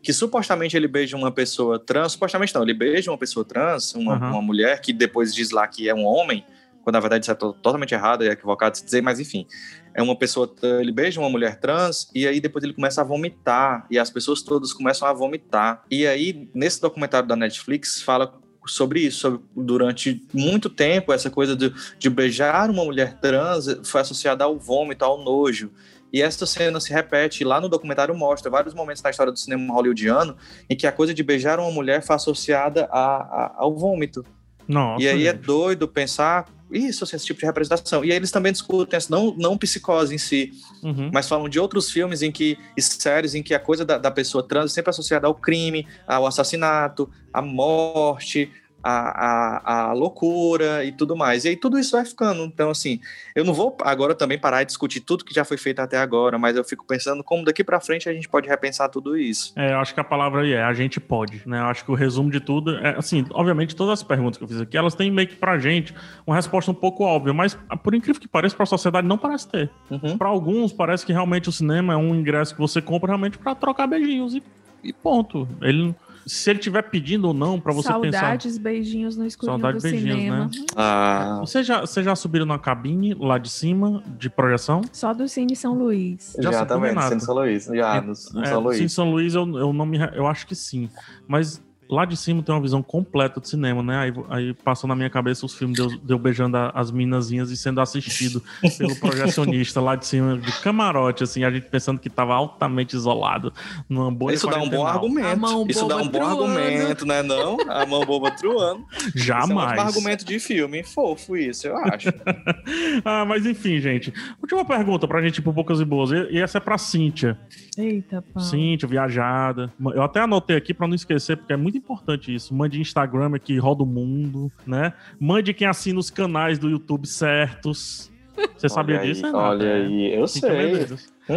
que 0.03 0.13
supostamente 0.13 0.77
ele 0.77 0.89
beija 0.89 1.17
uma 1.17 1.31
pessoa 1.31 1.79
trans, 1.79 2.13
supostamente 2.13 2.55
não, 2.55 2.63
ele 2.63 2.75
beija 2.75 3.11
uma 3.11 3.19
pessoa 3.19 3.45
trans, 3.45 3.95
uma, 3.95 4.15
Aham. 4.17 4.31
uma 4.33 4.43
mulher 4.43 4.81
que 4.81 4.93
depois 4.93 5.35
diz 5.35 5.51
lá 5.51 5.67
que 5.67 5.89
é 5.89 5.95
um 5.95 6.05
homem, 6.05 6.45
quando 6.83 6.95
na 6.95 7.01
verdade 7.01 7.25
isso 7.25 7.31
é 7.31 7.35
to- 7.35 7.53
totalmente 7.53 7.93
errado, 7.95 8.25
é 8.25 8.29
equivocado 8.29 8.77
se 8.77 8.85
dizer, 8.85 9.03
mas 9.03 9.21
enfim, 9.21 9.47
é 9.95 10.03
uma 10.03 10.17
pessoa, 10.17 10.53
ele 10.81 10.93
beija 10.93 11.21
uma 11.21 11.29
mulher 11.31 11.59
trans 11.61 12.09
e 12.15 12.27
aí 12.27 12.41
depois 12.41 12.65
ele 12.65 12.73
começa 12.75 13.01
a 13.01 13.05
vomitar 13.05 13.87
e 13.91 13.99
as 13.99 14.11
pessoas 14.11 14.43
todas 14.43 14.73
começam 14.73 15.07
a 15.09 15.13
vomitar. 15.13 15.83
E 15.91 16.07
aí 16.07 16.49
nesse 16.55 16.81
documentário 16.81 17.29
da 17.29 17.37
Netflix 17.37 18.01
fala 18.03 18.33
sobre 18.67 19.01
isso, 19.01 19.19
sobre, 19.21 19.41
durante 19.57 20.27
muito 20.33 20.69
tempo 20.69 21.13
essa 21.13 21.31
coisa 21.31 21.57
de, 21.57 21.73
de 21.99 22.11
beijar 22.11 22.71
uma 22.71 22.85
mulher 22.85 23.19
trans 23.21 23.67
foi 23.85 24.01
associada 24.01 24.45
ao 24.45 24.59
vômito, 24.59 25.05
ao 25.05 25.23
nojo. 25.23 25.71
E 26.13 26.21
essa 26.21 26.45
cena 26.45 26.81
se 26.81 26.93
repete, 26.93 27.43
e 27.43 27.47
lá 27.47 27.61
no 27.61 27.69
documentário 27.69 28.13
mostra 28.17 28.51
vários 28.51 28.75
momentos 28.75 29.01
na 29.03 29.11
história 29.11 29.33
do 29.33 29.39
cinema 29.39 29.73
hollywoodiano 29.73 30.37
em 30.69 30.77
que 30.77 30.85
a 30.87 30.91
coisa 30.93 31.15
de 31.15 31.23
beijar 31.23 31.61
uma 31.61 31.71
mulher 31.71 32.03
foi 32.03 32.17
associada 32.17 32.87
a- 32.91 33.17
a- 33.23 33.55
ao 33.59 33.77
vômito. 33.77 34.25
Nossa, 34.67 35.03
e 35.03 35.09
aí 35.09 35.27
é 35.27 35.33
gente. 35.33 35.43
doido 35.47 35.87
pensar 35.89 36.47
isso, 36.71 37.05
assim, 37.05 37.17
esse 37.17 37.27
tipo 37.27 37.41
de 37.41 37.47
representação. 37.47 38.05
E 38.05 38.11
aí 38.11 38.17
eles 38.17 38.31
também 38.31 38.53
discutem, 38.53 38.97
essa- 38.97 39.11
não, 39.11 39.35
não 39.37 39.57
psicose 39.59 40.15
em 40.15 40.19
si, 40.19 40.53
Uhum. 40.83 41.11
mas 41.13 41.29
falam 41.29 41.49
de 41.49 41.59
outros 41.59 41.91
filmes 41.91 42.23
em 42.23 42.31
que, 42.33 42.57
e 42.77 42.83
séries 42.83 43.35
em 43.35 43.43
que 43.43 43.53
a 43.55 43.59
coisa 43.61 43.85
da, 43.85 43.99
da 43.99 44.11
pessoa 44.11 44.43
trans 44.47 44.71
é 44.73 44.75
sempre 44.75 44.91
associada 44.91 45.27
ao 45.27 45.35
crime, 45.35 45.87
ao 46.07 46.27
assassinato, 46.27 47.11
à 47.33 47.41
morte, 47.43 48.51
à, 48.83 48.93
à, 48.93 49.91
à 49.91 49.93
loucura 49.93 50.85
e 50.85 50.93
tudo 50.93 51.17
mais. 51.17 51.45
E 51.45 51.49
aí 51.49 51.57
tudo 51.57 51.79
isso 51.79 51.93
vai 51.93 52.05
ficando. 52.05 52.45
Então, 52.45 52.71
assim, 52.71 53.01
eu 53.35 53.45
não 53.45 53.53
vou 53.53 53.77
agora 53.83 54.15
também 54.15 54.39
parar 54.39 54.63
de 54.63 54.69
discutir 54.69 55.01
tudo 55.01 55.25
que 55.25 55.35
já 55.35 55.45
foi 55.45 55.57
feito 55.57 55.81
até 55.81 55.99
agora, 55.99 56.39
mas 56.39 56.57
eu 56.57 56.65
fico 56.65 56.87
pensando 56.87 57.23
como 57.23 57.45
daqui 57.45 57.63
pra 57.63 57.81
frente 57.81 58.09
a 58.09 58.13
gente 58.13 58.29
pode 58.29 58.49
repensar 58.49 58.89
tudo 58.89 59.17
isso. 59.17 59.53
É, 59.57 59.73
eu 59.73 59.79
acho 59.79 59.95
que 59.95 60.01
a 60.01 60.05
palavra 60.05 60.43
aí 60.43 60.53
é 60.53 60.63
a 60.63 60.73
gente 60.73 61.01
pode, 61.01 61.43
né? 61.47 61.61
Eu 61.61 61.65
acho 61.65 61.85
que 61.85 61.91
o 61.91 61.95
resumo 61.95 62.31
de 62.31 62.41
tudo 62.41 62.77
é, 62.79 62.97
assim, 62.97 63.25
obviamente 63.31 63.75
todas 63.77 64.01
as 64.01 64.03
perguntas 64.03 64.39
que 64.39 64.45
eu 64.45 64.49
fiz 64.49 64.61
aqui, 64.61 64.77
elas 64.77 64.95
têm 64.95 65.11
meio 65.11 65.29
que 65.29 65.37
pra 65.37 65.59
gente 65.59 65.95
uma 66.27 66.37
resposta 66.37 66.71
um 66.71 66.75
pouco 66.75 67.05
óbvia, 67.05 67.33
mas 67.33 67.57
por 67.83 67.95
incrível 67.95 68.21
que 68.21 68.29
pareça, 68.29 68.57
pra 68.57 68.67
sociedade 68.67 69.07
não 69.07 69.19
parece 69.19 69.49
ter. 69.49 69.71
Uhum. 69.91 70.17
Pra 70.17 70.29
alguns, 70.29 70.73
parece 70.73 71.05
que 71.05 71.13
realmente 71.13 71.49
o 71.49 71.53
cinema 71.53 71.93
é 71.93 71.97
um 71.97 72.15
ingresso 72.15 72.55
que 72.55 72.61
você 72.61 72.81
compra 72.81 73.09
realmente 73.09 73.39
pra 73.39 73.55
trocar 73.55 73.87
beijinhos 73.87 74.35
e, 74.35 74.43
e 74.83 74.93
ponto. 74.93 75.49
Ele, 75.61 75.95
se 76.27 76.51
ele 76.51 76.59
tiver 76.59 76.83
pedindo 76.83 77.27
ou 77.29 77.35
não 77.35 77.59
pra 77.61 77.73
você 77.73 77.89
pensar... 77.95 78.21
Saudades, 78.21 78.59
beijinhos 78.59 79.17
no 79.17 79.27
escurinho 79.27 79.59
Saudades, 79.59 79.83
do 79.83 79.91
beijinhos, 79.91 80.17
cinema. 80.17 80.45
né? 80.47 80.51
Ah, 80.77 81.39
Vocês 81.41 81.67
já, 81.67 81.81
vocês 81.81 82.05
já 82.05 82.15
subiram 82.15 82.47
na 82.47 82.59
cabine 82.59 83.15
lá 83.15 83.39
de 83.39 83.49
cima 83.51 84.03
de 84.19 84.29
projeção? 84.31 84.83
Só 84.93 85.13
do 85.15 85.29
Cine 85.29 85.57
São 85.57 85.75
Luís. 85.75 86.37
Já 86.39 86.53
já 86.53 86.67
também, 86.67 86.95
no 86.95 87.21
São 87.21 87.35
Luís, 87.35 87.65
já, 87.67 88.01
no, 88.01 88.07
no 88.09 88.13
É, 88.13 88.15
São 88.15 88.45
sim, 88.45 88.63
Luís. 88.65 88.93
São 88.93 89.11
Luís 89.11 89.35
eu, 89.35 89.59
eu 89.59 89.73
não 89.73 89.87
me, 89.87 89.99
eu 90.15 90.27
acho 90.27 90.47
que 90.47 90.55
sim. 90.55 90.89
Mas 91.27 91.63
lá 91.91 92.05
de 92.05 92.17
cima 92.17 92.43
tem 92.43 92.55
uma 92.55 92.61
visão 92.61 92.83
completa 92.83 93.41
de 93.41 93.49
cinema, 93.49 93.83
né? 93.83 93.97
Aí, 93.99 94.13
aí 94.29 94.55
passou 94.55 94.87
na 94.89 94.95
minha 94.95 95.11
cabeça 95.11 95.45
os 95.45 95.55
filmes 95.55 95.77
de 96.03 96.13
eu, 96.13 96.19
beijando 96.19 96.57
a- 96.57 96.71
as 96.75 96.91
minazinhas 96.91 97.51
e 97.51 97.57
sendo 97.57 97.81
assistido 97.81 98.43
pelo 98.79 98.95
projecionista 98.97 99.81
lá 99.81 99.97
de 99.97 100.07
cima, 100.07 100.39
de 100.39 100.53
camarote, 100.61 101.25
assim, 101.25 101.45
a 101.45 101.51
gente 101.51 101.67
pensando 101.67 101.99
que 102.01 102.09
tava 102.09 102.35
altamente 102.35 102.95
isolado 102.97 103.53
numa 103.89 104.11
bolha 104.11 104.35
Isso 104.35 104.47
dá 104.49 104.59
um 104.61 104.69
bom 104.69 104.87
argumento. 104.87 105.67
Isso 105.69 105.87
dá 105.87 105.97
um 105.97 106.05
bom 106.05 106.11
truando. 106.11 106.45
argumento, 106.45 107.05
né? 107.07 107.23
Não? 107.23 107.57
A 107.69 107.85
mão 107.87 108.05
boba 108.05 108.31
truando. 108.31 108.85
Isso 108.93 109.07
é 109.07 109.21
um 109.21 109.25
Jamais. 109.25 109.79
argumento 109.81 110.25
de 110.25 110.39
filme. 110.39 110.83
Fofo 110.85 111.37
isso, 111.37 111.67
eu 111.67 111.77
acho. 111.77 112.09
ah, 113.05 113.25
mas 113.25 113.47
enfim, 113.47 113.79
gente. 113.81 114.13
Última 114.41 114.65
pergunta 114.65 115.07
pra 115.09 115.23
gente 115.23 115.39
ir 115.39 115.43
pro 115.43 115.53
Poucas 115.53 115.81
e 115.81 115.85
Boas. 115.85 116.11
E, 116.11 116.29
e 116.33 116.39
essa 116.41 116.59
é 116.59 116.61
pra 116.61 116.79
Cíntia. 116.79 117.39
Eita, 117.77 118.23
pá. 118.23 118.41
Cíntia, 118.41 118.89
viajada. 118.89 119.73
Eu 119.95 120.03
até 120.03 120.21
anotei 120.21 120.57
aqui 120.57 120.73
pra 120.75 120.87
não 120.87 120.95
esquecer, 120.95 121.37
porque 121.37 121.53
é 121.53 121.57
muito 121.57 121.80
importante 121.81 122.35
isso. 122.35 122.55
Mande 122.55 122.81
Instagram 122.81 123.39
que 123.39 123.57
roda 123.59 123.83
o 123.83 123.87
mundo, 123.87 124.51
né? 124.67 124.93
Mande 125.19 125.53
quem 125.55 125.67
assina 125.67 125.99
os 125.99 126.11
canais 126.11 126.59
do 126.59 126.69
YouTube 126.71 127.07
certos. 127.07 128.11
Você 128.57 128.69
sabia 128.71 128.97
Olha 128.97 129.03
aí, 129.05 129.09
disso, 129.13 129.27
Renato? 129.27 129.45
Olha 129.45 129.65
É. 129.67 129.75
aí, 129.85 130.15
eu 130.15 130.27
Cíntia 130.27 130.87
sei. 130.87 130.97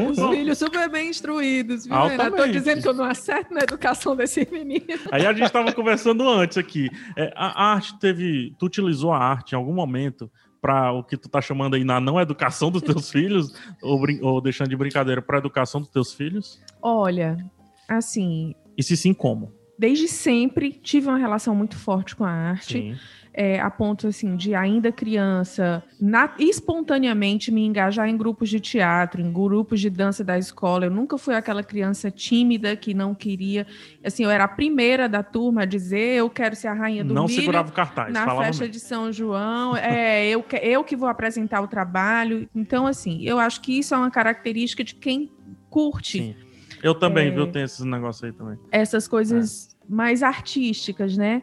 Os 0.10 0.18
filhos 0.30 0.58
super 0.58 0.90
bem 0.90 1.10
instruídos, 1.10 1.86
viu, 1.86 1.94
Altamente. 1.96 2.52
dizendo 2.52 2.82
que 2.82 2.88
eu 2.88 2.94
não 2.94 3.04
acerto 3.06 3.54
na 3.54 3.60
educação 3.62 4.16
desse 4.16 4.48
menino. 4.52 4.86
Aí 5.12 5.26
a 5.26 5.34
gente 5.34 5.52
tava 5.52 5.72
conversando 5.74 6.28
antes 6.28 6.58
aqui. 6.58 6.90
É, 7.18 7.32
a 7.36 7.74
arte 7.74 8.00
teve. 8.00 8.56
Tu 8.58 8.66
utilizou 8.66 9.12
a 9.12 9.18
arte 9.18 9.52
em 9.52 9.56
algum 9.56 9.74
momento 9.74 10.32
para 10.62 10.94
o 10.94 11.04
que 11.04 11.18
tu 11.18 11.28
tá 11.28 11.42
chamando 11.42 11.76
aí 11.76 11.84
na 11.84 12.00
não 12.00 12.20
educação 12.20 12.72
dos 12.72 12.82
teus 12.82 13.10
filhos? 13.12 13.54
Ou, 13.82 14.00
brin- 14.00 14.20
ou 14.22 14.40
deixando 14.42 14.70
de 14.70 14.76
brincadeira, 14.78 15.22
pra 15.22 15.38
educação 15.40 15.82
dos 15.82 15.90
teus 15.90 16.14
filhos? 16.14 16.60
Olha, 16.82 17.38
assim, 17.88 18.56
E 18.78 18.82
se 18.82 18.96
sim, 18.96 19.14
como? 19.14 19.52
Desde 19.78 20.08
sempre 20.08 20.72
tive 20.72 21.08
uma 21.08 21.18
relação 21.18 21.56
muito 21.56 21.76
forte 21.78 22.16
com 22.16 22.24
a 22.24 22.32
arte. 22.32 22.74
Sim. 22.74 22.96
é, 23.36 23.60
a 23.60 23.72
ponto 23.72 24.06
assim 24.08 24.36
de 24.36 24.54
ainda 24.54 24.92
criança 24.92 25.84
na- 26.00 26.36
espontaneamente 26.38 27.52
me 27.52 27.66
engajar 27.66 28.08
em 28.08 28.16
grupos 28.16 28.48
de 28.48 28.60
teatro, 28.60 29.20
em 29.20 29.34
grupos 29.34 29.82
de 29.82 29.90
dança 29.90 30.24
da 30.24 30.38
escola. 30.38 30.86
Eu 30.86 30.92
nunca 30.92 31.18
fui 31.18 31.34
aquela 31.34 31.64
criança 31.64 32.12
tímida 32.12 32.76
que 32.76 32.94
não 32.94 33.16
queria. 33.16 33.66
Assim, 34.04 34.24
eu 34.24 34.30
era 34.30 34.44
a 34.44 34.48
primeira 34.48 35.10
da 35.10 35.24
turma 35.24 35.64
a 35.64 35.66
dizer 35.66 36.18
eu 36.18 36.30
quero 36.30 36.56
ser 36.56 36.68
a 36.68 36.74
rainha 36.74 37.04
do 37.04 37.12
Não 37.12 37.26
milho 37.26 37.40
segurava 37.40 37.70
o 37.70 37.74
cartaz. 37.74 38.14
na 38.14 38.24
festa 38.38 38.44
mesmo. 38.66 38.68
de 38.70 38.80
São 38.80 39.12
João. 39.12 39.76
É 39.76 40.28
eu 40.28 40.44
que, 40.44 40.56
eu 40.58 40.84
que 40.84 40.96
vou 40.96 41.10
apresentar 41.10 41.62
o 41.62 41.68
trabalho. 41.68 42.48
Então, 42.56 42.86
assim, 42.86 43.24
eu 43.24 43.40
acho 43.40 43.62
que 43.62 43.80
isso 43.80 43.96
é 43.96 43.98
uma 43.98 44.12
característica 44.12 44.84
de 44.84 44.94
quem 44.94 45.32
curte 45.72 46.20
Sim. 46.20 46.36
Eu 46.84 46.94
também, 46.94 47.30
É. 47.30 47.32
viu? 47.32 47.48
Tem 47.52 47.64
esses 47.64 47.84
negócios 47.86 48.24
aí 48.24 48.32
também. 48.34 48.58
essas 48.72 49.08
coisas 49.08 49.76
mais 49.90 50.22
artísticas, 50.22 51.16
né? 51.18 51.42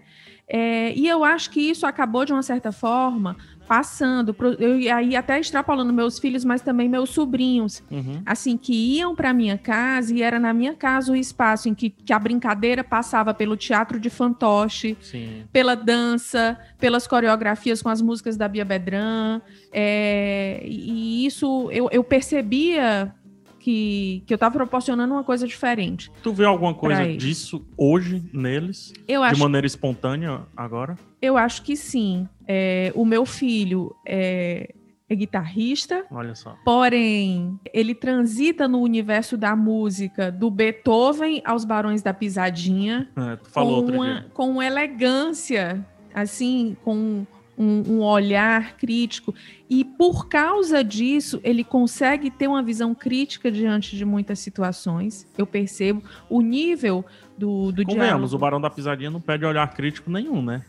É, 0.53 0.93
e 0.95 1.07
eu 1.07 1.23
acho 1.23 1.49
que 1.51 1.61
isso 1.61 1.87
acabou, 1.87 2.25
de 2.25 2.33
uma 2.33 2.43
certa 2.43 2.73
forma, 2.73 3.37
passando. 3.69 4.35
Pro, 4.35 4.49
eu, 4.55 4.81
e 4.81 4.91
aí 4.91 5.15
até 5.15 5.39
extrapolando 5.39 5.93
meus 5.93 6.19
filhos, 6.19 6.45
mas 6.45 6.61
também 6.61 6.89
meus 6.89 7.11
sobrinhos. 7.11 7.85
Uhum. 7.89 8.21
Assim, 8.27 8.57
que 8.57 8.73
iam 8.97 9.15
para 9.15 9.33
minha 9.33 9.57
casa 9.57 10.13
e 10.13 10.23
era 10.23 10.41
na 10.41 10.53
minha 10.53 10.75
casa 10.75 11.13
o 11.13 11.15
espaço 11.17 11.69
em 11.69 11.75
que, 11.75 11.89
que 11.91 12.13
a 12.13 12.19
brincadeira 12.19 12.83
passava 12.83 13.33
pelo 13.33 13.57
teatro 13.57 14.01
de 14.01 14.11
fantoche, 14.11 14.99
Sim. 15.01 15.45
pela 15.53 15.77
dança, 15.77 16.59
pelas 16.81 17.07
coreografias 17.07 17.81
com 17.81 17.89
as 17.89 18.03
músicas 18.03 18.37
da 18.37 18.49
Bia 18.49 18.65
Bedran. 18.65 19.41
é, 19.73 20.63
e 20.67 21.25
isso 21.25 21.69
eu, 21.71 21.89
eu 21.93 22.03
percebia 22.03 23.15
que, 23.61 24.23
que 24.27 24.33
eu 24.33 24.37
estava 24.37 24.55
proporcionando 24.57 25.15
uma 25.15 25.23
coisa 25.23 25.47
diferente. 25.47 26.11
Tu 26.23 26.33
vê 26.33 26.45
alguma 26.45 26.75
coisa 26.75 27.07
disso 27.17 27.65
hoje 27.77 28.25
neles? 28.33 28.93
Eu 29.07 29.21
de 29.21 29.29
acho 29.29 29.41
maneira 29.41 29.67
espontânea 29.67 30.41
agora? 30.57 30.97
Eu 31.23 31.37
acho 31.37 31.63
que 31.63 31.77
sim. 31.77 32.27
É, 32.49 32.91
o 32.97 33.05
meu 33.05 33.25
filho, 33.27 33.95
é, 34.07 34.75
é 35.09 35.15
guitarrista, 35.15 36.05
Olha 36.11 36.35
só. 36.35 36.57
porém 36.65 37.61
ele 37.75 37.95
transita 37.95 38.67
no 38.67 38.81
universo 38.81 39.37
da 39.37 39.55
música 39.55 40.33
do 40.33 40.51
Beethoven 40.51 41.43
aos 41.45 41.65
Barões 41.65 42.03
da 42.03 42.15
Pisadinha 42.15 43.09
É, 43.17 43.37
tu 43.37 43.51
falou 43.51 43.71
com, 43.71 43.77
outro 43.81 43.95
uma, 43.97 44.07
dia. 44.21 44.27
com 44.33 44.63
elegância, 44.63 45.85
assim, 46.15 46.77
com 46.83 47.27
um, 47.61 47.83
um 47.87 48.03
olhar 48.03 48.79
crítico. 48.79 49.35
E 49.69 49.85
por 49.85 50.29
causa 50.29 50.83
disso, 50.83 51.39
ele 51.45 51.63
consegue 51.63 52.31
ter 52.31 52.49
uma 52.49 52.63
visão 52.63 52.95
crítica 52.95 53.53
diante 53.53 53.97
de 53.97 54.05
muitas 54.05 54.39
situações. 54.39 55.29
Eu 55.37 55.47
percebo 55.47 56.03
o 56.31 56.41
nível 56.41 57.05
do, 57.37 57.71
do 57.71 57.85
Convenhamos, 57.85 58.33
o. 58.33 58.39
Barão 58.39 58.61
da 58.61 58.71
Pisadinha 58.71 59.11
não 59.11 59.21
pede 59.21 59.45
olhar 59.45 59.71
crítico 59.75 60.11
nenhum, 60.11 60.41
né? 60.43 60.63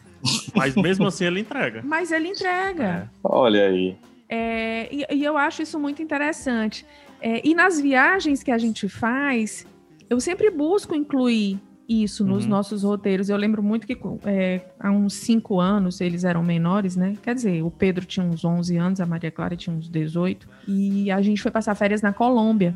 Mas 0.53 0.75
mesmo 0.75 1.07
assim 1.07 1.25
ele 1.25 1.39
entrega. 1.39 1.81
Mas 1.87 2.11
ele 2.11 2.27
entrega. 2.27 3.09
Olha 3.23 3.67
aí. 3.67 3.95
É, 4.27 4.87
e, 4.93 5.05
e 5.15 5.23
eu 5.23 5.37
acho 5.37 5.61
isso 5.61 5.79
muito 5.79 6.01
interessante. 6.01 6.85
É, 7.21 7.41
e 7.47 7.55
nas 7.55 7.79
viagens 7.79 8.43
que 8.43 8.51
a 8.51 8.57
gente 8.57 8.89
faz, 8.89 9.65
eu 10.09 10.19
sempre 10.19 10.49
busco 10.49 10.93
incluir 10.93 11.59
isso 11.91 12.23
nos 12.25 12.43
Uhum. 12.43 12.49
nossos 12.51 12.83
roteiros. 12.83 13.29
Eu 13.29 13.37
lembro 13.37 13.61
muito 13.63 13.85
que 13.87 13.97
é, 14.25 14.61
há 14.79 14.91
uns 14.91 15.13
cinco 15.13 15.59
anos 15.59 15.99
eles 16.01 16.23
eram 16.23 16.43
menores, 16.43 16.95
né? 16.95 17.13
Quer 17.21 17.35
dizer, 17.35 17.63
o 17.63 17.71
Pedro 17.71 18.05
tinha 18.05 18.25
uns 18.25 18.43
11 18.45 18.77
anos, 18.77 18.99
a 19.01 19.05
Maria 19.05 19.31
Clara 19.31 19.55
tinha 19.55 19.75
uns 19.75 19.89
18. 19.89 20.47
E 20.67 21.09
a 21.11 21.21
gente 21.21 21.41
foi 21.41 21.51
passar 21.51 21.75
férias 21.75 22.01
na 22.01 22.13
Colômbia, 22.13 22.75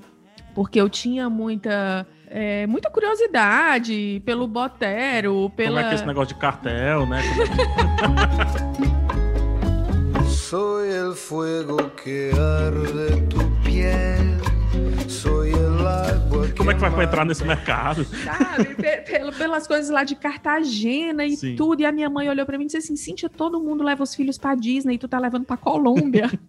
porque 0.54 0.80
eu 0.82 0.90
tinha 0.90 1.30
muita. 1.30 2.06
é, 2.28 2.66
muita 2.68 2.90
curiosidade 2.90 4.22
pelo 4.26 4.48
Botero, 4.48 5.50
pela. 5.56 5.70
Como 5.70 5.80
é 5.80 5.84
que 5.84 5.92
é 5.92 5.96
esse 5.96 6.06
negócio 6.06 6.34
de 6.34 6.40
cartel, 6.42 7.06
né? 7.08 7.22
Soy 10.28 10.90
el 10.92 11.14
fuego 11.14 11.78
que 12.04 12.32
arde 12.32 13.22
tu 13.30 13.40
piel. 13.64 14.35
Como 16.66 16.72
é 16.72 16.74
que 16.74 16.82
vai 16.82 16.90
pra 16.92 17.04
entrar 17.04 17.26
nesse 17.26 17.46
mercado? 17.46 18.04
sabe? 18.06 18.76
Pelas 19.38 19.68
coisas 19.68 19.90
lá 19.92 20.04
de 20.04 20.16
Cartagena 20.16 21.24
e 21.26 21.36
Sim. 21.38 21.56
tudo. 21.56 21.82
E 21.82 21.86
a 21.86 21.92
minha 21.92 22.10
mãe 22.10 22.28
olhou 22.28 22.44
pra 22.46 22.58
mim 22.58 22.64
e 22.64 22.68
disse 22.68 22.78
assim: 22.78 22.96
Cíntia, 22.96 23.30
todo 23.30 23.62
mundo 23.62 23.84
leva 23.84 24.02
os 24.04 24.16
filhos 24.16 24.38
pra 24.38 24.56
Disney 24.56 24.96
e 24.96 24.98
tu 24.98 25.08
tá 25.08 25.20
levando 25.20 25.46
pra 25.46 25.58
Colômbia. 25.58 26.30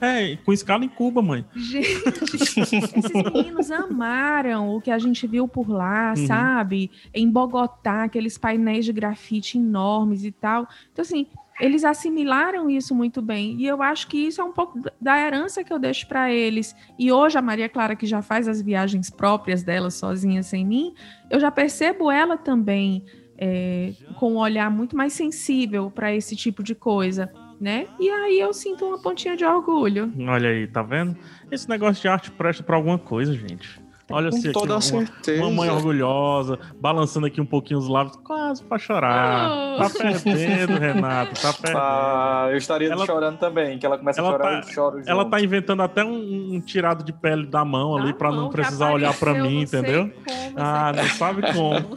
É, 0.00 0.36
com 0.36 0.54
escala 0.54 0.86
em 0.86 0.88
Cuba, 0.88 1.20
mãe. 1.20 1.44
gente, 1.54 1.86
esses 2.08 3.12
meninos 3.12 3.70
amaram 3.70 4.74
o 4.74 4.80
que 4.80 4.90
a 4.90 4.98
gente 4.98 5.26
viu 5.26 5.46
por 5.46 5.68
lá, 5.68 6.14
Uhum. 6.16 6.26
sabe? 6.26 6.90
Em 7.12 7.30
Bogotá, 7.30 8.04
aqueles 8.04 8.38
painéis 8.38 8.86
de 8.86 8.92
grafite 8.94 9.58
enormes 9.58 10.24
e 10.24 10.32
tal. 10.32 10.66
Então, 10.92 11.02
assim. 11.02 11.26
Eles 11.60 11.84
assimilaram 11.84 12.68
isso 12.68 12.94
muito 12.94 13.22
bem. 13.22 13.56
E 13.58 13.66
eu 13.66 13.82
acho 13.82 14.08
que 14.08 14.18
isso 14.18 14.40
é 14.40 14.44
um 14.44 14.52
pouco 14.52 14.80
da 15.00 15.18
herança 15.18 15.64
que 15.64 15.72
eu 15.72 15.78
deixo 15.78 16.06
para 16.06 16.32
eles. 16.32 16.74
E 16.98 17.10
hoje 17.10 17.38
a 17.38 17.42
Maria 17.42 17.68
Clara, 17.68 17.96
que 17.96 18.06
já 18.06 18.22
faz 18.22 18.46
as 18.46 18.60
viagens 18.60 19.10
próprias 19.10 19.62
dela 19.62 19.90
sozinha, 19.90 20.42
sem 20.42 20.66
mim, 20.66 20.94
eu 21.30 21.40
já 21.40 21.50
percebo 21.50 22.10
ela 22.10 22.36
também 22.36 23.04
é, 23.38 23.92
com 24.18 24.32
um 24.32 24.36
olhar 24.36 24.70
muito 24.70 24.96
mais 24.96 25.12
sensível 25.12 25.90
para 25.90 26.14
esse 26.14 26.34
tipo 26.36 26.62
de 26.62 26.74
coisa, 26.74 27.32
né? 27.60 27.86
E 27.98 28.08
aí 28.08 28.40
eu 28.40 28.52
sinto 28.52 28.84
uma 28.84 29.00
pontinha 29.00 29.36
de 29.36 29.44
orgulho. 29.44 30.12
Olha 30.28 30.50
aí, 30.50 30.66
tá 30.66 30.82
vendo? 30.82 31.16
Esse 31.50 31.68
negócio 31.68 32.02
de 32.02 32.08
arte 32.08 32.30
presta 32.30 32.62
pra 32.62 32.76
alguma 32.76 32.98
coisa, 32.98 33.32
gente. 33.34 33.80
Olha 34.08 34.30
Com 34.30 34.36
assim, 34.36 34.48
aqui, 34.50 34.52
toda 34.58 34.74
uma, 34.74 34.80
certeza. 34.80 35.42
uma 35.42 35.50
mãe 35.50 35.68
orgulhosa, 35.68 36.58
balançando 36.80 37.26
aqui 37.26 37.40
um 37.40 37.44
pouquinho 37.46 37.80
os 37.80 37.88
lábios, 37.88 38.16
quase 38.22 38.62
pra 38.62 38.78
chorar. 38.78 39.50
Oh. 39.50 39.78
Tá 39.78 39.90
perdendo, 39.90 40.78
Renato, 40.78 41.40
tá 41.40 41.52
perdendo. 41.52 41.76
Ah, 41.82 42.46
eu 42.50 42.56
estaria 42.56 42.88
Ela- 42.92 43.04
chorando 43.04 43.36
também, 43.38 43.78
que 43.78 43.84
ela 43.84 43.98
começa 43.98 44.20
Ela 44.20 44.28
a 44.28 44.32
chorar, 44.32 44.44
tá- 44.62 44.68
eu 44.68 44.72
choro 44.72 44.98
junto. 44.98 45.10
Ela 45.10 45.24
tá 45.24 45.40
inventando 45.40 45.82
até 45.82 46.04
um, 46.04 46.54
um 46.54 46.60
tirado 46.60 47.02
de 47.04 47.12
pele 47.12 47.46
da 47.46 47.64
mão 47.64 47.96
ali 47.96 48.12
Da 48.12 48.14
pra 48.18 48.30
não 48.30 48.48
precisar 48.48 48.92
olhar 48.92 49.12
pra 49.18 49.34
mim, 49.34 49.62
entendeu? 49.62 50.08
como, 50.24 50.52
Ah, 50.56 50.92
não 50.94 51.04
sabe 51.08 51.42
como. 51.52 51.96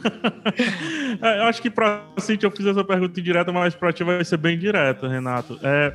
É, 1.22 1.38
eu 1.40 1.44
acho 1.44 1.60
que 1.60 1.70
pra 1.70 2.02
Cintia 2.18 2.46
eu 2.46 2.50
fiz 2.50 2.64
essa 2.66 2.82
pergunta 2.84 3.18
indireta, 3.20 3.52
mas 3.52 3.74
pra 3.74 3.92
ti 3.92 4.02
vai 4.04 4.24
ser 4.24 4.36
bem 4.36 4.58
direta, 4.58 5.06
Renato. 5.08 5.58
É, 5.62 5.92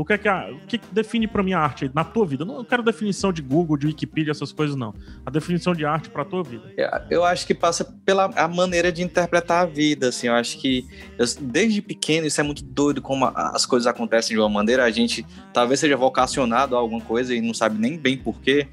o 0.00 0.04
que 0.04 0.12
é 0.12 0.18
que, 0.18 0.28
a- 0.28 0.48
o 0.52 0.66
que 0.66 0.78
que 0.78 0.86
define 0.92 1.26
pra 1.26 1.42
mim 1.42 1.52
a 1.52 1.58
arte 1.60 1.90
na 1.94 2.04
tua 2.04 2.24
vida? 2.24 2.44
Não 2.44 2.64
quero 2.64 2.82
definição 2.82 3.32
de 3.32 3.42
Google, 3.42 3.76
de 3.76 3.86
Wikipedia, 3.86 4.30
essas 4.30 4.52
coisas, 4.52 4.76
não. 4.76 4.94
A 5.26 5.30
definição 5.30 5.74
de 5.74 5.84
arte 5.84 6.08
pra 6.08 6.24
tua 6.24 6.42
vida. 6.42 6.72
Eu 7.10 7.24
acho 7.24 7.46
que 7.46 7.54
passa 7.54 7.84
pela 8.04 8.26
a 8.36 8.46
maneira 8.46 8.92
de 8.92 9.02
interpretar 9.02 9.62
a 9.62 9.66
vida, 9.66 10.08
assim, 10.08 10.28
eu 10.28 10.34
acho 10.34 10.58
que 10.58 10.86
eu- 11.18 11.26
desde 11.40 11.82
pequeno 11.82 12.26
isso 12.26 12.40
é 12.40 12.44
muito 12.44 12.62
doido 12.64 13.02
como 13.02 13.24
as 13.34 13.66
coisas 13.66 13.86
acontecem 13.86 14.36
de 14.36 14.40
uma 14.40 14.48
maneira, 14.48 14.84
a 14.84 14.90
gente 14.90 15.26
talvez 15.52 15.80
seja 15.80 15.96
vocacionado 15.96 16.76
a 16.76 16.78
alguma 16.78 17.00
coisa 17.00 17.34
e 17.34 17.40
não 17.40 17.52
sabe 17.52 17.78
nem 17.80 17.98
bem 17.98 18.16
porquê, 18.16 18.68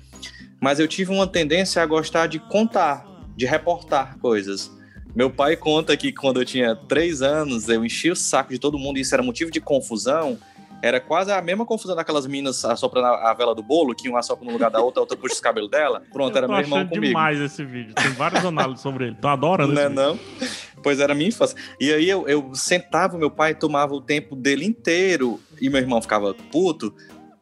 mas 0.62 0.80
eu 0.80 0.88
tive 0.88 1.12
uma 1.12 1.28
tendência 1.28 1.82
a 1.82 1.86
gostar 1.86 2.28
de 2.28 2.40
contar, 2.40 3.06
de 3.36 3.46
reportar 3.46 4.18
coisas. 4.20 4.72
Meu 5.16 5.30
pai 5.30 5.56
conta 5.56 5.96
que 5.96 6.12
quando 6.12 6.42
eu 6.42 6.46
tinha 6.46 6.76
três 6.76 7.22
anos, 7.22 7.70
eu 7.70 7.86
enchi 7.86 8.12
o 8.12 8.16
saco 8.16 8.52
de 8.52 8.60
todo 8.60 8.78
mundo 8.78 8.98
e 8.98 9.02
isso 9.02 9.14
era 9.16 9.24
motivo 9.24 9.50
de 9.50 9.62
confusão. 9.62 10.38
Era 10.86 11.00
quase 11.00 11.32
a 11.32 11.42
mesma 11.42 11.66
confusão 11.66 11.96
daquelas 11.96 12.28
minas 12.28 12.64
assoprando 12.64 13.08
a 13.08 13.34
vela 13.34 13.56
do 13.56 13.64
bolo, 13.64 13.96
que 13.96 14.08
uma 14.08 14.20
assopra 14.20 14.46
no 14.46 14.52
lugar 14.52 14.70
da 14.70 14.80
outra, 14.80 15.00
a 15.00 15.02
outra 15.02 15.18
puxa 15.18 15.34
os 15.34 15.40
cabelos 15.40 15.68
dela. 15.68 16.04
Pronto, 16.14 16.38
era 16.38 16.48
meu 16.48 16.60
irmão 16.60 16.86
comigo. 16.86 17.08
demais 17.08 17.40
esse 17.40 17.66
vídeo. 17.66 17.96
Tem 17.96 18.12
várias 18.12 18.46
análises 18.46 18.82
sobre 18.82 19.08
ele. 19.08 19.16
Tô 19.20 19.28
adorando 19.28 19.74
Não 19.74 19.82
esse 19.82 19.88
é 19.88 19.90
vídeo. 19.90 20.04
não? 20.04 20.84
Pois 20.84 21.00
era 21.00 21.16
minha 21.16 21.30
infância. 21.30 21.58
E 21.80 21.92
aí 21.92 22.08
eu, 22.08 22.28
eu 22.28 22.54
sentava, 22.54 23.18
meu 23.18 23.32
pai 23.32 23.56
tomava 23.56 23.96
o 23.96 24.00
tempo 24.00 24.36
dele 24.36 24.64
inteiro 24.64 25.40
e 25.60 25.72
meu 25.72 25.82
irmão 25.82 26.00
ficava 26.00 26.36
puto, 26.52 26.94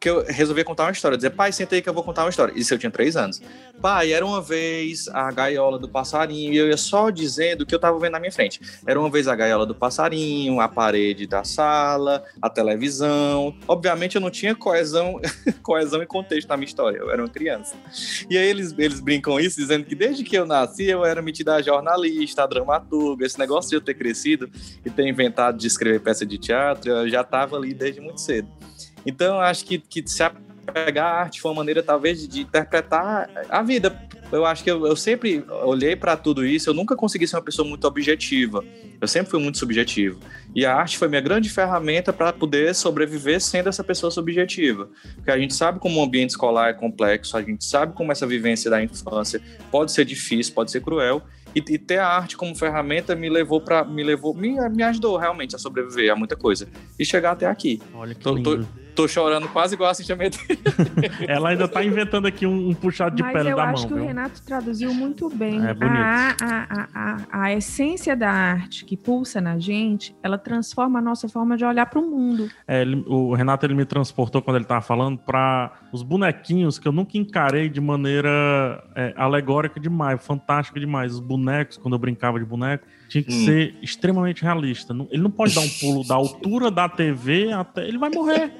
que 0.04 0.10
eu 0.10 0.22
resolvia 0.28 0.62
contar 0.62 0.84
uma 0.84 0.92
história. 0.92 1.16
Dizer, 1.16 1.30
pai, 1.30 1.50
senta 1.50 1.74
aí 1.74 1.80
que 1.80 1.88
eu 1.88 1.94
vou 1.94 2.04
contar 2.04 2.24
uma 2.24 2.28
história. 2.28 2.52
Isso 2.54 2.74
eu 2.74 2.78
tinha 2.78 2.90
três 2.90 3.16
anos. 3.16 3.40
Pai, 3.80 4.12
era 4.12 4.24
uma 4.24 4.38
vez 4.38 5.08
a 5.08 5.32
gaiola 5.32 5.78
do 5.78 5.88
passarinho 5.88 6.52
e 6.52 6.58
eu 6.58 6.68
ia 6.68 6.76
só 6.76 7.08
dizendo 7.08 7.62
o 7.62 7.66
que 7.66 7.74
eu 7.74 7.78
tava 7.78 7.98
vendo 7.98 8.12
na 8.12 8.20
minha 8.20 8.30
frente. 8.30 8.60
Era 8.86 9.00
uma 9.00 9.08
vez 9.08 9.26
a 9.26 9.34
gaiola 9.34 9.64
do 9.64 9.74
passarinho, 9.74 10.60
a 10.60 10.68
parede 10.68 11.26
da 11.26 11.42
sala, 11.42 12.22
a 12.42 12.50
televisão. 12.50 13.56
Obviamente 13.66 14.16
eu 14.16 14.20
não 14.20 14.30
tinha 14.30 14.54
coesão, 14.54 15.18
coesão 15.64 16.02
e 16.02 16.06
contexto 16.06 16.48
na 16.48 16.58
minha 16.58 16.66
história. 16.68 16.98
Eu 16.98 17.10
era 17.10 17.22
uma 17.22 17.30
criança. 17.30 17.74
E 18.28 18.36
aí 18.36 18.46
eles, 18.46 18.74
eles 18.76 19.00
brincam 19.00 19.40
isso, 19.40 19.56
dizendo 19.56 19.86
que 19.86 19.94
desde 19.94 20.22
que 20.22 20.36
eu 20.36 20.44
nasci 20.44 20.84
eu 20.84 21.02
era 21.02 21.22
metida 21.22 21.54
a 21.54 21.62
jornalista, 21.62 22.42
a 22.42 22.46
dramaturga, 22.46 23.24
esse 23.24 23.38
negócio 23.38 23.70
de 23.70 23.76
eu 23.76 23.80
ter 23.80 23.94
crescido 23.94 24.50
e 24.84 24.90
ter 24.90 25.08
inventado 25.08 25.56
de 25.56 25.66
escrever 25.66 26.00
peça 26.00 26.26
de 26.26 26.36
teatro, 26.36 26.90
eu 26.90 27.08
já 27.08 27.22
estava 27.22 27.56
ali 27.56 27.72
desde 27.72 28.02
muito 28.02 28.20
cedo. 28.20 28.48
Então 29.06 29.36
eu 29.36 29.40
acho 29.40 29.64
que, 29.64 29.78
que 29.78 30.02
se 30.06 30.22
apegar 30.66 31.06
à 31.06 31.20
arte 31.20 31.40
foi 31.40 31.50
uma 31.50 31.58
maneira 31.58 31.82
talvez 31.82 32.26
de, 32.26 32.40
interpretar 32.42 33.28
a 33.48 33.62
vida. 33.62 33.96
Eu 34.32 34.44
acho 34.44 34.64
que 34.64 34.70
eu, 34.70 34.86
eu 34.86 34.96
sempre 34.96 35.44
olhei 35.62 35.94
para 35.94 36.16
tudo 36.16 36.44
isso, 36.44 36.68
eu 36.68 36.74
nunca 36.74 36.96
consegui 36.96 37.26
ser 37.26 37.36
uma 37.36 37.42
pessoa 37.42 37.68
muito 37.68 37.86
objetiva. 37.86 38.64
Eu 39.00 39.06
sempre 39.06 39.30
fui 39.30 39.40
muito 39.40 39.58
subjetivo. 39.58 40.18
E 40.54 40.64
a 40.64 40.74
arte 40.74 40.98
foi 40.98 41.08
minha 41.08 41.20
grande 41.20 41.48
ferramenta 41.48 42.12
para 42.12 42.32
poder 42.32 42.74
sobreviver 42.74 43.40
sendo 43.40 43.68
essa 43.68 43.84
pessoa 43.84 44.10
subjetiva. 44.10 44.88
Porque 45.16 45.30
a 45.30 45.38
gente 45.38 45.54
sabe 45.54 45.78
como 45.78 46.00
o 46.00 46.02
ambiente 46.02 46.30
escolar 46.30 46.70
é 46.70 46.72
complexo, 46.72 47.36
a 47.36 47.42
gente 47.42 47.64
sabe 47.64 47.92
como 47.92 48.10
essa 48.10 48.26
vivência 48.26 48.70
da 48.70 48.82
infância 48.82 49.40
pode 49.70 49.92
ser 49.92 50.04
difícil, 50.04 50.54
pode 50.54 50.70
ser 50.70 50.80
cruel. 50.80 51.22
E, 51.54 51.58
e 51.58 51.78
ter 51.78 51.98
a 51.98 52.08
arte 52.08 52.36
como 52.36 52.52
ferramenta 52.56 53.14
me 53.14 53.28
levou 53.28 53.60
para 53.60 53.84
me 53.84 54.02
levou 54.02 54.34
me, 54.34 54.56
me 54.70 54.82
ajudou 54.82 55.16
realmente 55.16 55.54
a 55.54 55.58
sobreviver 55.58 56.10
a 56.10 56.16
muita 56.16 56.34
coisa 56.34 56.66
e 56.98 57.04
chegar 57.04 57.30
até 57.32 57.46
aqui. 57.46 57.80
Olha 57.94 58.12
que 58.12 58.20
tô, 58.20 58.34
lindo. 58.34 58.66
tô 58.66 58.83
chorando 59.08 59.48
quase 59.48 59.74
igual 59.74 59.90
a 59.90 59.94
Cintia 59.94 60.14
Medeiros. 60.16 60.46
Ela 61.28 61.50
ainda 61.50 61.66
tá 61.68 61.82
inventando 61.84 62.26
aqui 62.26 62.46
um, 62.46 62.68
um 62.70 62.74
puxado 62.74 63.16
de 63.16 63.22
Mas 63.22 63.32
pele 63.32 63.50
eu 63.52 63.56
da 63.56 63.64
acho 63.70 63.82
mão, 63.82 63.88
que 63.88 63.94
o 63.94 63.96
viu? 63.96 64.06
Renato 64.06 64.42
traduziu 64.42 64.94
muito 64.94 65.28
bem. 65.28 65.64
É 65.66 65.74
bonito. 65.74 65.94
a, 65.96 66.36
a, 66.40 66.62
a, 66.70 66.86
a, 66.94 67.42
a 67.44 67.52
essência 67.52 68.14
da 68.16 68.30
arte 68.30 68.84
que 68.84 68.96
pulsa 68.96 69.40
na 69.40 69.58
gente, 69.58 70.14
ela 70.22 70.38
transforma 70.38 70.98
a 70.98 71.02
nossa 71.02 71.28
forma 71.28 71.56
de 71.56 71.64
olhar 71.64 71.86
para 71.86 71.98
o 71.98 72.02
mundo. 72.10 72.48
É, 72.66 72.82
ele- 72.82 73.04
o 73.06 73.34
Renato 73.34 73.66
ele 73.66 73.74
me 73.74 73.84
transportou 73.84 74.40
quando 74.42 74.56
ele 74.56 74.64
tava 74.64 74.80
falando 74.82 75.18
para 75.18 75.72
os 75.92 76.02
bonequinhos 76.02 76.78
que 76.78 76.86
eu 76.88 76.92
nunca 76.92 77.18
encarei 77.18 77.68
de 77.68 77.80
maneira 77.80 78.82
é, 78.94 79.12
alegórica 79.16 79.78
demais, 79.80 80.24
fantástica 80.24 80.78
demais. 80.78 81.12
Os 81.14 81.20
bonecos, 81.20 81.76
quando 81.76 81.94
eu 81.94 81.98
brincava 81.98 82.38
de 82.38 82.44
boneco, 82.44 82.86
tinha 83.08 83.22
que 83.22 83.32
Hum. 83.32 83.44
ser 83.44 83.74
extremamente 83.82 84.42
realista. 84.42 84.94
Ele 85.10 85.22
não 85.22 85.30
pode 85.30 85.54
dar 85.54 85.60
um 85.60 85.68
pulo 85.68 86.06
da 86.06 86.14
altura 86.14 86.70
da 86.70 86.88
TV 86.88 87.52
até. 87.52 87.86
Ele 87.86 87.98
vai 87.98 88.10
morrer. 88.10 88.52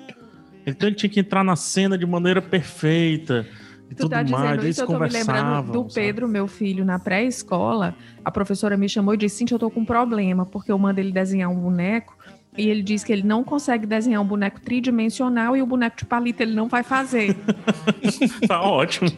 Então 0.66 0.88
ele 0.88 0.96
tinha 0.96 1.10
que 1.10 1.20
entrar 1.20 1.44
na 1.44 1.56
cena 1.56 1.96
de 1.98 2.06
maneira 2.06 2.40
perfeita. 2.40 3.46
E 3.90 3.94
Tu 3.94 4.02
tudo 4.02 4.10
tá 4.10 4.16
mais. 4.16 4.26
dizendo 4.26 4.62
Eles 4.62 4.76
isso, 4.76 4.82
eu 4.82 4.86
tô 4.86 4.98
me 4.98 5.08
lembrando 5.08 5.72
do 5.72 5.90
sabe? 5.90 5.94
Pedro, 5.94 6.28
meu 6.28 6.48
filho, 6.48 6.84
na 6.84 6.98
pré-escola. 6.98 7.94
A 8.24 8.30
professora 8.30 8.76
me 8.76 8.88
chamou 8.88 9.14
e 9.14 9.16
disse: 9.16 9.36
Cintia, 9.36 9.54
eu 9.56 9.58
tô 9.58 9.70
com 9.70 9.80
um 9.80 9.84
problema, 9.84 10.46
porque 10.46 10.72
eu 10.72 10.78
mando 10.78 11.00
ele 11.00 11.12
desenhar 11.12 11.50
um 11.50 11.56
boneco. 11.56 12.16
E 12.56 12.68
ele 12.68 12.82
diz 12.82 13.02
que 13.02 13.12
ele 13.12 13.24
não 13.24 13.42
consegue 13.42 13.84
desenhar 13.84 14.22
um 14.22 14.26
boneco 14.26 14.60
tridimensional 14.60 15.56
e 15.56 15.62
o 15.62 15.66
boneco 15.66 15.96
de 15.96 16.04
palito 16.04 16.40
ele 16.42 16.54
não 16.54 16.68
vai 16.68 16.82
fazer. 16.82 17.36
Tá 18.46 18.62
ótimo. 18.62 19.10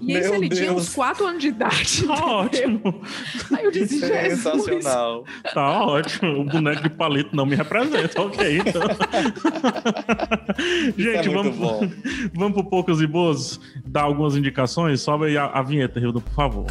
E 0.00 0.12
esse 0.12 0.28
Meu 0.28 0.36
ele 0.36 0.48
tinha 0.48 0.70
Deus. 0.70 0.88
uns 0.88 0.94
4 0.94 1.26
anos 1.26 1.42
de 1.42 1.48
idade. 1.48 2.06
Tá 2.06 2.26
ótimo. 2.26 3.02
Aí 3.56 3.64
eu 3.64 3.70
disse, 3.70 3.98
Jesus. 4.00 4.42
Sensacional. 4.42 5.24
Tá 5.54 5.86
ótimo. 5.86 6.40
O 6.40 6.44
boneco 6.44 6.82
de 6.82 6.90
palito 6.90 7.34
não 7.34 7.46
me 7.46 7.54
representa. 7.56 8.22
Ok, 8.22 8.58
então. 8.58 8.82
Gente, 10.96 11.28
é 11.28 11.32
vamos, 11.32 11.56
bom. 11.56 11.90
vamos 12.34 12.52
pro 12.54 12.64
Poucos 12.64 13.00
e 13.00 13.06
Boas 13.06 13.60
dar 13.84 14.02
algumas 14.02 14.36
indicações. 14.36 15.00
Sobe 15.00 15.26
aí 15.26 15.36
a, 15.36 15.46
a 15.46 15.62
vinheta, 15.62 15.98
Hildo, 16.00 16.20
por 16.20 16.34
favor. 16.34 16.66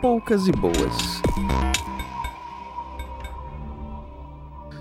Poucas 0.00 0.46
e 0.46 0.52
boas. 0.52 1.22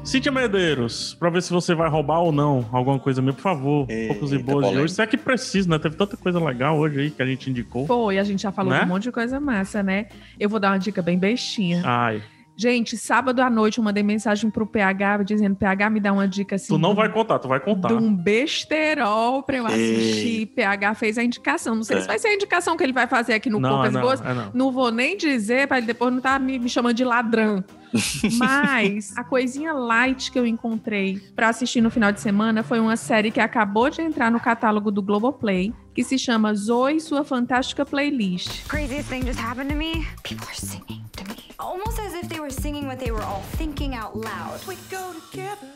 Cíntia 0.08 0.32
Medeiros, 0.32 1.16
pra 1.20 1.30
ver 1.30 1.41
se 1.41 1.51
você 1.51 1.76
vai 1.76 1.89
roubar 1.89 2.20
ou 2.22 2.32
não 2.32 2.66
alguma 2.72 2.97
coisa 2.97 3.22
minha, 3.22 3.34
por 3.34 3.41
favor. 3.41 3.86
Poucos 4.08 4.32
e 4.32 4.36
Eita, 4.38 4.51
Boas 4.53 4.70
de 4.72 4.78
hoje. 4.78 4.93
Se 4.93 5.01
é 5.01 5.05
que 5.05 5.18
precisa, 5.18 5.68
né? 5.70 5.78
Teve 5.78 5.97
tanta 5.97 6.16
coisa 6.16 6.39
legal 6.41 6.78
hoje 6.80 6.97
aí 7.01 7.12
que 7.12 7.22
a 7.22 7.26
gente 7.26 7.49
indicou. 7.49 7.86
Foi, 7.86 8.18
a 8.18 8.24
gente 8.24 8.41
já 8.41 8.51
falou 8.51 8.72
Né? 8.72 8.80
de 8.80 8.86
um 8.86 8.88
monte 8.88 9.03
de 9.03 9.12
coisa 9.12 9.38
massa, 9.38 9.84
né? 9.84 10.05
Eu 10.39 10.47
vou 10.49 10.62
dar 10.62 10.72
uma 10.72 10.80
dica 10.80 11.01
bem 11.01 11.18
bestinha. 11.20 11.82
Ai, 11.86 12.22
Gente, 12.60 12.97
sábado 12.97 13.39
à 13.39 13.51
noite 13.51 13.78
eu 13.78 13.84
mandei 13.84 14.01
mensagem 14.01 14.49
pro 14.49 14.66
PH 14.66 15.22
dizendo: 15.22 15.55
PH, 15.55 15.91
me 15.91 15.99
dá 15.99 16.12
uma 16.12 16.28
dica 16.28 16.55
assim. 16.55 16.70
tu 16.70 16.80
não 16.80 16.95
vai 16.95 17.08
contar, 17.12 17.38
tu 17.38 17.47
vai 17.47 17.60
contar. 17.60 17.89
De 17.89 17.93
um 17.93 18.12
besterol 18.16 19.43
pra 19.43 19.58
eu 19.58 19.68
assistir. 19.68 20.47
PH 20.55 20.95
fez 20.95 21.20
a 21.20 21.24
indicação. 21.24 21.76
Não 21.76 21.84
sei 21.84 21.97
É. 21.97 22.01
se 22.01 22.08
vai 22.08 22.18
ser 22.18 22.30
a 22.30 22.34
indicação 22.34 22.76
que 22.76 22.84
ele 22.84 22.93
vai 22.93 23.05
fazer 23.05 23.34
aqui 23.36 23.47
no 23.47 23.60
Não, 23.60 23.70
Poucas 23.70 23.88
é 23.88 23.89
e 23.89 23.93
não, 23.93 24.01
Boas. 24.01 24.22
é 24.22 24.34
não. 24.34 24.51
Não 24.55 24.72
vou 24.72 24.89
nem 24.91 25.16
dizer 25.16 25.68
pra 25.68 25.78
ele 25.78 25.86
depois 25.86 26.10
não 26.10 26.18
estar 26.18 26.39
me, 26.39 26.58
me 26.58 26.68
chamando 26.68 26.95
de 26.95 27.03
ladrão. 27.03 27.64
Mas 28.38 29.16
a 29.18 29.24
coisinha 29.24 29.74
light 29.74 30.32
que 30.32 30.40
eu 30.40 30.46
encontrei 30.46 31.20
pra 31.36 31.50
assistir 31.50 31.82
no 31.82 31.90
final 31.90 32.12
de 32.12 32.20
semana 32.22 32.64
foi 32.64 32.80
uma 32.80 32.96
série 32.98 33.32
que 33.32 33.40
acabou 33.40 33.90
de 33.90 34.02
entrar 34.02 34.32
no 34.32 34.40
catálogo 34.40 34.92
do 34.92 35.02
Globoplay, 35.02 35.74
que 35.94 36.04
se 36.04 36.18
chama 36.18 36.54
Zoe 36.54 37.00
Sua 37.00 37.24
Fantástica 37.24 37.86
Playlist. 37.86 38.68
Craziest 38.68 39.10
thing 39.10 39.26
just 39.26 39.40
happened 39.40 39.70
to 39.70 39.76
me. 39.76 40.06
People 40.24 40.48
are 40.48 40.56
singing 40.56 41.04
to 41.14 41.24
me. 41.26 41.36
Almost 41.60 42.00
as 42.00 42.14
if 42.14 42.28
they 42.30 42.40
were 42.40 42.52
singing 42.52 42.86
what 42.86 43.00
they 43.00 43.12
were 43.12 43.24
all 43.24 43.44
thinking 43.58 43.96
out 43.96 44.16
loud. 44.16 44.60
We 44.68 44.76
go 44.90 45.14
together. 45.32 45.68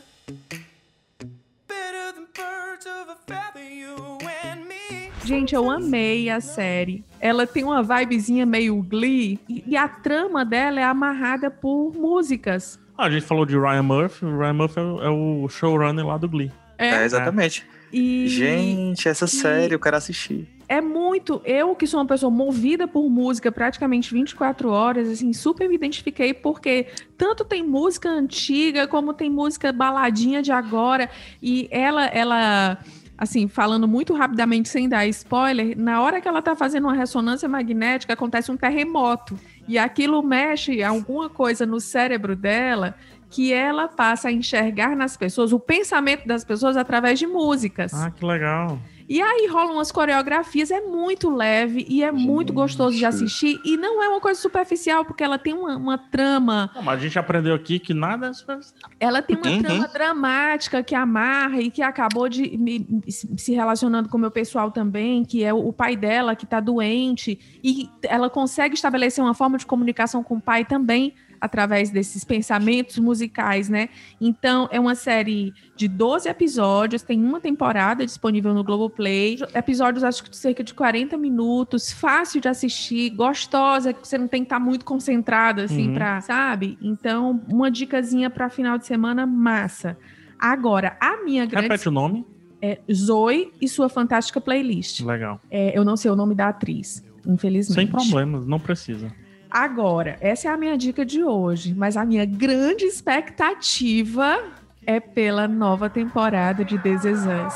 Gente, 5.24 5.54
eu 5.54 5.70
amei 5.70 6.28
a 6.28 6.40
série. 6.40 7.04
Ela 7.20 7.46
tem 7.46 7.64
uma 7.64 7.82
vibezinha 7.82 8.44
meio 8.44 8.82
Glee 8.82 9.38
e, 9.48 9.64
e 9.66 9.76
a 9.76 9.88
trama 9.88 10.44
dela 10.44 10.80
é 10.80 10.84
amarrada 10.84 11.50
por 11.50 11.92
músicas. 11.94 12.78
Ah, 12.98 13.06
a 13.06 13.10
gente 13.10 13.24
falou 13.24 13.46
de 13.46 13.56
Ryan 13.56 13.82
Murphy. 13.82 14.26
O 14.26 14.38
Ryan 14.38 14.52
Murphy 14.52 14.80
é 14.80 15.08
o, 15.08 15.46
é 15.46 15.48
showrunner 15.48 16.06
lá 16.06 16.18
do 16.18 16.28
Glee. 16.28 16.52
É, 16.76 17.04
exatamente. 17.04 17.66
E 17.92 18.26
Gente, 18.28 19.08
essa 19.08 19.26
série 19.26 19.74
eu 19.74 19.80
quero 19.80 19.96
assistir. 19.96 20.48
É 20.72 20.80
muito. 20.80 21.42
Eu, 21.44 21.76
que 21.76 21.86
sou 21.86 22.00
uma 22.00 22.06
pessoa 22.06 22.30
movida 22.30 22.88
por 22.88 23.06
música 23.10 23.52
praticamente 23.52 24.10
24 24.14 24.70
horas, 24.70 25.06
assim, 25.06 25.30
super 25.34 25.68
me 25.68 25.74
identifiquei, 25.74 26.32
porque 26.32 26.86
tanto 27.18 27.44
tem 27.44 27.62
música 27.62 28.08
antiga, 28.08 28.88
como 28.88 29.12
tem 29.12 29.28
música 29.28 29.70
baladinha 29.70 30.40
de 30.40 30.50
agora. 30.50 31.10
E 31.42 31.68
ela, 31.70 32.06
ela. 32.06 32.78
Assim, 33.18 33.46
falando 33.48 33.86
muito 33.86 34.14
rapidamente, 34.14 34.70
sem 34.70 34.88
dar 34.88 35.06
spoiler, 35.08 35.78
na 35.78 36.00
hora 36.00 36.22
que 36.22 36.26
ela 36.26 36.40
tá 36.40 36.56
fazendo 36.56 36.84
uma 36.84 36.94
ressonância 36.94 37.46
magnética, 37.46 38.14
acontece 38.14 38.50
um 38.50 38.56
terremoto. 38.56 39.38
E 39.68 39.78
aquilo 39.78 40.22
mexe 40.22 40.82
alguma 40.82 41.28
coisa 41.28 41.66
no 41.66 41.80
cérebro 41.80 42.34
dela 42.34 42.96
que 43.28 43.52
ela 43.52 43.88
passa 43.88 44.28
a 44.28 44.32
enxergar 44.32 44.96
nas 44.96 45.16
pessoas, 45.16 45.52
o 45.52 45.60
pensamento 45.60 46.26
das 46.26 46.44
pessoas 46.44 46.76
através 46.76 47.18
de 47.18 47.26
músicas. 47.26 47.92
Ah, 47.94 48.10
que 48.10 48.24
legal. 48.24 48.78
E 49.12 49.20
aí 49.20 49.46
rolam 49.46 49.74
umas 49.74 49.92
coreografias, 49.92 50.70
é 50.70 50.80
muito 50.80 51.28
leve 51.28 51.84
e 51.86 52.02
é 52.02 52.10
muito 52.10 52.50
gostoso 52.50 52.96
de 52.96 53.04
assistir. 53.04 53.60
E 53.62 53.76
não 53.76 54.02
é 54.02 54.08
uma 54.08 54.20
coisa 54.22 54.40
superficial, 54.40 55.04
porque 55.04 55.22
ela 55.22 55.36
tem 55.38 55.52
uma, 55.52 55.76
uma 55.76 55.98
trama, 55.98 56.70
Não, 56.74 56.82
mas 56.82 56.98
a 56.98 57.02
gente 57.02 57.18
aprendeu 57.18 57.54
aqui 57.54 57.78
que 57.78 57.92
nada 57.92 58.28
é 58.28 58.32
superficial. 58.32 58.90
ela 58.98 59.20
tem 59.20 59.36
uma 59.36 59.50
Uhum. 59.50 59.60
trama 59.62 59.88
dramática 59.88 60.82
que 60.82 60.94
amarra 60.94 61.60
e 61.60 61.70
que 61.70 61.82
acabou 61.82 62.26
de 62.26 62.56
me- 62.56 63.02
se 63.10 63.52
relacionando 63.52 64.08
com 64.08 64.16
o 64.16 64.20
meu 64.20 64.30
pessoal 64.30 64.70
também, 64.70 65.24
que 65.26 65.44
é 65.44 65.52
o 65.52 65.62
o 65.72 65.72
pai 65.74 65.94
dela 65.94 66.34
que 66.34 66.46
tá 66.46 66.58
doente. 66.60 67.38
E 67.62 67.88
ela 68.04 68.30
consegue 68.30 68.74
estabelecer 68.74 69.22
uma 69.22 69.34
forma 69.34 69.58
de 69.58 69.66
comunicação 69.66 70.22
com 70.22 70.36
o 70.36 70.40
pai 70.40 70.64
também 70.64 71.14
através 71.42 71.90
desses 71.90 72.22
pensamentos 72.22 72.96
musicais, 73.00 73.68
né? 73.68 73.88
Então, 74.20 74.68
é 74.70 74.78
uma 74.78 74.94
série 74.94 75.52
de 75.74 75.88
12 75.88 76.28
episódios, 76.28 77.02
tem 77.02 77.20
uma 77.22 77.40
temporada 77.40 78.06
disponível 78.06 78.54
no 78.54 78.62
Globoplay. 78.62 79.38
Episódios, 79.52 80.04
acho 80.04 80.22
que 80.22 80.30
de 80.30 80.36
cerca 80.36 80.62
de 80.62 80.72
40 80.72 81.16
minutos, 81.16 81.90
fácil 81.92 82.40
de 82.40 82.46
assistir, 82.48 83.10
gostosa, 83.10 83.92
que 83.92 84.06
você 84.06 84.16
não 84.16 84.28
tem 84.28 84.42
que 84.42 84.46
estar 84.46 84.60
muito 84.60 84.84
concentrado, 84.84 85.60
assim, 85.62 85.88
Uhum. 85.88 85.94
pra, 85.94 86.20
sabe? 86.20 86.78
Então, 86.80 87.42
uma 87.48 87.70
dicasinha 87.70 88.30
pra 88.30 88.48
final 88.48 88.78
de 88.78 88.86
semana 88.86 89.26
massa. 89.26 89.98
Agora, 90.38 90.96
a 91.00 91.24
minha 91.24 91.44
grande 91.44 91.64
Repete 91.68 91.88
o 91.88 91.92
nome. 91.92 92.24
é 92.60 92.78
Zoe 92.92 93.50
e 93.60 93.68
sua 93.68 93.88
fantástica 93.88 94.40
playlist. 94.40 95.00
Legal. 95.00 95.40
É, 95.50 95.76
eu 95.76 95.84
não 95.84 95.96
sei 95.96 96.10
o 96.10 96.14
nome 96.16 96.34
da 96.36 96.48
atriz, 96.48 97.04
infelizmente. 97.26 97.74
Sem 97.74 97.86
problemas, 97.88 98.46
não 98.46 98.60
precisa. 98.60 99.12
Agora, 99.54 100.16
essa 100.22 100.48
é 100.48 100.50
a 100.50 100.56
minha 100.56 100.78
dica 100.78 101.04
de 101.04 101.22
hoje, 101.22 101.74
mas 101.74 101.94
a 101.94 102.06
minha 102.06 102.24
grande 102.24 102.86
expectativa 102.86 104.42
é 104.86 104.98
pela 104.98 105.46
nova 105.46 105.90
temporada 105.90 106.64
de 106.64 106.78
This 106.78 107.04
Is 107.04 107.20
Us. 107.26 107.54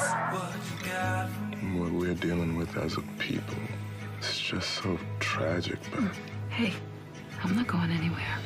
What 1.74 1.92
we're 1.92 2.14
dealing 2.14 2.58
with 2.58 2.76
as 2.76 2.98
a 2.98 3.02
people 3.16 3.56
is 4.20 4.38
just 4.38 4.68
so 4.82 4.98
tragic, 5.20 5.78
but 5.90 6.04
Hey, 6.50 6.74
I'm 7.42 7.56
not 7.56 7.66
going 7.66 7.90
anywhere. 7.90 8.40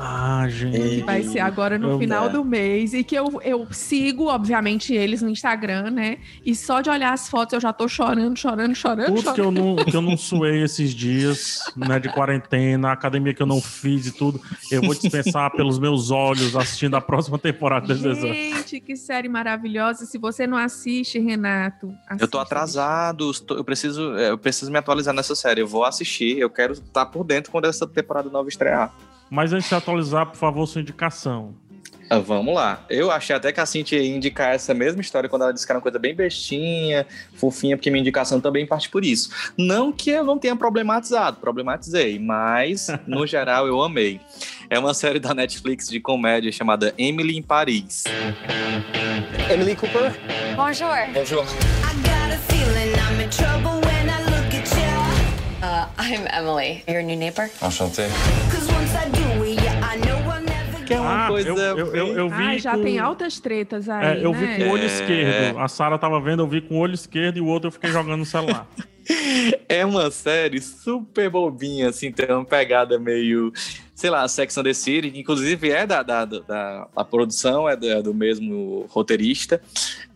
Ah, 0.00 0.46
gente. 0.48 1.02
Vai 1.02 1.24
ser 1.24 1.40
agora 1.40 1.76
no 1.76 1.90
Eu- 1.90 1.98
final 1.98 2.26
é. 2.26 2.28
do 2.28 2.44
mês. 2.44 2.94
E 2.94 3.02
que 3.02 3.16
eu, 3.16 3.40
eu 3.42 3.66
sigo, 3.72 4.26
obviamente, 4.26 4.94
eles 4.94 5.20
no 5.22 5.28
Instagram, 5.28 5.90
né? 5.90 6.18
E 6.46 6.54
só 6.54 6.80
de 6.80 6.88
olhar 6.88 7.12
as 7.12 7.28
fotos 7.28 7.54
eu 7.54 7.60
já 7.60 7.72
tô 7.72 7.88
chorando, 7.88 8.36
chorando, 8.38 8.74
chorando, 8.76 9.06
Tudo 9.06 9.20
chorando. 9.22 9.34
que 9.34 9.40
eu, 9.40 9.50
não, 9.50 9.76
que 9.76 9.96
eu 9.96 10.00
não 10.02 10.16
suei 10.16 10.62
esses 10.62 10.94
dias, 10.94 11.58
né, 11.76 11.98
de 11.98 12.08
quarentena, 12.10 12.90
a 12.90 12.92
academia 12.92 13.34
que 13.34 13.42
eu 13.42 13.46
não 13.46 13.60
fiz 13.60 14.06
e 14.06 14.12
tudo, 14.12 14.40
eu 14.70 14.80
vou 14.82 14.94
dispensar 14.94 15.50
pelos 15.56 15.80
meus 15.80 16.12
olhos 16.12 16.54
assistindo 16.54 16.94
a 16.94 17.00
próxima 17.00 17.36
temporada 17.38 17.86
desse 17.88 18.06
exame. 18.06 18.32
Gente, 18.52 18.80
que 18.80 18.94
série 18.94 19.28
maravilhosa. 19.28 20.06
Se 20.06 20.16
você 20.16 20.46
não 20.46 20.56
assiste, 20.56 21.18
Renato. 21.18 21.92
Eu 22.20 22.28
tô 22.28 22.38
atrasado, 22.38 23.32
eu 23.50 23.64
preciso, 23.64 24.14
é, 24.16 24.30
eu 24.30 24.38
preciso 24.38 24.70
me 24.70 24.78
atualizar 24.78 25.12
nessa 25.12 25.34
série. 25.34 25.60
Eu 25.60 25.66
vou 25.66 25.84
assistir, 25.84 26.38
eu 26.38 26.48
quero 26.50 26.74
estar 26.74 27.06
por 27.06 27.24
dentro 27.24 27.50
quando 27.50 27.64
essa 27.64 27.84
temporada 27.86 28.30
nova 28.30 28.48
estrear. 28.48 28.92
Mas 29.30 29.52
antes 29.52 29.68
de 29.68 29.74
atualizar, 29.74 30.26
por 30.26 30.36
favor, 30.36 30.66
sua 30.66 30.80
indicação. 30.80 31.54
Ah, 32.10 32.18
vamos 32.18 32.54
lá. 32.54 32.84
Eu 32.88 33.10
achei 33.10 33.36
até 33.36 33.52
que 33.52 33.60
a 33.60 33.66
Cintia 33.66 34.00
ia 34.02 34.16
indicar 34.16 34.54
essa 34.54 34.72
mesma 34.72 35.02
história 35.02 35.28
quando 35.28 35.42
ela 35.42 35.52
disse 35.52 35.66
que 35.66 35.72
era 35.72 35.78
uma 35.78 35.82
coisa 35.82 35.98
bem 35.98 36.14
bestinha, 36.14 37.06
fofinha, 37.34 37.76
porque 37.76 37.90
minha 37.90 38.00
indicação 38.00 38.40
também 38.40 38.66
parte 38.66 38.88
por 38.88 39.04
isso. 39.04 39.30
Não 39.58 39.92
que 39.92 40.10
eu 40.10 40.24
não 40.24 40.38
tenha 40.38 40.56
problematizado, 40.56 41.36
problematizei, 41.36 42.18
mas 42.18 42.88
no 43.06 43.26
geral 43.28 43.66
eu 43.66 43.82
amei. 43.82 44.20
É 44.70 44.78
uma 44.78 44.94
série 44.94 45.18
da 45.18 45.34
Netflix 45.34 45.88
de 45.88 46.00
comédia 46.00 46.50
chamada 46.50 46.94
Emily 46.96 47.36
em 47.36 47.42
Paris. 47.42 48.04
Emily 49.50 49.76
Cooper? 49.76 50.12
Bonjour. 50.56 50.88
Bonjour. 51.12 51.44
I 51.44 51.94
got 52.02 52.32
a 52.32 52.38
feeling 52.48 52.94
I'm 52.94 53.20
in 53.20 53.28
trouble 53.28 53.80
when 53.86 54.08
I 54.08 54.22
look 54.24 54.54
at 54.54 54.70
you. 54.72 55.62
Uh, 55.62 55.86
I'm 55.98 56.26
Emily. 56.32 56.84
Your 56.88 57.02
new 57.02 57.16
neighbor? 57.16 57.50
Enchanté. 57.60 58.08
Que 60.86 60.94
é 60.94 61.00
uma 61.00 61.26
Ah, 61.26 61.28
coisa. 61.28 61.48
eu, 61.50 61.56
eu, 61.58 61.94
eu, 61.94 62.06
eu 62.16 62.28
vi. 62.30 62.34
Ai, 62.34 62.58
já 62.58 62.74
com- 62.74 62.82
tem 62.82 62.98
altas 62.98 63.38
tretas 63.38 63.88
aí, 63.90 64.20
É, 64.20 64.24
eu 64.24 64.32
né? 64.32 64.38
vi 64.56 64.64
com 64.64 64.70
o 64.70 64.72
olho 64.72 64.82
É. 64.84 64.86
esquerdo. 64.86 65.58
A 65.58 65.68
Sara 65.68 65.98
tava 65.98 66.18
vendo, 66.20 66.42
eu 66.42 66.48
vi 66.48 66.62
com 66.62 66.76
o 66.76 66.78
olho 66.78 66.94
esquerdo 66.94 67.36
e 67.36 67.40
o 67.42 67.46
outro 67.46 67.68
eu 67.68 67.72
fiquei 67.72 67.90
jogando 67.90 68.16
no 68.18 68.24
celular. 68.26 68.66
É 69.70 69.86
uma 69.86 70.10
série 70.10 70.60
super 70.60 71.30
bobinha, 71.30 71.88
assim, 71.88 72.12
tem 72.12 72.30
uma 72.30 72.44
pegada 72.44 72.98
meio, 72.98 73.50
sei 73.94 74.10
lá, 74.10 74.28
Sex 74.28 74.58
and 74.58 74.64
the 74.64 74.74
City, 74.74 75.10
que 75.10 75.18
inclusive 75.20 75.70
é 75.70 75.86
da, 75.86 76.02
da, 76.02 76.26
da 76.26 76.86
a 76.94 77.02
produção, 77.06 77.66
é 77.66 77.74
do, 77.74 77.88
é 77.88 78.02
do 78.02 78.12
mesmo 78.12 78.84
roteirista, 78.90 79.62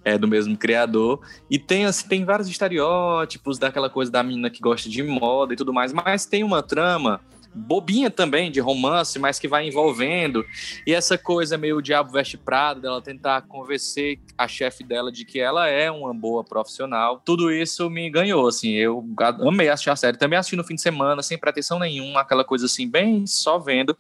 é 0.05 0.19
do 0.19 0.29
mesmo 0.29 0.55
criador, 0.59 1.21
e 1.51 1.59
tem, 1.59 1.87
assim, 1.87 2.07
tem 2.07 2.23
vários 2.23 2.49
estereótipos 2.51 3.59
daquela 3.59 3.89
coisa 3.89 4.13
da 4.13 4.23
menina 4.23 4.51
que 4.51 4.61
gosta 4.61 4.91
de 4.91 5.03
moda 5.03 5.55
e 5.55 5.57
tudo 5.57 5.73
mais, 5.73 5.91
mas 5.95 6.27
tem 6.27 6.45
uma 6.45 6.63
trama 6.63 7.19
bobinha 7.55 8.11
também, 8.11 8.51
de 8.51 8.61
romance, 8.61 9.19
mas 9.19 9.39
que 9.39 9.49
vai 9.49 9.67
envolvendo, 9.67 10.45
e 10.87 10.95
essa 10.95 11.19
coisa 11.19 11.59
meio 11.59 11.83
diabo 11.83 12.13
veste 12.13 12.37
prado, 12.37 12.81
dela 12.81 13.03
tentar 13.03 13.43
convencer 13.43 14.19
a 14.37 14.49
chefe 14.49 14.83
dela 14.83 15.13
de 15.13 15.25
que 15.25 15.39
ela 15.39 15.69
é 15.69 15.91
uma 15.91 16.15
boa 16.15 16.43
profissional, 16.43 17.21
tudo 17.25 17.53
isso 17.53 17.89
me 17.91 18.09
ganhou, 18.11 18.47
assim, 18.47 18.73
eu 18.73 19.05
amei 19.47 19.69
assistir 19.69 19.91
a 19.91 19.97
série, 19.97 20.17
também 20.17 20.39
assisti 20.39 20.57
no 20.57 20.65
fim 20.65 20.75
de 20.75 20.83
semana, 20.83 21.23
sem 21.23 21.39
pretensão 21.39 21.79
nenhuma, 21.79 22.21
aquela 22.21 22.45
coisa 22.45 22.67
assim, 22.67 22.89
bem 22.89 23.27
só 23.27 23.59
vendo, 23.59 23.97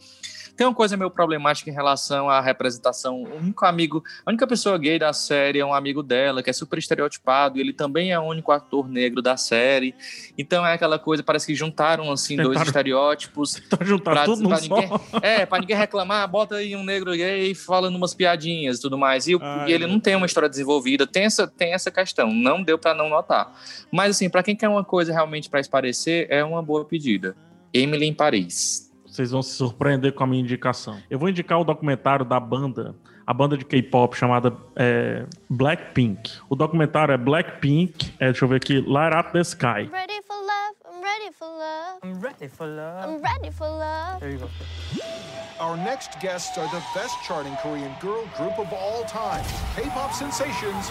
Tem 0.57 0.66
uma 0.66 0.74
coisa 0.74 0.96
meio 0.96 1.11
problemática 1.11 1.70
em 1.70 1.72
relação 1.72 2.28
à 2.28 2.40
representação. 2.40 3.22
O 3.22 3.36
único 3.38 3.64
amigo, 3.64 4.05
a 4.24 4.30
única 4.30 4.46
pessoa 4.46 4.76
gay 4.78 4.98
da 4.98 5.12
série 5.12 5.59
é 5.59 5.64
um 5.64 5.72
amigo 5.72 6.03
dela, 6.03 6.42
que 6.42 6.50
é 6.50 6.53
super 6.53 6.78
estereotipado, 6.78 7.57
e 7.57 7.61
ele 7.61 7.72
também 7.72 8.12
é 8.12 8.18
o 8.18 8.22
único 8.22 8.53
ator 8.53 8.86
negro 8.88 9.22
da 9.22 9.36
série. 9.36 9.94
Então 10.36 10.64
é 10.66 10.74
aquela 10.74 10.98
coisa, 10.98 11.22
parece 11.22 11.46
que 11.46 11.55
juntaram 11.55 12.12
assim 12.12 12.36
dois 12.36 12.48
Tentaram- 12.50 12.66
estereótipos. 12.66 13.59
Pra 13.70 13.84
juntar 13.84 14.11
pra- 14.12 14.24
tudo 14.26 14.48
pra 14.48 14.61
ninguém- 14.61 14.90
É, 15.22 15.46
pra 15.46 15.59
ninguém 15.59 15.76
reclamar, 15.76 16.28
bota 16.28 16.57
aí 16.57 16.76
um 16.76 16.84
negro 16.84 17.12
gay 17.12 17.55
falando 17.55 17.96
umas 17.96 18.12
piadinhas 18.14 18.78
e 18.78 18.82
tudo 18.82 18.98
mais. 18.98 19.26
E, 19.26 19.36
Ai, 19.40 19.70
e 19.70 19.72
ele 19.72 19.84
meu 19.86 19.94
não 19.94 20.00
tem 20.00 20.14
uma 20.14 20.26
história 20.26 20.48
desenvolvida, 20.48 21.07
tem 21.07 21.24
essa, 21.24 21.46
tem 21.48 21.72
essa 21.72 21.90
questão. 21.90 22.30
Não 22.32 22.62
deu 22.62 22.78
pra 22.78 22.92
não 22.94 23.09
notar. 23.09 23.53
Mas 23.90 24.16
assim, 24.16 24.28
pra 24.28 24.42
quem 24.42 24.55
quer 24.55 24.68
uma 24.68 24.84
coisa 24.84 25.12
realmente 25.12 25.48
pra 25.48 25.61
esparecer, 25.61 26.26
é 26.30 26.44
uma 26.44 26.62
boa 26.62 26.84
pedida. 26.84 27.34
Emily 27.72 28.07
em 28.07 28.12
Paris. 28.14 28.91
Vocês 29.13 29.31
vão 29.31 29.43
se 29.43 29.51
surpreender 29.51 30.15
com 30.15 30.25
a 30.25 30.27
minha 30.27 30.41
indicação. 30.41 30.99
Eu 31.11 31.19
vou 31.19 31.29
indicar 31.29 31.61
o 31.61 31.65
documentário 31.65 32.25
da 32.25 32.41
banda, 32.41 32.97
a 33.27 33.35
banda 33.35 33.59
de 33.59 33.65
K-pop 33.67 34.17
chamada 34.17 34.57
é, 34.75 35.27
Blackpink. 35.51 36.33
O 36.49 36.57
documentário 36.57 37.13
é 37.13 37.19
Blackpink, 37.19 38.15
é, 38.19 38.31
deixa 38.31 38.47
eu 38.47 38.49
ver 38.49 38.57
aqui, 38.57 38.81
Light 38.81 39.15
Up 39.15 39.31
the 39.33 39.41
Sky. 39.41 39.91
Ready 39.93 40.23
for 40.27 40.37
love, 40.41 40.77
I'm 40.87 41.03
ready 41.03 41.31
for 41.31 41.47
love. 41.47 42.01
I'm 42.03 42.21
ready 42.23 42.49
for 42.49 42.67
love. 42.67 43.07
I'm 43.07 43.23
ready 43.23 43.51
for 43.51 43.69
love. 43.69 44.21
There 44.21 44.33
you 44.33 44.39
go. 44.39 45.32
Our 45.63 45.77
next 45.77 46.19
guests 46.19 46.59
are 46.59 46.67
the 46.71 46.83
best 46.93 47.15
charting 47.23 47.55
Korean 47.63 47.95
girl 48.01 48.25
group 48.37 48.59
of 48.59 48.73
all 48.73 49.05
time, 49.05 49.45
K-pop 49.77 50.13
sensations. 50.13 50.91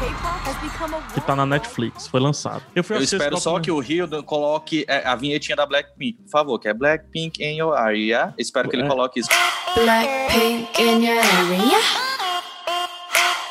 K-pop 0.00 0.40
has 0.42 0.56
become 0.60 0.94
a 0.94 1.00
Que 1.14 1.20
tá 1.20 1.36
na 1.36 1.46
Netflix, 1.46 2.08
foi 2.08 2.18
lançado. 2.18 2.60
Eu 2.74 2.82
fui 2.82 2.96
Eu 2.96 3.02
espero 3.02 3.38
só 3.38 3.60
que 3.60 3.70
o 3.70 3.78
Rio 3.78 4.08
coloque 4.24 4.84
é, 4.88 5.06
a 5.06 5.14
vinhetinha 5.14 5.54
da 5.54 5.64
Blackpink, 5.64 6.22
por 6.24 6.30
favor, 6.30 6.58
que 6.58 6.66
é 6.66 6.74
Blackpink 6.74 7.40
in 7.40 7.58
your 7.58 7.74
area. 7.76 8.34
Espero 8.36 8.68
que 8.68 8.74
ele 8.74 8.82
É. 8.84 8.88
coloque 8.88 9.20
isso. 9.20 9.30
Blackpink 9.76 10.82
in 10.82 11.04
your 11.06 11.18
area. 11.22 11.78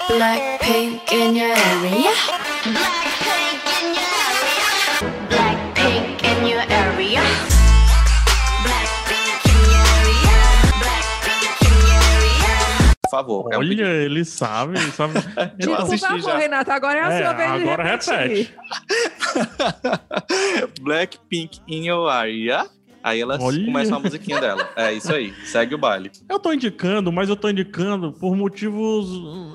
Blackpink 0.09 1.13
in 1.13 1.37
your 1.37 1.51
area. 1.51 2.11
Blackpink 2.65 3.04
favor. 13.17 13.53
é 13.53 13.57
um 13.57 13.59
Olha, 13.59 13.85
ele 13.85 14.25
sabe, 14.25 14.77
ele 14.79 14.91
sabe. 14.91 15.13
Eu 15.59 15.75
Por 15.75 15.81
assisti 15.81 16.07
favor, 16.07 16.21
já. 16.21 16.37
Renato, 16.37 16.71
agora 16.71 16.97
é 16.99 17.01
a 17.03 17.11
É, 17.13 17.23
sua 17.23 17.33
vez 17.33 17.51
agora 17.51 17.83
repete. 17.83 18.55
Blackpink 20.81 21.59
in 21.67 21.87
your 21.87 22.09
area. 22.09 22.65
Aí 23.03 23.21
ela 23.21 23.37
Olha. 23.39 23.63
começa 23.65 23.95
a 23.95 23.99
musiquinha 23.99 24.41
dela. 24.41 24.67
É 24.75 24.91
isso 24.93 25.13
aí. 25.13 25.31
Segue 25.45 25.75
o 25.75 25.77
baile. 25.77 26.11
Eu 26.27 26.39
tô 26.39 26.51
indicando, 26.51 27.11
mas 27.11 27.29
eu 27.29 27.35
tô 27.35 27.47
indicando 27.49 28.11
por 28.11 28.35
motivos 28.35 29.07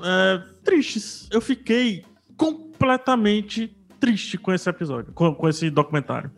é, 0.05 0.41
tristes. 0.63 1.27
Eu 1.31 1.41
fiquei 1.41 2.05
completamente 2.37 3.75
triste 3.99 4.37
com 4.37 4.53
esse 4.53 4.69
episódio, 4.69 5.11
com, 5.13 5.35
com 5.35 5.49
esse 5.49 5.69
documentário. 5.69 6.31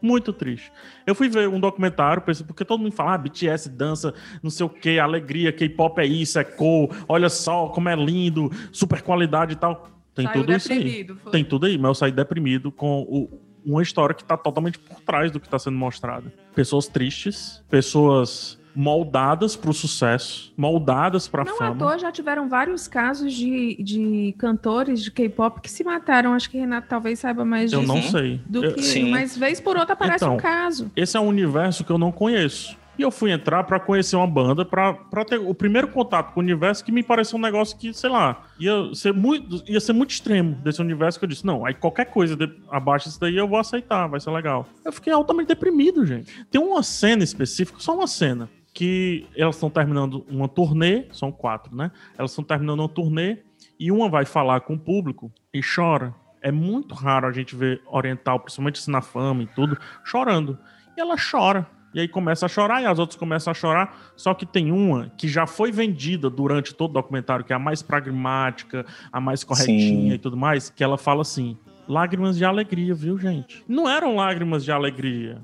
Muito 0.00 0.32
triste. 0.32 0.70
Eu 1.06 1.14
fui 1.14 1.28
ver 1.28 1.48
um 1.48 1.58
documentário, 1.58 2.22
pensei, 2.22 2.46
porque 2.46 2.64
todo 2.64 2.80
mundo 2.80 2.92
fala, 2.92 3.14
ah, 3.14 3.18
BTS 3.18 3.68
dança, 3.70 4.14
não 4.42 4.50
sei 4.50 4.64
o 4.64 4.68
que, 4.68 4.98
alegria, 4.98 5.52
K-pop 5.52 5.98
é 6.00 6.06
isso, 6.06 6.38
é 6.38 6.44
cool, 6.44 6.90
olha 7.08 7.28
só 7.28 7.68
como 7.68 7.88
é 7.88 7.96
lindo, 7.96 8.50
super 8.72 9.02
qualidade 9.02 9.54
e 9.54 9.56
tal. 9.56 9.90
Tem 10.14 10.26
Saiu 10.26 10.40
tudo 10.42 10.56
isso 10.56 10.72
aí. 10.72 11.06
foi. 11.22 11.32
Tem 11.32 11.44
tudo 11.44 11.66
aí, 11.66 11.78
mas 11.78 11.88
eu 11.90 11.94
saí 11.94 12.12
deprimido 12.12 12.70
com 12.72 13.02
o- 13.02 13.40
uma 13.64 13.82
história 13.82 14.14
que 14.14 14.24
tá 14.24 14.36
totalmente 14.36 14.78
por 14.78 15.00
trás 15.00 15.30
do 15.30 15.38
que 15.38 15.48
tá 15.48 15.58
sendo 15.58 15.76
mostrado. 15.76 16.32
Pessoas 16.54 16.88
tristes, 16.88 17.62
pessoas 17.68 18.57
moldadas 18.82 19.56
pro 19.56 19.72
sucesso, 19.72 20.52
moldadas 20.56 21.26
pra 21.26 21.42
Não 21.44 21.52
à 21.52 21.56
fama. 21.56 21.74
toa 21.76 21.98
já 21.98 22.12
tiveram 22.12 22.48
vários 22.48 22.86
casos 22.86 23.34
de, 23.34 23.76
de 23.82 24.34
cantores 24.38 25.02
de 25.02 25.10
K-pop 25.10 25.60
que 25.60 25.68
se 25.68 25.82
mataram. 25.82 26.32
Acho 26.32 26.48
que 26.48 26.56
Renato 26.58 26.86
talvez 26.88 27.18
saiba 27.18 27.44
mais 27.44 27.72
Eu 27.72 27.80
disso. 27.80 27.92
não 27.92 28.00
sei. 28.00 28.40
Do 28.46 28.64
Eu- 28.64 28.74
que, 28.74 28.82
Sim. 28.82 29.10
mas 29.10 29.36
vez 29.36 29.60
por 29.60 29.76
outra 29.76 29.94
aparece 29.94 30.24
Então, 30.24 30.34
um 30.34 30.38
caso. 30.38 30.92
Esse 30.94 31.16
é 31.16 31.20
um 31.20 31.26
universo 31.26 31.82
que 31.84 31.90
eu 31.90 31.98
não 31.98 32.12
conheço. 32.12 32.76
E 32.96 33.02
eu 33.02 33.10
fui 33.12 33.30
entrar 33.32 33.62
pra 33.64 33.78
conhecer 33.80 34.16
uma 34.16 34.26
banda, 34.26 34.64
pra 34.64 34.96
ter 35.24 35.38
o 35.38 35.54
primeiro 35.54 35.86
contato 35.88 36.32
com 36.32 36.40
o 36.40 36.42
universo 36.42 36.84
que 36.84 36.90
me 36.92 37.00
pareceu 37.02 37.38
um 37.38 37.42
negócio 37.42 37.76
que, 37.78 37.92
sei 37.94 38.10
lá, 38.10 38.44
ia 38.58 38.92
ser 38.92 39.12
muito, 39.12 39.62
ia 39.70 39.78
ser 39.80 39.92
muito 39.92 40.10
extremo 40.10 40.56
desse 40.64 40.80
universo 40.80 41.16
que 41.18 41.24
eu 41.24 41.28
disse, 41.28 41.46
não, 41.46 41.64
aí 41.64 41.74
qualquer 41.74 42.06
coisa 42.06 42.34
de- 42.36 42.50
abaixo 42.70 43.06
disso 43.06 43.20
daí 43.20 43.36
eu 43.36 43.46
vou 43.46 43.58
aceitar, 43.58 44.08
vai 44.08 44.18
ser 44.18 44.30
legal. 44.32 44.66
Eu 44.84 44.90
fiquei 44.92 45.12
altamente 45.12 45.46
deprimido, 45.48 46.04
gente. 46.04 46.44
Tem 46.50 46.60
uma 46.60 46.82
cena 46.82 47.22
específica, 47.22 47.78
só 47.78 47.94
uma 47.94 48.08
cena, 48.08 48.48
que 48.78 49.26
elas 49.36 49.56
estão 49.56 49.68
terminando 49.68 50.24
uma 50.30 50.46
turnê, 50.46 51.06
são 51.10 51.32
quatro, 51.32 51.74
né? 51.74 51.90
Elas 52.16 52.30
estão 52.30 52.44
terminando 52.44 52.78
uma 52.78 52.88
turnê 52.88 53.38
e 53.76 53.90
uma 53.90 54.08
vai 54.08 54.24
falar 54.24 54.60
com 54.60 54.74
o 54.74 54.78
público 54.78 55.32
e 55.52 55.60
chora. 55.60 56.14
É 56.40 56.52
muito 56.52 56.94
raro 56.94 57.26
a 57.26 57.32
gente 57.32 57.56
ver 57.56 57.82
oriental, 57.88 58.38
principalmente 58.38 58.78
assim 58.78 58.92
na 58.92 59.02
fama 59.02 59.42
e 59.42 59.48
tudo, 59.48 59.76
chorando. 60.04 60.56
E 60.96 61.00
ela 61.00 61.16
chora. 61.16 61.66
E 61.92 61.98
aí 61.98 62.06
começa 62.06 62.46
a 62.46 62.48
chorar 62.48 62.80
e 62.80 62.86
as 62.86 63.00
outras 63.00 63.18
começam 63.18 63.50
a 63.50 63.54
chorar. 63.54 64.12
Só 64.14 64.32
que 64.32 64.46
tem 64.46 64.70
uma 64.70 65.10
que 65.18 65.26
já 65.26 65.44
foi 65.44 65.72
vendida 65.72 66.30
durante 66.30 66.72
todo 66.72 66.90
o 66.90 66.94
documentário, 66.94 67.44
que 67.44 67.52
é 67.52 67.56
a 67.56 67.58
mais 67.58 67.82
pragmática, 67.82 68.86
a 69.12 69.20
mais 69.20 69.42
corretinha 69.42 70.10
Sim. 70.10 70.14
e 70.14 70.18
tudo 70.18 70.36
mais, 70.36 70.70
que 70.70 70.84
ela 70.84 70.96
fala 70.96 71.22
assim: 71.22 71.58
lágrimas 71.88 72.38
de 72.38 72.44
alegria, 72.44 72.94
viu, 72.94 73.18
gente? 73.18 73.64
Não 73.66 73.88
eram 73.88 74.14
lágrimas 74.14 74.64
de 74.64 74.70
alegria. 74.70 75.42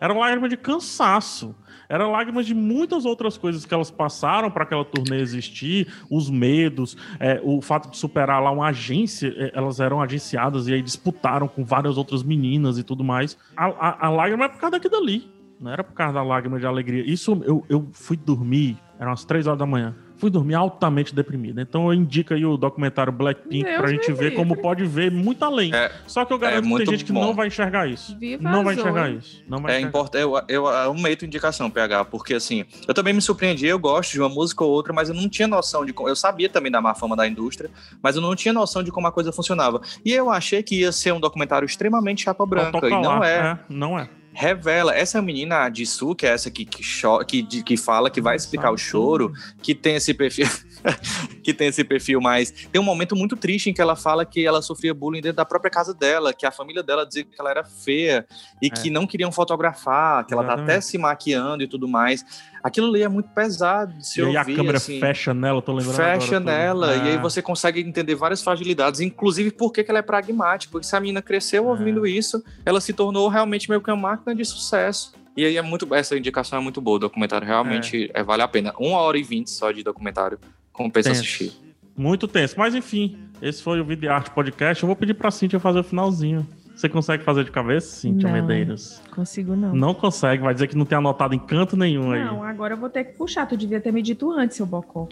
Eram 0.00 0.20
lágrimas 0.20 0.48
de 0.48 0.56
cansaço. 0.56 1.52
Eram 1.90 2.12
lágrimas 2.12 2.46
de 2.46 2.54
muitas 2.54 3.04
outras 3.04 3.36
coisas 3.36 3.66
que 3.66 3.74
elas 3.74 3.90
passaram 3.90 4.48
para 4.50 4.62
aquela 4.62 4.84
turnê 4.84 5.20
existir, 5.20 5.88
os 6.08 6.30
medos, 6.30 6.96
é, 7.18 7.40
o 7.42 7.60
fato 7.60 7.90
de 7.90 7.96
superar 7.98 8.40
lá 8.40 8.50
uma 8.52 8.68
agência, 8.68 9.34
é, 9.36 9.50
elas 9.54 9.80
eram 9.80 10.00
agenciadas 10.00 10.68
e 10.68 10.72
aí 10.72 10.80
disputaram 10.80 11.48
com 11.48 11.64
várias 11.64 11.98
outras 11.98 12.22
meninas 12.22 12.78
e 12.78 12.84
tudo 12.84 13.02
mais. 13.02 13.36
A, 13.56 13.66
a- 13.66 14.06
a 14.06 14.10
lágrima 14.10 14.44
é 14.44 14.48
por 14.48 14.58
causa 14.60 14.78
daquilo 14.78 14.92
dali. 15.00 15.28
Não 15.60 15.70
era 15.70 15.82
por 15.84 15.92
causa 15.92 16.14
da 16.14 16.22
lágrima 16.22 16.58
de 16.60 16.64
alegria. 16.64 17.02
Isso 17.04 17.42
eu, 17.44 17.64
eu 17.68 17.88
fui 17.92 18.16
dormir, 18.16 18.78
eram 18.98 19.10
as 19.12 19.24
três 19.24 19.46
horas 19.46 19.58
da 19.58 19.66
manhã. 19.66 19.94
Fui 20.20 20.30
dormir 20.30 20.54
altamente 20.54 21.14
deprimido. 21.14 21.60
Então 21.60 21.86
eu 21.86 21.94
indico 21.94 22.34
aí 22.34 22.44
o 22.44 22.56
documentário 22.56 23.10
Blackpink 23.10 23.64
Deus 23.64 23.76
pra 23.78 23.88
gente 23.88 24.12
ver 24.12 24.24
livre. 24.24 24.36
como 24.36 24.54
pode 24.54 24.84
ver 24.84 25.10
muito 25.10 25.42
além. 25.42 25.74
É, 25.74 25.90
Só 26.06 26.26
que 26.26 26.32
eu 26.32 26.38
garanto 26.38 26.62
que 26.62 26.68
muito 26.68 26.84
tem 26.84 26.94
gente 26.94 27.06
que 27.06 27.12
bom. 27.12 27.22
não 27.22 27.34
vai 27.34 27.46
enxergar 27.46 27.88
isso. 27.88 28.16
Viva 28.18 28.42
não 28.42 28.62
vai 28.62 28.74
enxergar 28.74 29.10
isso. 29.10 29.42
Não 29.48 29.62
vai 29.62 29.76
É 29.76 29.80
importante, 29.80 30.22
eu, 30.22 30.40
eu 30.46 30.68
amei 30.68 31.16
tua 31.16 31.24
indicação, 31.24 31.70
PH, 31.70 32.04
porque 32.04 32.34
assim, 32.34 32.66
eu 32.86 32.92
também 32.92 33.14
me 33.14 33.22
surpreendi, 33.22 33.66
eu 33.66 33.78
gosto 33.78 34.12
de 34.12 34.20
uma 34.20 34.28
música 34.28 34.62
ou 34.62 34.70
outra, 34.70 34.92
mas 34.92 35.08
eu 35.08 35.14
não 35.14 35.28
tinha 35.28 35.48
noção 35.48 35.86
de 35.86 35.92
como. 35.94 36.08
Eu 36.08 36.16
sabia 36.16 36.48
também 36.48 36.70
da 36.70 36.82
má 36.82 36.94
fama 36.94 37.16
da 37.16 37.26
indústria, 37.26 37.70
mas 38.02 38.14
eu 38.14 38.22
não 38.22 38.36
tinha 38.36 38.52
noção 38.52 38.82
de 38.82 38.90
como 38.90 39.06
a 39.06 39.12
coisa 39.12 39.32
funcionava. 39.32 39.80
E 40.04 40.12
eu 40.12 40.30
achei 40.30 40.62
que 40.62 40.80
ia 40.80 40.92
ser 40.92 41.12
um 41.12 41.20
documentário 41.20 41.64
extremamente 41.64 42.24
chapa 42.24 42.44
branca, 42.44 42.68
e 42.68 42.72
não 42.72 42.80
Protocolar, 42.80 43.22
é. 43.24 43.58
Não 43.68 43.98
é. 43.98 44.08
Revela, 44.32 44.94
essa 44.94 45.20
menina 45.20 45.58
a 45.58 45.72
Jisoo, 45.72 46.14
que 46.14 46.24
é 46.26 46.30
essa 46.30 46.50
que, 46.50 46.64
que, 46.64 46.82
que, 47.26 47.42
de- 47.42 47.62
que 47.62 47.76
fala, 47.76 48.10
que 48.10 48.20
vai 48.20 48.36
explicar 48.36 48.70
o 48.70 48.78
choro, 48.78 49.32
que 49.62 49.74
tem 49.74 49.96
esse 49.96 50.14
perfil. 50.14 50.46
que 51.42 51.52
tem 51.52 51.68
esse 51.68 51.84
perfil 51.84 52.20
mais. 52.20 52.50
Tem 52.50 52.80
um 52.80 52.84
momento 52.84 53.14
muito 53.16 53.36
triste 53.36 53.68
em 53.68 53.74
que 53.74 53.80
ela 53.82 53.96
fala 53.96 54.24
que 54.24 54.46
ela 54.46 54.62
sofria 54.62 54.94
bullying 54.94 55.20
dentro 55.20 55.36
da 55.36 55.44
própria 55.44 55.70
casa 55.70 55.92
dela, 55.92 56.32
que 56.32 56.46
a 56.46 56.50
família 56.50 56.82
dela 56.82 57.04
dizia 57.06 57.24
que 57.24 57.34
ela 57.38 57.50
era 57.50 57.64
feia 57.64 58.26
e 58.62 58.70
que 58.70 58.88
não 58.88 59.06
queriam 59.06 59.30
fotografar, 59.32 60.24
que 60.24 60.32
ela 60.32 60.44
tá 60.44 60.56
É. 60.58 60.62
Até 60.62 60.80
se 60.80 60.96
maquiando 60.98 61.62
e 61.62 61.66
tudo 61.68 61.88
mais. 61.88 62.24
Aquilo 62.62 62.88
ali 62.88 63.02
é 63.02 63.08
muito 63.08 63.28
pesado 63.30 63.94
se 64.04 64.20
e 64.20 64.24
aí 64.24 64.36
a 64.36 64.40
ouvir, 64.40 64.56
câmera 64.56 64.76
assim. 64.76 65.00
fecha 65.00 65.32
nela, 65.32 65.62
tô 65.62 65.72
lembrando 65.72 65.96
Fecha 65.96 66.36
agora, 66.36 66.40
tô- 66.40 66.46
nela, 66.46 66.96
e 66.96 67.00
aí 67.00 67.14
É. 67.14 67.18
você 67.18 67.40
consegue 67.40 67.80
entender 67.80 68.14
várias 68.14 68.42
fragilidades, 68.42 69.00
inclusive 69.00 69.50
por 69.50 69.72
que 69.72 69.82
que 69.82 69.90
ela 69.90 70.00
é 70.00 70.02
pragmática, 70.02 70.70
porque 70.70 70.86
se 70.86 70.94
a 70.94 71.00
menina 71.00 71.22
cresceu 71.22 71.66
ouvindo 71.66 72.06
isso, 72.06 72.42
ela 72.66 72.80
se 72.80 72.92
tornou 72.92 73.28
realmente 73.28 73.68
meio 73.68 73.80
que 73.80 73.90
uma 73.90 73.96
máquina 73.96 74.34
de 74.34 74.44
sucesso. 74.44 75.12
E 75.36 75.44
aí 75.46 75.56
é 75.56 75.62
muito, 75.62 75.92
essa 75.94 76.16
indicação 76.18 76.58
é 76.58 76.62
muito 76.62 76.80
boa, 76.80 76.96
o 76.96 77.00
documentário 77.00 77.46
realmente 77.46 78.10
é. 78.12 78.22
vale 78.22 78.42
a 78.42 78.48
pena. 78.48 78.74
Uma 78.78 78.98
hora 78.98 79.16
e 79.16 79.22
vinte 79.22 79.48
só 79.50 79.70
de 79.72 79.82
documentário, 79.82 80.38
compensa 80.72 81.08
Tenso. 81.10 81.20
assistir. 81.22 81.52
Muito 81.96 82.26
tenso. 82.28 82.54
Mas 82.58 82.74
enfim, 82.74 83.18
esse 83.40 83.62
foi 83.62 83.80
o 83.80 83.84
Vídeo 83.84 84.10
Arte 84.10 84.30
Podcast. 84.30 84.82
Eu 84.82 84.86
vou 84.86 84.96
pedir 84.96 85.14
pra 85.14 85.30
Cíntia 85.30 85.58
fazer 85.60 85.78
o 85.80 85.84
finalzinho. 85.84 86.46
Você 86.80 86.88
consegue 86.88 87.22
fazer 87.22 87.44
de 87.44 87.50
cabeça, 87.50 87.94
Cíntia 87.94 88.26
Não. 88.26 88.34
Medeiros? 88.40 89.02
Consigo 89.14 89.54
não. 89.54 89.74
Não 89.74 89.92
consegue, 89.92 90.42
vai 90.42 90.54
dizer 90.54 90.66
que 90.66 90.74
não 90.74 90.86
tem 90.86 90.96
anotado 90.96 91.34
em 91.34 91.38
canto 91.38 91.76
nenhum 91.76 92.10
aí. 92.10 92.24
Não, 92.24 92.42
agora 92.42 92.72
eu 92.72 92.78
vou 92.78 92.88
ter 92.88 93.04
que 93.04 93.12
puxar. 93.18 93.44
Tu 93.46 93.54
devia 93.54 93.78
ter 93.82 93.92
me 93.92 94.00
dito 94.00 94.32
antes, 94.32 94.56
seu 94.56 94.64
bocó. 94.64 95.06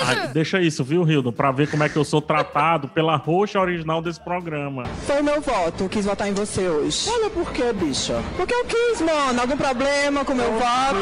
Ah, 0.00 0.28
deixa 0.32 0.62
isso, 0.62 0.82
viu, 0.82 1.06
Hildo? 1.06 1.30
Pra 1.30 1.52
ver 1.52 1.70
como 1.70 1.84
é 1.84 1.90
que 1.90 1.96
eu 1.98 2.04
sou 2.06 2.22
tratado 2.22 2.88
pela 2.96 3.16
roxa 3.16 3.60
original 3.60 4.00
desse 4.00 4.18
programa. 4.18 4.84
Foi 5.04 5.20
meu 5.20 5.42
voto, 5.42 5.90
quis 5.90 6.06
votar 6.06 6.26
em 6.26 6.32
você 6.32 6.66
hoje. 6.66 7.10
Olha 7.10 7.28
por 7.28 7.52
quê, 7.52 7.70
bicha? 7.74 8.14
Porque 8.38 8.54
eu 8.54 8.64
quis, 8.64 9.02
mano. 9.02 9.42
Algum 9.42 9.58
problema 9.58 10.24
com 10.24 10.32
meu 10.32 10.50
voto? 10.52 10.96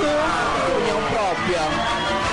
Opinião 0.74 0.98
própria. 1.12 2.27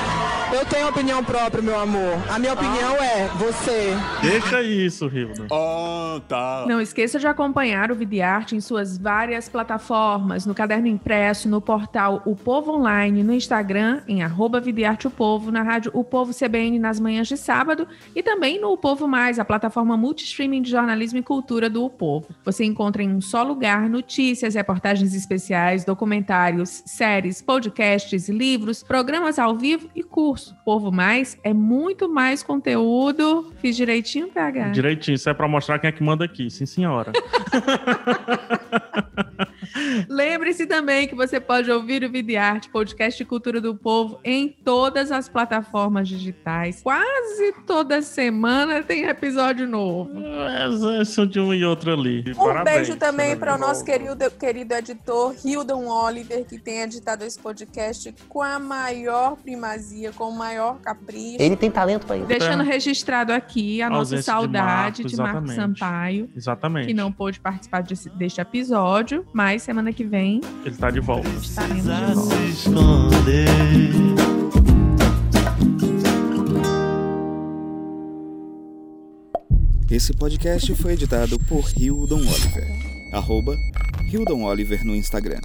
Eu 0.56 0.66
tenho 0.66 0.88
opinião 0.88 1.22
própria, 1.22 1.62
meu 1.62 1.78
amor. 1.78 2.14
A 2.30 2.40
minha 2.40 2.54
opinião 2.54 2.96
é 2.96 3.28
você. 3.38 3.94
Deixa 4.22 4.64
isso, 4.64 5.12
Hilda. 5.14 5.48
Oh, 5.52 6.22
tá. 6.30 6.64
Não 6.66 6.80
esqueça 6.80 7.20
de 7.20 7.28
acompanhar 7.28 7.92
o 7.92 7.96
Videarte 7.96 8.56
em 8.56 8.62
suas 8.62 8.98
várias 8.98 9.50
plataformas, 9.50 10.46
no 10.46 10.56
caderno 10.56 10.88
impresso, 10.88 11.50
no 11.50 11.60
portal 11.60 12.22
O 12.26 12.38
Povo 12.38 12.72
Online, 12.72 13.22
no 13.22 13.34
Instagram, 13.34 14.02
em 14.08 14.24
arroba 14.24 14.62
Videarte 14.62 15.08
o 15.08 15.12
Povo, 15.12 15.52
na 15.52 15.62
rádio 15.62 15.92
O 15.94 16.06
Povo 16.06 16.34
CBN 16.34 16.80
nas 16.80 17.02
manhãs 17.02 17.28
de 17.28 17.36
sábado 17.36 17.86
e 18.16 18.24
também 18.24 18.58
no 18.58 18.70
O 18.72 18.78
Povo 18.78 19.10
Mais, 19.10 19.40
a 19.40 19.44
plataforma 19.44 19.98
multi-streaming 19.98 20.62
de 20.62 20.72
jornalismo 20.72 21.20
e 21.20 21.22
cultura 21.22 21.70
do 21.70 21.84
O 21.84 21.90
Povo. 21.90 22.30
Você 22.46 22.64
encontra 22.64 23.04
em 23.04 23.14
um 23.14 23.20
só 23.20 23.44
lugar 23.44 23.90
notícias, 23.90 24.56
reportagens 24.56 25.14
especiais, 25.14 25.84
documentários, 25.84 26.82
séries, 26.86 27.42
podcasts, 27.42 28.30
livros, 28.30 28.84
programas 28.84 29.38
ao 29.38 29.58
vivo 29.58 29.90
e 29.94 30.02
Povo 30.64 30.92
Mais 30.92 31.38
é 31.44 31.54
muito 31.54 32.10
mais 32.10 32.44
conteúdo. 32.44 33.54
Fiz 33.62 33.76
direitinho, 33.76 34.28
PH? 34.28 34.70
Direitinho, 34.70 35.16
isso 35.16 35.30
é 35.30 35.34
pra 35.34 35.48
mostrar 35.48 35.80
quem 35.80 35.88
é 35.88 35.92
que 35.92 36.04
manda 36.04 36.26
aqui, 36.26 36.50
sim 36.50 36.66
senhora. 36.66 37.12
Lembre-se 40.10 40.66
também 40.66 41.08
que 41.08 41.16
você 41.16 41.40
pode 41.40 41.72
ouvir 41.72 42.04
o 42.04 42.10
Videarte, 42.12 42.70
podcast 42.70 43.18
de 43.18 43.26
cultura 43.26 43.60
do 43.62 43.76
povo, 43.76 44.20
em 44.24 44.50
todas 44.50 45.12
as 45.12 45.28
plataformas 45.30 46.08
digitais. 46.08 46.82
Quase 46.82 47.54
toda 47.66 48.02
semana 48.02 48.84
tem 48.84 49.06
episódio 49.06 49.68
novo. 49.68 50.12
São 51.06 51.26
de 51.26 51.40
um 51.40 51.54
e 51.54 51.64
outro 51.66 51.94
ali. 51.94 52.24
Um 52.32 52.34
Parabéns, 52.36 52.76
beijo 52.78 52.96
também 52.98 53.36
para 53.38 53.56
o 53.56 53.58
nosso 53.58 53.84
querido, 53.84 54.32
querido 54.32 54.74
editor 54.74 55.36
Hildon 55.44 55.88
Oliver, 55.88 56.46
que 56.46 56.60
tem 56.60 56.82
editado 56.82 57.24
esse 57.24 57.40
podcast 57.40 58.14
com 58.30 58.42
a 58.42 58.60
maior 58.60 59.36
primazia, 59.38 60.12
com 60.12 60.30
o 60.30 60.38
maior 60.38 60.80
capricho. 60.80 61.38
Ele 61.40 61.56
tem 61.56 61.72
talento 61.72 62.06
pra 62.06 62.18
isso. 62.18 62.26
Deixando 62.28 62.64
registrado 62.64 63.32
aqui 63.34 63.82
a 63.82 63.88
A 63.88 63.90
nossa 63.90 64.16
de 64.18 64.24
saudade 64.24 65.04
Marco, 65.04 65.08
de 65.10 65.18
Marco, 65.18 65.38
exatamente. 65.46 65.56
Sampaio, 65.56 66.30
Exatamente. 66.36 66.88
que 66.88 66.94
não 66.94 67.12
pôde 67.12 67.40
participar 67.40 67.82
desse, 67.84 68.10
deste 68.10 68.42
episódio, 68.42 69.26
mas 69.34 69.55
semana 69.60 69.92
que 69.94 70.04
vem 70.04 70.42
Ele 70.66 70.76
tá 70.76 70.90
de 70.90 71.00
volta. 71.00 71.30
estaremos 71.30 71.84
de 71.84 72.70
volta. 72.70 73.16
Esse 79.90 80.14
podcast 80.14 80.74
foi 80.76 80.94
editado 80.94 81.38
por 81.48 81.70
Hildon 81.78 82.18
Oliver. 82.20 82.68
Arroba 83.14 83.56
Hildon 84.12 84.44
Oliver 84.44 84.84
no 84.84 84.96
Instagram. 84.96 85.40